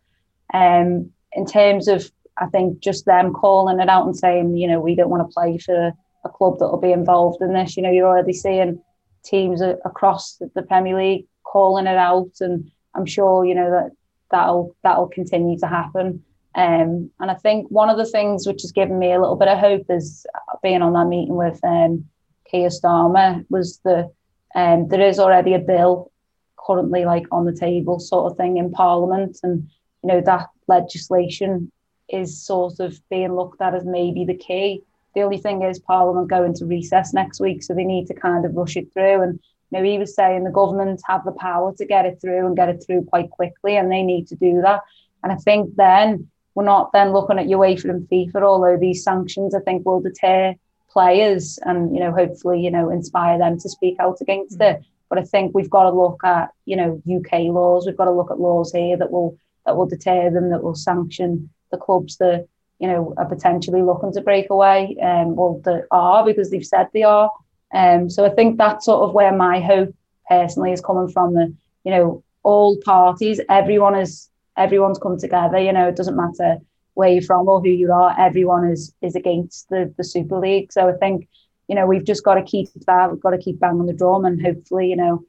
Um, 0.54 1.12
in 1.32 1.46
terms 1.46 1.88
of, 1.88 2.10
I 2.38 2.46
think 2.46 2.80
just 2.80 3.06
them 3.06 3.32
calling 3.32 3.80
it 3.80 3.88
out 3.88 4.06
and 4.06 4.16
saying, 4.16 4.56
you 4.56 4.68
know, 4.68 4.80
we 4.80 4.94
don't 4.94 5.10
want 5.10 5.28
to 5.28 5.34
play 5.34 5.58
for 5.58 5.92
a 6.24 6.28
club 6.28 6.58
that 6.58 6.68
will 6.68 6.80
be 6.80 6.92
involved 6.92 7.40
in 7.40 7.52
this. 7.52 7.76
You 7.76 7.82
know, 7.82 7.90
you're 7.90 8.06
already 8.06 8.32
seeing 8.32 8.82
teams 9.26 9.60
across 9.60 10.40
the 10.54 10.62
Premier 10.62 10.96
League 10.96 11.26
calling 11.44 11.86
it 11.86 11.96
out, 11.96 12.32
and 12.40 12.70
I'm 12.94 13.06
sure 13.06 13.44
you 13.44 13.54
know 13.54 13.70
that 13.70 13.90
that'll 14.30 14.76
that'll 14.82 15.08
continue 15.08 15.58
to 15.58 15.66
happen. 15.66 16.22
Um, 16.54 17.10
and 17.20 17.30
I 17.30 17.34
think 17.34 17.68
one 17.68 17.90
of 17.90 17.98
the 17.98 18.06
things 18.06 18.46
which 18.46 18.62
has 18.62 18.72
given 18.72 18.98
me 18.98 19.12
a 19.12 19.20
little 19.20 19.36
bit 19.36 19.48
of 19.48 19.58
hope 19.58 19.86
is 19.90 20.26
being 20.62 20.80
on 20.80 20.94
that 20.94 21.06
meeting 21.06 21.36
with 21.36 21.62
um, 21.62 22.06
Keir 22.50 22.70
Starmer 22.70 23.44
was 23.50 23.78
the 23.84 24.10
um, 24.54 24.88
there 24.88 25.02
is 25.02 25.18
already 25.18 25.54
a 25.54 25.58
bill 25.58 26.10
currently 26.56 27.04
like 27.04 27.26
on 27.30 27.44
the 27.44 27.54
table 27.54 28.00
sort 28.00 28.30
of 28.30 28.38
thing 28.38 28.56
in 28.56 28.70
Parliament, 28.70 29.38
and 29.42 29.68
you 30.02 30.08
know 30.08 30.20
that 30.22 30.48
legislation 30.66 31.70
is 32.08 32.40
sort 32.40 32.80
of 32.80 32.98
being 33.10 33.34
looked 33.34 33.60
at 33.60 33.74
as 33.74 33.84
maybe 33.84 34.24
the 34.24 34.36
key 34.36 34.82
the 35.16 35.22
only 35.22 35.38
thing 35.38 35.62
is 35.62 35.78
Parliament 35.78 36.28
go 36.28 36.44
into 36.44 36.66
recess 36.66 37.14
next 37.14 37.40
week, 37.40 37.62
so 37.62 37.72
they 37.72 37.84
need 37.84 38.06
to 38.08 38.14
kind 38.14 38.44
of 38.44 38.54
rush 38.54 38.76
it 38.76 38.92
through. 38.92 39.22
And 39.22 39.40
you 39.70 39.78
know, 39.78 39.82
he 39.82 39.98
was 39.98 40.14
saying 40.14 40.44
the 40.44 40.50
government 40.50 41.00
have 41.08 41.24
the 41.24 41.32
power 41.32 41.74
to 41.78 41.86
get 41.86 42.04
it 42.04 42.20
through 42.20 42.46
and 42.46 42.54
get 42.54 42.68
it 42.68 42.84
through 42.86 43.06
quite 43.06 43.30
quickly, 43.30 43.78
and 43.78 43.90
they 43.90 44.02
need 44.02 44.28
to 44.28 44.36
do 44.36 44.60
that. 44.60 44.82
And 45.24 45.32
I 45.32 45.36
think 45.36 45.74
then 45.74 46.28
we're 46.54 46.64
not 46.64 46.92
then 46.92 47.14
looking 47.14 47.38
at 47.38 47.46
UEFA 47.46 47.88
and 47.88 48.06
FIFA, 48.10 48.42
although 48.42 48.76
these 48.78 49.02
sanctions 49.02 49.54
I 49.54 49.60
think 49.60 49.86
will 49.86 50.02
deter 50.02 50.54
players 50.90 51.58
and 51.62 51.94
you 51.94 52.00
know 52.00 52.12
hopefully 52.12 52.60
you 52.60 52.70
know 52.70 52.90
inspire 52.90 53.38
them 53.38 53.58
to 53.58 53.68
speak 53.70 53.96
out 53.98 54.18
against 54.20 54.58
mm-hmm. 54.58 54.80
it. 54.80 54.84
But 55.08 55.18
I 55.18 55.22
think 55.22 55.54
we've 55.54 55.70
got 55.70 55.84
to 55.84 55.96
look 55.96 56.20
at 56.24 56.50
you 56.66 56.76
know 56.76 57.02
UK 57.10 57.40
laws. 57.44 57.86
We've 57.86 57.96
got 57.96 58.04
to 58.04 58.12
look 58.12 58.30
at 58.30 58.38
laws 58.38 58.70
here 58.70 58.98
that 58.98 59.10
will 59.10 59.38
that 59.64 59.78
will 59.78 59.86
deter 59.86 60.30
them, 60.30 60.50
that 60.50 60.62
will 60.62 60.74
sanction 60.74 61.48
the 61.70 61.78
clubs 61.78 62.18
that 62.18 62.46
you 62.78 62.88
know, 62.88 63.14
are 63.16 63.26
potentially 63.26 63.82
looking 63.82 64.12
to 64.12 64.20
break 64.20 64.50
away, 64.50 64.96
um, 65.02 65.34
well, 65.34 65.60
they 65.64 65.80
are 65.90 66.24
because 66.24 66.50
they've 66.50 66.66
said 66.66 66.88
they 66.92 67.02
are. 67.02 67.30
Um, 67.74 68.10
so 68.10 68.24
I 68.24 68.30
think 68.30 68.58
that's 68.58 68.84
sort 68.84 69.08
of 69.08 69.14
where 69.14 69.34
my 69.34 69.60
hope 69.60 69.94
personally 70.28 70.72
is 70.72 70.80
coming 70.80 71.08
from. 71.08 71.34
The 71.34 71.54
you 71.84 71.90
know, 71.90 72.22
all 72.42 72.78
parties, 72.84 73.40
everyone 73.48 73.96
is 73.96 74.28
everyone's 74.56 74.98
come 74.98 75.18
together. 75.18 75.58
You 75.58 75.72
know, 75.72 75.88
it 75.88 75.96
doesn't 75.96 76.16
matter 76.16 76.58
where 76.94 77.10
you're 77.10 77.22
from 77.22 77.48
or 77.48 77.60
who 77.60 77.68
you 77.68 77.92
are. 77.92 78.14
Everyone 78.18 78.68
is 78.70 78.94
is 79.02 79.16
against 79.16 79.68
the 79.68 79.92
the 79.96 80.04
Super 80.04 80.38
League. 80.38 80.72
So 80.72 80.88
I 80.88 80.92
think 80.92 81.28
you 81.68 81.74
know 81.74 81.86
we've 81.86 82.04
just 82.04 82.24
got 82.24 82.34
to 82.34 82.42
keep 82.42 82.68
that. 82.86 83.10
We've 83.10 83.20
got 83.20 83.30
to 83.30 83.38
keep 83.38 83.60
banging 83.60 83.86
the 83.86 83.92
drum, 83.92 84.24
and 84.24 84.40
hopefully, 84.40 84.90
you 84.90 84.96
know, 84.96 85.24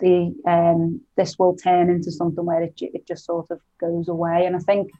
the 0.00 0.34
um 0.46 1.00
this 1.16 1.38
will 1.38 1.56
turn 1.56 1.90
into 1.90 2.10
something 2.10 2.44
where 2.44 2.62
it 2.62 2.74
it 2.80 3.06
just 3.06 3.24
sort 3.24 3.50
of 3.50 3.60
goes 3.80 4.08
away. 4.08 4.46
And 4.46 4.56
I 4.56 4.60
think 4.60 4.90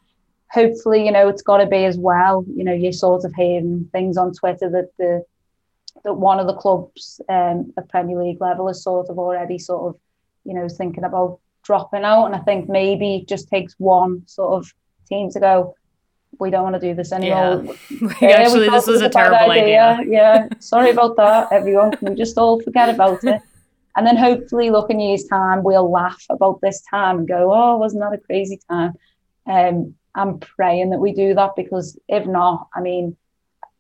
hopefully, 0.53 1.05
you 1.05 1.13
know, 1.13 1.29
it's 1.29 1.43
got 1.43 1.59
to 1.59 1.67
be 1.67 1.85
as 1.85 1.97
well. 1.97 2.45
You 2.55 2.65
know, 2.65 2.75
you're 2.75 2.93
sort 2.93 3.25
of 3.25 3.33
hearing 3.35 3.89
things 3.93 4.17
on 4.17 4.33
Twitter 4.33 4.71
that 4.71 4.91
the 4.99 5.25
that 6.05 6.15
one 6.15 6.41
of 6.41 6.47
the 6.47 6.55
clubs 6.55 7.21
um, 7.29 7.73
at 7.77 7.89
Premier 7.89 8.21
League 8.21 8.41
level 8.41 8.69
is 8.69 8.83
sort 8.83 9.09
of 9.09 9.19
already 9.19 9.59
sort 9.59 9.95
of, 9.95 10.01
you 10.45 10.55
know, 10.55 10.69
thinking 10.69 11.05
about 11.05 11.39
dropping 11.63 12.05
out. 12.05 12.27
And 12.27 12.35
I 12.35 12.39
think 12.41 12.69
maybe 12.69 13.17
it 13.17 13.29
just 13.29 13.49
takes 13.49 13.75
one 13.79 14.23
sort 14.27 14.55
of 14.55 14.73
team 15.09 15.31
to 15.31 15.41
go, 15.41 15.77
we 16.41 16.51
don't 16.51 16.65
want 16.65 16.75
to 16.75 16.81
do 16.81 16.95
this 16.95 17.13
anymore. 17.13 17.75
Yeah. 18.21 18.41
Actually, 18.41 18.71
this 18.71 18.87
was 18.87 19.03
a 19.03 19.09
terrible 19.09 19.51
idea. 19.51 19.99
idea. 19.99 20.05
Yeah. 20.09 20.49
Sorry 20.59 20.91
about 20.91 21.17
that, 21.17 21.53
everyone. 21.53 21.93
Can 21.93 22.09
we 22.09 22.15
just 22.17 22.39
all 22.39 22.61
forget 22.61 22.89
about 22.89 23.23
it? 23.25 23.41
And 23.95 24.07
then 24.07 24.17
hopefully, 24.17 24.71
look 24.71 24.89
in 24.89 25.01
years' 25.01 25.27
time, 25.27 25.63
we'll 25.63 25.91
laugh 25.91 26.25
about 26.31 26.63
this 26.63 26.81
time 26.81 27.19
and 27.19 27.29
go, 27.29 27.53
oh, 27.53 27.77
wasn't 27.77 28.03
that 28.03 28.15
a 28.15 28.19
crazy 28.19 28.59
time? 28.67 28.95
Um, 29.47 29.95
I'm 30.15 30.39
praying 30.39 30.91
that 30.91 30.99
we 30.99 31.13
do 31.13 31.35
that 31.35 31.57
because 31.57 31.99
if 32.09 32.27
not, 32.27 32.69
I 32.75 32.81
mean, 32.81 33.17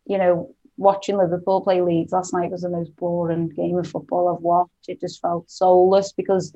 you 0.07 0.19
know, 0.19 0.55
watching 0.77 1.17
Liverpool 1.17 1.61
play 1.61 1.83
Leeds 1.83 2.13
last 2.13 2.33
night 2.33 2.51
was 2.51 2.63
the 2.63 2.69
most 2.69 2.95
boring 2.97 3.49
game 3.49 3.77
of 3.79 3.87
football 3.87 4.35
I've 4.35 4.43
watched. 4.43 4.89
It 4.89 5.01
just 5.01 5.21
felt 5.21 5.51
soulless 5.51 6.13
because 6.13 6.55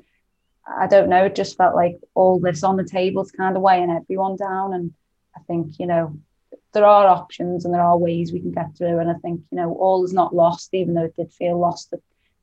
I 0.67 0.87
don't 0.87 1.09
know, 1.09 1.25
it 1.25 1.35
just 1.35 1.57
felt 1.57 1.75
like 1.75 1.97
all 2.13 2.39
this 2.39 2.63
on 2.63 2.75
the 2.75 2.83
table 2.83 3.21
is 3.23 3.31
kind 3.31 3.55
of 3.55 3.61
weighing 3.61 3.89
everyone 3.89 4.35
down. 4.35 4.73
And 4.73 4.93
I 5.35 5.39
think, 5.41 5.79
you 5.79 5.85
know, 5.85 6.17
there 6.73 6.85
are 6.85 7.07
options 7.07 7.63
and 7.63 7.73
there 7.73 7.81
are 7.81 7.97
ways 7.97 8.33
we 8.33 8.41
can 8.41 8.51
get 8.51 8.75
through. 8.75 8.99
And 8.99 9.09
I 9.09 9.13
think, 9.15 9.41
you 9.51 9.57
know, 9.57 9.73
all 9.73 10.03
is 10.03 10.13
not 10.13 10.35
lost, 10.35 10.73
even 10.73 10.93
though 10.93 11.05
it 11.05 11.15
did 11.15 11.31
feel 11.31 11.57
lost 11.57 11.93
at, 11.93 11.99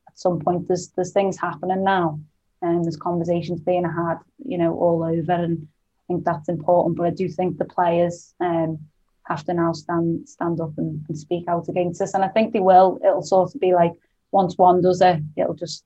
at 0.08 0.18
some 0.18 0.40
point. 0.40 0.68
There's 0.68 0.88
there's 0.90 1.12
things 1.12 1.36
happening 1.36 1.84
now 1.84 2.20
and 2.62 2.84
there's 2.84 2.96
conversations 2.96 3.60
being 3.60 3.84
had, 3.84 4.18
you 4.44 4.58
know, 4.58 4.74
all 4.74 5.02
over. 5.04 5.32
And 5.32 5.68
think 6.08 6.24
that's 6.24 6.48
important. 6.48 6.96
But 6.96 7.06
I 7.06 7.10
do 7.10 7.28
think 7.28 7.58
the 7.58 7.64
players 7.64 8.34
um, 8.40 8.78
have 9.26 9.44
to 9.44 9.54
now 9.54 9.72
stand 9.72 10.28
stand 10.28 10.60
up 10.60 10.72
and, 10.76 11.04
and 11.08 11.18
speak 11.18 11.44
out 11.48 11.68
against 11.68 12.00
this, 12.00 12.14
and 12.14 12.24
I 12.24 12.28
think 12.28 12.52
they 12.52 12.60
will. 12.60 12.98
It'll 13.04 13.22
sort 13.22 13.54
of 13.54 13.60
be 13.60 13.74
like 13.74 13.92
once 14.32 14.58
one 14.58 14.82
does 14.82 15.00
it, 15.00 15.20
it'll 15.36 15.54
just 15.54 15.84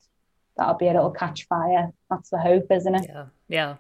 that'll 0.57 0.75
be 0.75 0.87
it. 0.87 0.97
It'll 0.97 1.11
catch 1.11 1.47
fire. 1.47 1.93
That's 2.11 2.31
the 2.31 2.39
hope, 2.39 2.67
isn't 2.71 2.95
it? 2.95 3.07
Yeah, 3.09 3.27
yeah. 3.49 3.77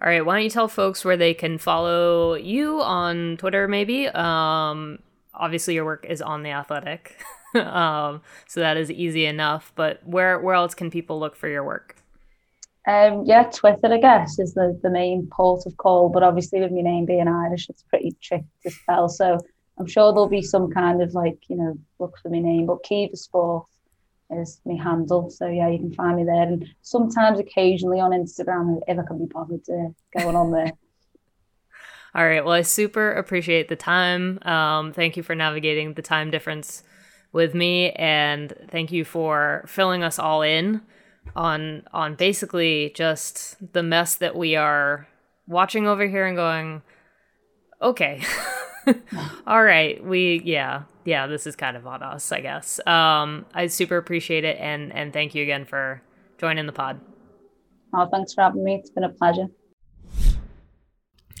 All 0.00 0.08
right, 0.08 0.24
why 0.24 0.36
don't 0.36 0.44
you 0.44 0.50
tell 0.50 0.68
folks 0.68 1.04
where 1.04 1.16
they 1.16 1.34
can 1.34 1.58
follow 1.58 2.34
you 2.34 2.80
on 2.80 3.36
Twitter, 3.36 3.66
maybe? 3.66 4.06
Um, 4.06 5.00
obviously, 5.34 5.74
your 5.74 5.84
work 5.84 6.06
is 6.08 6.22
on 6.22 6.44
the 6.44 6.50
Athletic, 6.50 7.20
um, 7.54 8.22
so 8.46 8.60
that 8.60 8.76
is 8.76 8.92
easy 8.92 9.26
enough. 9.26 9.72
But 9.74 10.06
where 10.06 10.38
where 10.38 10.54
else 10.54 10.74
can 10.74 10.90
people 10.90 11.18
look 11.18 11.36
for 11.36 11.48
your 11.48 11.64
work? 11.64 11.96
Um, 12.88 13.24
yeah, 13.26 13.42
Twitter, 13.42 13.92
I 13.92 13.98
guess, 13.98 14.38
is 14.38 14.54
the, 14.54 14.78
the 14.82 14.88
main 14.88 15.28
port 15.30 15.66
of 15.66 15.76
call. 15.76 16.08
But 16.08 16.22
obviously, 16.22 16.60
with 16.60 16.72
my 16.72 16.80
name 16.80 17.04
being 17.04 17.28
Irish, 17.28 17.68
it's 17.68 17.82
pretty 17.82 18.16
tricky 18.22 18.46
to 18.62 18.70
spell. 18.70 19.10
So 19.10 19.38
I'm 19.78 19.86
sure 19.86 20.10
there'll 20.10 20.26
be 20.26 20.40
some 20.40 20.70
kind 20.70 21.02
of 21.02 21.12
like, 21.12 21.38
you 21.48 21.56
know, 21.56 21.78
look 21.98 22.16
for 22.22 22.30
my 22.30 22.38
name. 22.38 22.64
But 22.64 22.82
Caoimhe 22.84 23.14
Sport 23.14 23.66
is 24.30 24.62
my 24.64 24.82
handle. 24.82 25.28
So 25.28 25.48
yeah, 25.48 25.68
you 25.68 25.78
can 25.78 25.92
find 25.92 26.16
me 26.16 26.24
there. 26.24 26.44
And 26.44 26.66
sometimes, 26.80 27.38
occasionally 27.38 28.00
on 28.00 28.12
Instagram, 28.12 28.80
if 28.88 28.98
I 28.98 29.02
can 29.02 29.18
be 29.18 29.26
bothered 29.26 29.66
to 29.66 29.94
going 30.16 30.34
on 30.34 30.50
there. 30.50 30.72
All 32.14 32.26
right. 32.26 32.42
Well, 32.42 32.54
I 32.54 32.62
super 32.62 33.12
appreciate 33.12 33.68
the 33.68 33.76
time. 33.76 34.38
Um, 34.42 34.94
thank 34.94 35.18
you 35.18 35.22
for 35.22 35.34
navigating 35.34 35.92
the 35.92 36.00
time 36.00 36.30
difference 36.30 36.82
with 37.32 37.54
me, 37.54 37.90
and 37.92 38.54
thank 38.70 38.92
you 38.92 39.04
for 39.04 39.62
filling 39.68 40.02
us 40.02 40.18
all 40.18 40.40
in 40.40 40.80
on 41.36 41.82
on 41.92 42.14
basically 42.14 42.92
just 42.94 43.56
the 43.72 43.82
mess 43.82 44.16
that 44.16 44.36
we 44.36 44.56
are 44.56 45.08
watching 45.46 45.86
over 45.86 46.06
here 46.06 46.26
and 46.26 46.36
going, 46.36 46.82
okay. 47.80 48.22
all 49.46 49.62
right 49.62 50.02
we 50.02 50.40
yeah 50.46 50.84
yeah 51.04 51.26
this 51.26 51.46
is 51.46 51.54
kind 51.54 51.76
of 51.76 51.86
on 51.86 52.02
us 52.02 52.32
i 52.32 52.40
guess. 52.40 52.80
Um 52.86 53.44
i 53.52 53.66
super 53.66 53.98
appreciate 53.98 54.44
it 54.44 54.56
and 54.58 54.92
and 54.94 55.12
thank 55.12 55.34
you 55.34 55.42
again 55.42 55.64
for 55.64 56.00
joining 56.38 56.66
the 56.66 56.72
pod. 56.72 57.00
Oh 57.94 58.08
thanks 58.10 58.32
for 58.34 58.42
having 58.42 58.64
me. 58.64 58.76
It's 58.76 58.90
been 58.90 59.04
a 59.04 59.10
pleasure. 59.10 59.46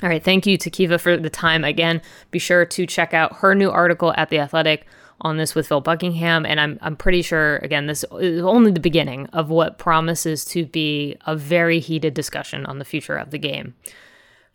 All 0.02 0.08
right 0.08 0.22
thank 0.22 0.46
you 0.46 0.58
to 0.58 0.70
Caoimhe 0.70 1.00
for 1.00 1.16
the 1.16 1.30
time 1.30 1.64
again. 1.64 2.02
Be 2.30 2.38
sure 2.38 2.66
to 2.66 2.86
check 2.86 3.14
out 3.14 3.36
her 3.36 3.54
new 3.54 3.70
article 3.70 4.12
at 4.16 4.28
the 4.28 4.38
athletic 4.38 4.86
on 5.20 5.36
this 5.36 5.54
with 5.54 5.68
Phil 5.68 5.80
Buckingham, 5.80 6.46
and 6.46 6.60
I'm 6.60 6.78
I'm 6.80 6.96
pretty 6.96 7.22
sure 7.22 7.56
again 7.58 7.86
this 7.86 8.04
is 8.20 8.42
only 8.42 8.70
the 8.70 8.80
beginning 8.80 9.26
of 9.26 9.50
what 9.50 9.78
promises 9.78 10.44
to 10.46 10.64
be 10.64 11.16
a 11.26 11.36
very 11.36 11.80
heated 11.80 12.14
discussion 12.14 12.66
on 12.66 12.78
the 12.78 12.84
future 12.84 13.16
of 13.16 13.30
the 13.30 13.38
game. 13.38 13.74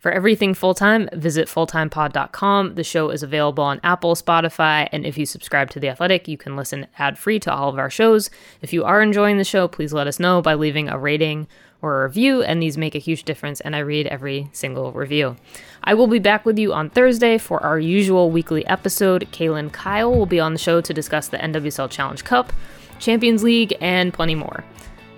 For 0.04 0.12
everything 0.12 0.52
full 0.52 0.74
time, 0.74 1.08
visit 1.14 1.48
fulltimepod.com. 1.48 2.74
The 2.74 2.84
show 2.84 3.08
is 3.08 3.22
available 3.22 3.64
on 3.64 3.80
Apple, 3.82 4.14
Spotify, 4.14 4.86
and 4.92 5.06
if 5.06 5.16
you 5.16 5.24
subscribe 5.24 5.70
to 5.70 5.80
The 5.80 5.88
Athletic, 5.88 6.28
you 6.28 6.36
can 6.36 6.56
listen 6.56 6.88
ad 6.98 7.16
free 7.16 7.40
to 7.40 7.50
all 7.50 7.70
of 7.70 7.78
our 7.78 7.88
shows. 7.88 8.28
If 8.60 8.74
you 8.74 8.84
are 8.84 9.00
enjoying 9.00 9.38
the 9.38 9.44
show, 9.44 9.66
please 9.66 9.94
let 9.94 10.06
us 10.06 10.20
know 10.20 10.42
by 10.42 10.56
leaving 10.56 10.90
a 10.90 10.98
rating 10.98 11.48
or 11.84 12.00
a 12.00 12.06
review, 12.06 12.42
and 12.42 12.62
these 12.62 12.78
make 12.78 12.94
a 12.94 12.98
huge 12.98 13.24
difference, 13.24 13.60
and 13.60 13.76
I 13.76 13.80
read 13.80 14.06
every 14.06 14.48
single 14.52 14.90
review. 14.92 15.36
I 15.82 15.92
will 15.92 16.06
be 16.06 16.18
back 16.18 16.46
with 16.46 16.58
you 16.58 16.72
on 16.72 16.88
Thursday 16.88 17.36
for 17.36 17.62
our 17.62 17.78
usual 17.78 18.30
weekly 18.30 18.66
episode. 18.66 19.28
Kaylyn 19.32 19.70
Kyle 19.70 20.10
will 20.10 20.24
be 20.24 20.40
on 20.40 20.54
the 20.54 20.58
show 20.58 20.80
to 20.80 20.94
discuss 20.94 21.28
the 21.28 21.36
NWSL 21.36 21.90
Challenge 21.90 22.24
Cup, 22.24 22.54
Champions 22.98 23.42
League, 23.42 23.76
and 23.82 24.14
plenty 24.14 24.34
more. 24.34 24.64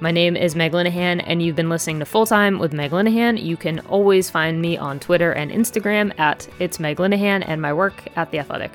My 0.01 0.11
name 0.11 0.37
is 0.37 0.57
Meg 0.57 0.73
Linehan, 0.73 1.23
and 1.25 1.41
you've 1.41 1.55
been 1.55 1.71
listening 1.71 2.01
to 2.01 2.05
Full 2.05 2.27
Time 2.27 2.59
with 2.59 2.73
Meg 2.73 2.91
Linehan. 2.91 3.41
You 3.41 3.57
can 3.57 3.79
always 3.87 4.29
find 4.29 4.61
me 4.61 4.77
on 4.77 4.99
Twitter 4.99 5.31
and 5.31 5.53
Instagram 5.53 6.19
at 6.19 6.49
It's 6.59 6.81
Meg 6.81 6.97
Linehan 6.97 7.45
and 7.47 7.63
my 7.63 7.73
work 7.73 8.03
at 8.17 8.33
The 8.33 8.41
Athletic. 8.41 8.73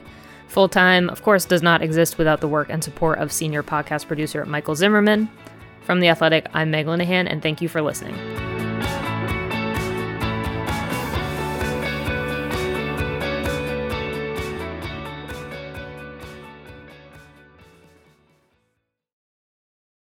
Full 0.47 0.69
Time, 0.69 1.09
of 1.09 1.23
course, 1.23 1.43
does 1.43 1.61
not 1.61 1.81
exist 1.81 2.17
without 2.17 2.39
the 2.39 2.47
work 2.47 2.69
and 2.69 2.81
support 2.81 3.19
of 3.19 3.33
senior 3.33 3.63
podcast 3.63 4.07
producer 4.07 4.45
Michael 4.45 4.75
Zimmerman. 4.75 5.29
From 5.81 5.99
The 5.99 6.09
Athletic, 6.09 6.47
I'm 6.53 6.71
Meg 6.71 6.85
Linehan, 6.85 7.27
and 7.29 7.41
thank 7.41 7.61
you 7.61 7.67
for 7.67 7.81
listening. 7.81 8.15